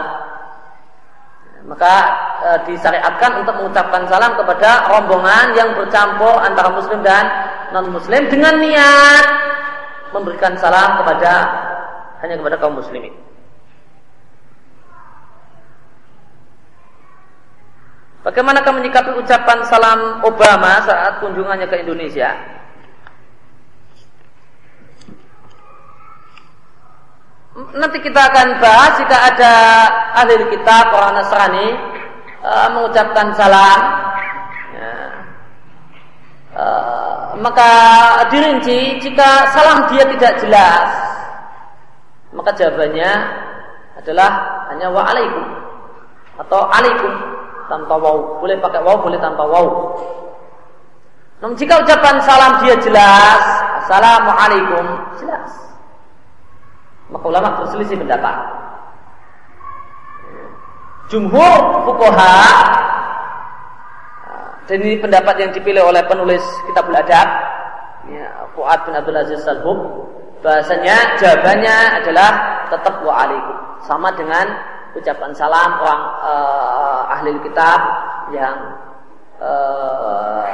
[1.68, 1.96] maka
[2.40, 8.58] e, disyariatkan untuk mengucapkan salam kepada rombongan yang bercampur antara muslim dan non muslim dengan
[8.58, 9.26] niat
[10.16, 11.34] memberikan salam kepada
[12.26, 13.14] hanya kepada kaum muslimin.
[18.20, 22.60] Bagaimana kamu menyikapi ucapan salam Obama saat kunjungannya ke Indonesia?
[27.76, 29.54] nanti kita akan bahas jika ada
[30.16, 31.68] ahli kitab orang Nasrani
[32.40, 33.80] uh, mengucapkan salam
[34.72, 34.94] ya.
[36.56, 36.99] uh,
[37.40, 37.72] maka
[38.30, 40.90] dirinci jika salam dia tidak jelas
[42.36, 43.12] maka jawabannya
[43.98, 44.30] adalah
[44.72, 45.46] hanya waalaikum
[46.40, 47.14] atau alaikum
[47.68, 48.40] tanpa waw.
[48.40, 49.68] Boleh pakai waw boleh tanpa waw.
[51.40, 53.44] Namun jika ucapan salam dia jelas
[53.84, 54.86] assalamualaikum
[55.20, 55.52] jelas.
[57.10, 58.36] Maka ulama berselisih pendapat.
[61.10, 62.38] Jumhur fukoha
[64.70, 67.30] dan ini pendapat yang dipilih oleh penulis kitab Adab
[68.06, 70.06] ya, Fuad bin Abdul Aziz Salhub
[70.46, 71.76] bahasanya jawabannya
[72.06, 72.32] adalah
[72.70, 74.46] tetap wa alaikum sama dengan
[74.94, 77.80] ucapan salam orang uh, ahli kitab
[78.30, 78.56] yang
[79.42, 80.46] uh,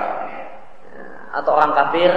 [1.35, 2.11] atau orang kafir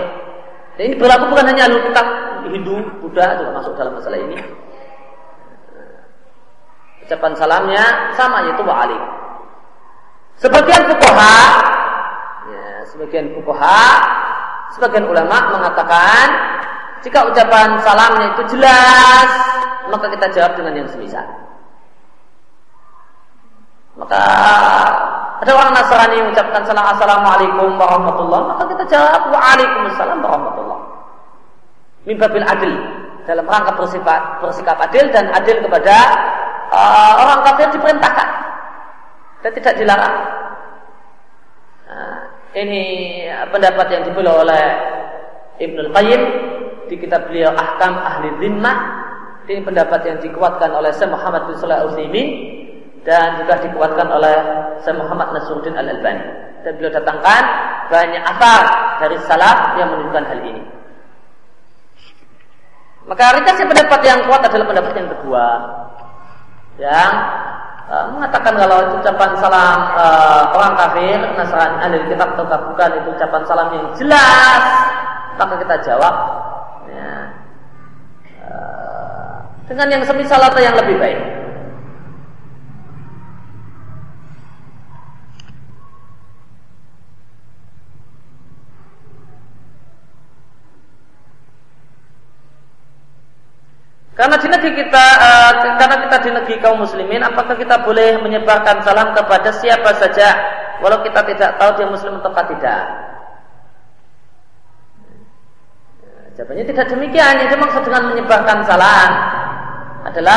[0.79, 2.07] Dan ini berlaku bukan hanya alur kitab
[2.47, 4.39] Hindu, Buddha juga masuk dalam masalah ini.
[7.03, 7.85] Ucapan salamnya
[8.15, 9.03] sama yaitu wa'alik.
[10.39, 11.35] Sebagian fukoha,
[12.53, 13.85] ya, sebagian fukoha,
[14.77, 16.27] sebagian ulama mengatakan
[17.05, 19.31] jika ucapan salamnya itu jelas,
[19.89, 21.27] maka kita jawab dengan yang semisal.
[23.99, 24.23] Maka
[25.39, 30.79] ada orang Nasrani yang mengucapkan salam assalamualaikum warahmatullah, maka kita jawab waalaikumsalam warahmatullah.
[32.07, 32.73] Mimbabil adil
[33.27, 35.95] dalam rangka bersifat bersikap adil dan adil kepada
[36.73, 38.29] uh, orang kafir diperintahkan
[39.45, 40.17] dan tidak dilarang.
[42.57, 42.83] Ini
[43.53, 44.65] pendapat yang dipilih oleh
[45.61, 46.23] Ibnu Qayyim
[46.89, 48.77] di kitab beliau Ahkam Ahli Zimmah.
[49.49, 51.93] Ini pendapat yang dikuatkan oleh Syekh Muhammad bin Shalih Al
[53.05, 54.37] dan juga dikuatkan oleh
[54.85, 56.25] Syekh Muhammad Nasruddin Al Albani.
[56.65, 57.43] Dan beliau datangkan
[57.89, 58.61] banyak asal
[59.01, 60.63] dari salaf yang menunjukkan hal ini.
[63.09, 65.47] Maka ringkasnya pendapat yang kuat adalah pendapat yang kedua,
[66.77, 67.13] yang
[67.89, 72.91] uh, mengatakan kalau ucapan salam uh, orang kafir, Nasrani, ahli kitab bukan?
[72.99, 74.63] Itu ucapan salam yang jelas,
[75.39, 76.15] maka kita jawab
[76.91, 77.15] ya,
[78.43, 79.39] uh,
[79.71, 81.21] dengan yang semisal atau yang lebih baik.
[94.19, 98.83] Karena di negeri kita, uh, karena kita di negeri kaum muslimin, apakah kita boleh menyebarkan
[98.83, 102.83] salam kepada siapa saja, walau kita tidak tahu dia muslim atau tidak?
[106.39, 107.35] Jawabannya tidak demikian.
[107.43, 109.11] Yang dimaksud dengan menyebarkan salam
[110.07, 110.37] adalah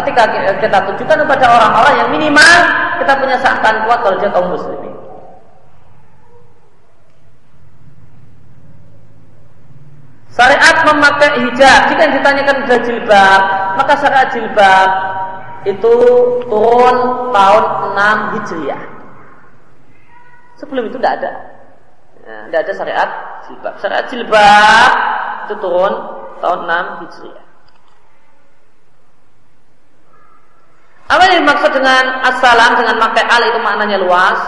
[0.00, 0.22] ketika
[0.64, 2.56] kita tujukan kepada orang-orang yang minimal
[2.96, 4.96] kita punya sangkaan kuat kalau dia kaum muslimin.
[10.32, 11.80] Syariat memakai hijab.
[11.92, 13.42] Jika yang ditanyakan sudah jilbab,
[13.78, 14.88] maka syariat jilbab
[15.68, 15.92] itu
[16.48, 16.96] turun
[17.30, 18.82] tahun 6 Hijriah.
[20.64, 21.32] Sebelum itu tidak ada.
[22.24, 23.10] Ya, tidak ada syariat
[23.44, 23.74] jilbab.
[23.84, 24.92] Syariat jilbab
[25.44, 25.92] itu turun
[26.40, 27.44] tahun 6 Hijriah.
[31.04, 34.40] Apa yang dimaksud dengan assalam dengan pakai al itu maknanya luas.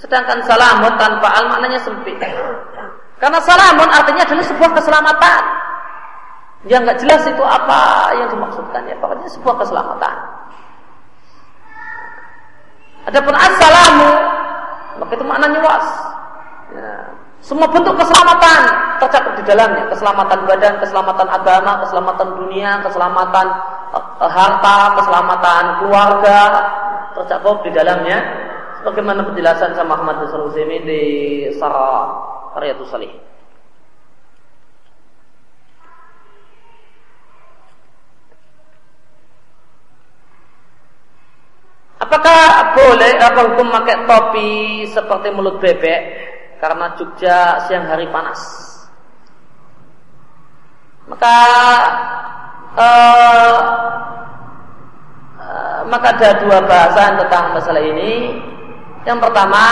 [0.00, 2.16] Sedangkan salamun tanpa al maknanya sempit.
[3.20, 5.42] Karena salamun artinya adalah sebuah keselamatan.
[6.64, 8.96] Yang nggak jelas itu apa yang dimaksudkan ya.
[8.96, 10.16] Pokoknya sebuah keselamatan.
[13.04, 14.10] Adapun assalamu
[14.98, 15.86] maka itu maknanya luas.
[16.74, 16.90] Ya.
[17.44, 18.60] Semua bentuk keselamatan
[19.04, 19.84] tercakup di dalamnya.
[19.92, 23.46] Keselamatan badan, keselamatan agama, keselamatan dunia, keselamatan
[23.92, 26.38] uh, harta, keselamatan keluarga
[27.12, 28.18] tercakup di dalamnya.
[28.84, 31.02] Bagaimana penjelasan sama Muhammad bin di
[31.56, 32.20] Sarah
[32.56, 33.12] Riyadus Salih.
[42.04, 46.00] Apakah boleh apa hukum pakai topi seperti mulut bebek
[46.60, 48.40] karena Jogja siang hari panas?
[51.08, 51.36] Maka
[52.76, 53.56] uh,
[55.88, 58.36] maka ada dua bahasan tentang masalah ini.
[59.08, 59.64] Yang pertama,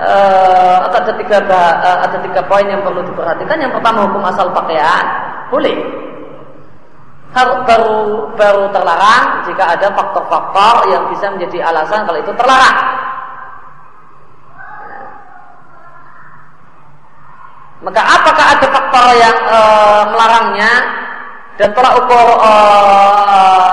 [0.00, 3.56] uh, atau ada tiga uh, ada tiga poin yang perlu diperhatikan.
[3.56, 5.04] Yang pertama hukum asal pakaian
[5.48, 5.76] boleh.
[7.28, 12.78] Harus baru baru terlarang jika ada faktor-faktor yang bisa menjadi alasan kalau itu terlarang.
[17.78, 20.72] Maka apakah ada faktor yang uh, melarangnya
[21.62, 23.70] dan tolak ukur uh,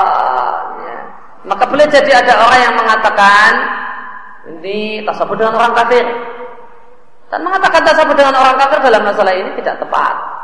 [0.77, 0.97] ya.
[1.45, 3.51] maka boleh jadi ada orang yang mengatakan
[4.45, 6.05] ini tasabut dengan orang kafir.
[7.33, 10.34] Dan mengatakan tasabut dengan orang kafir dalam masalah ini tidak tepat.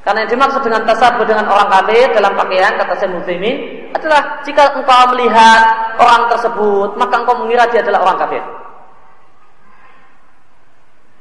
[0.00, 4.72] Karena yang dimaksud dengan tasabut dengan orang kafir dalam pakaian kata saya muslimin adalah jika
[4.72, 8.42] engkau melihat orang tersebut maka engkau mengira dia adalah orang kafir.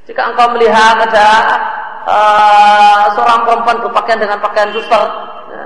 [0.07, 1.27] Jika engkau melihat ada
[2.07, 5.03] uh, seorang perempuan berpakaian dengan pakaian suster,
[5.53, 5.65] ya,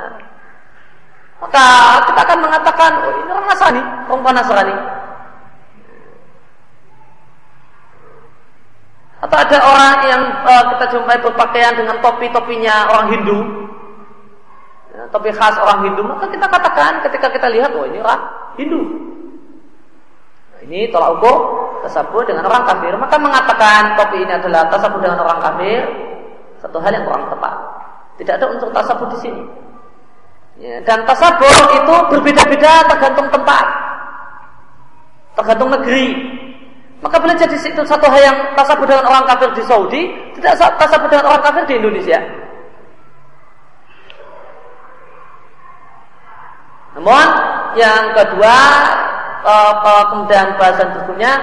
[1.39, 1.65] maka
[2.11, 4.75] kita akan mengatakan, oh ini orang Nasrani, perempuan Nasrani.
[9.23, 13.37] Atau ada orang yang uh, kita jumpai berpakaian dengan topi-topinya orang Hindu,
[14.89, 18.21] ya, topi khas orang Hindu, maka kita katakan ketika kita lihat, oh ini orang
[18.57, 18.81] Hindu.
[20.49, 21.37] Nah, ini tolak ukur
[21.85, 25.81] tersebut dengan orang kafir, maka mengatakan topi ini adalah tersebut dengan orang kafir,
[26.57, 27.53] satu hal yang kurang tepat.
[28.17, 29.43] Tidak ada unsur tasabut di sini.
[30.57, 33.65] Ya, dan tasabut itu berbeda-beda tergantung tempat,
[35.37, 36.41] tergantung negeri.
[37.03, 40.07] Maka boleh jadi itu satu hal yang tasabur dengan orang kafir di Saudi,
[40.39, 42.19] tidak tasabur dengan orang kafir di Indonesia.
[46.95, 47.27] Namun
[47.75, 48.57] yang kedua
[50.15, 51.33] kemudian bahasan berikutnya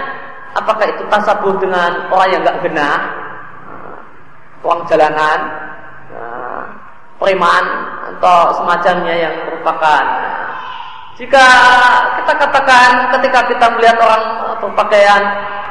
[0.57, 2.99] apakah itu tasabur dengan orang yang nggak genah,
[4.65, 5.39] uang jalanan,
[7.21, 7.65] preman
[8.17, 10.03] atau semacamnya yang merupakan
[11.21, 11.47] jika
[12.17, 14.25] kita katakan ketika kita melihat orang
[14.65, 15.23] berpakaian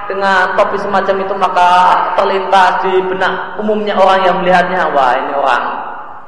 [0.05, 1.69] dengan topi semacam itu maka
[2.13, 5.63] terlintas di benak umumnya orang yang melihatnya wah ini orang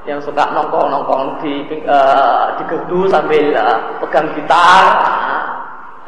[0.09, 4.83] yang suka nongkrong-nongkrong di uh, di gerdu sambil uh, pegang gitar.
[5.05, 5.41] Uh,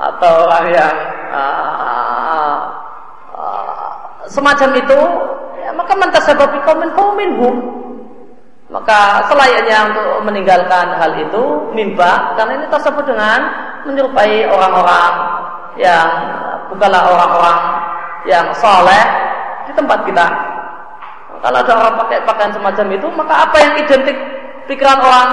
[0.03, 0.95] atau orang yang
[1.31, 2.59] uh,
[3.37, 3.77] uh,
[4.25, 4.99] semacam itu
[5.61, 7.55] ya, maka mantasababi komen minhum
[8.73, 11.43] maka selayaknya untuk meninggalkan hal itu
[11.77, 13.39] mimba karena ini tersebut dengan
[13.85, 15.13] menyerupai orang-orang
[15.77, 16.09] yang
[16.73, 17.59] bukanlah orang-orang
[18.25, 19.03] yang soleh
[19.69, 20.25] di tempat kita.
[21.43, 24.17] Kalau ada orang pakai pakaian semacam itu, maka apa yang identik
[24.65, 25.29] pikiran orang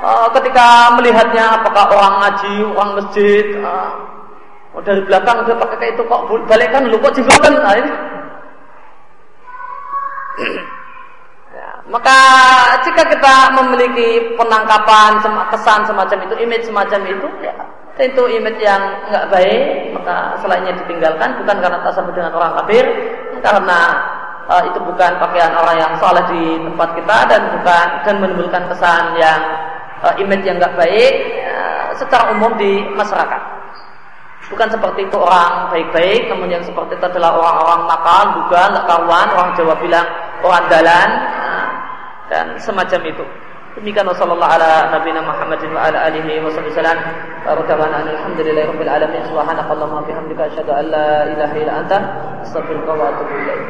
[0.00, 3.92] uh, ketika melihatnya apakah orang ngaji, orang masjid, uh,
[4.82, 7.76] dari belakang dia pakai itu kok balikkan lu kok jenggotan nah.
[11.84, 12.18] Maka
[12.80, 15.20] jika kita memiliki penangkapan
[15.52, 17.52] kesan semacam itu, image semacam itu, ya
[17.94, 18.82] tentu image yang
[19.12, 22.82] nggak baik, maka selainnya ditinggalkan bukan karena tasabut dengan orang kafir,
[23.38, 23.80] karena
[24.50, 29.14] uh, itu bukan pakaian orang yang salah di tempat kita dan bukan dan menimbulkan kesan
[29.14, 29.40] yang
[30.02, 31.14] uh, image yang nggak baik
[31.46, 33.42] uh, secara umum di masyarakat.
[34.44, 39.50] Bukan seperti itu orang baik-baik, namun yang seperti itu adalah orang-orang nakal, bukan, kawan, orang
[39.56, 40.04] Jawa bilang
[40.44, 41.08] orang dalan,
[42.28, 43.24] dan semacam itu.
[43.74, 46.98] Demikian sallallahu ala Nabi Muhammadin wa ala alihi wa sallam.
[47.42, 49.20] Barakallahu alhamdulillahi rabbil alamin.
[49.26, 51.98] Subhanakallahumma wa bihamdika asyhadu an la ilaha illa anta
[52.46, 53.62] astaghfiruka wa atubu ilaik.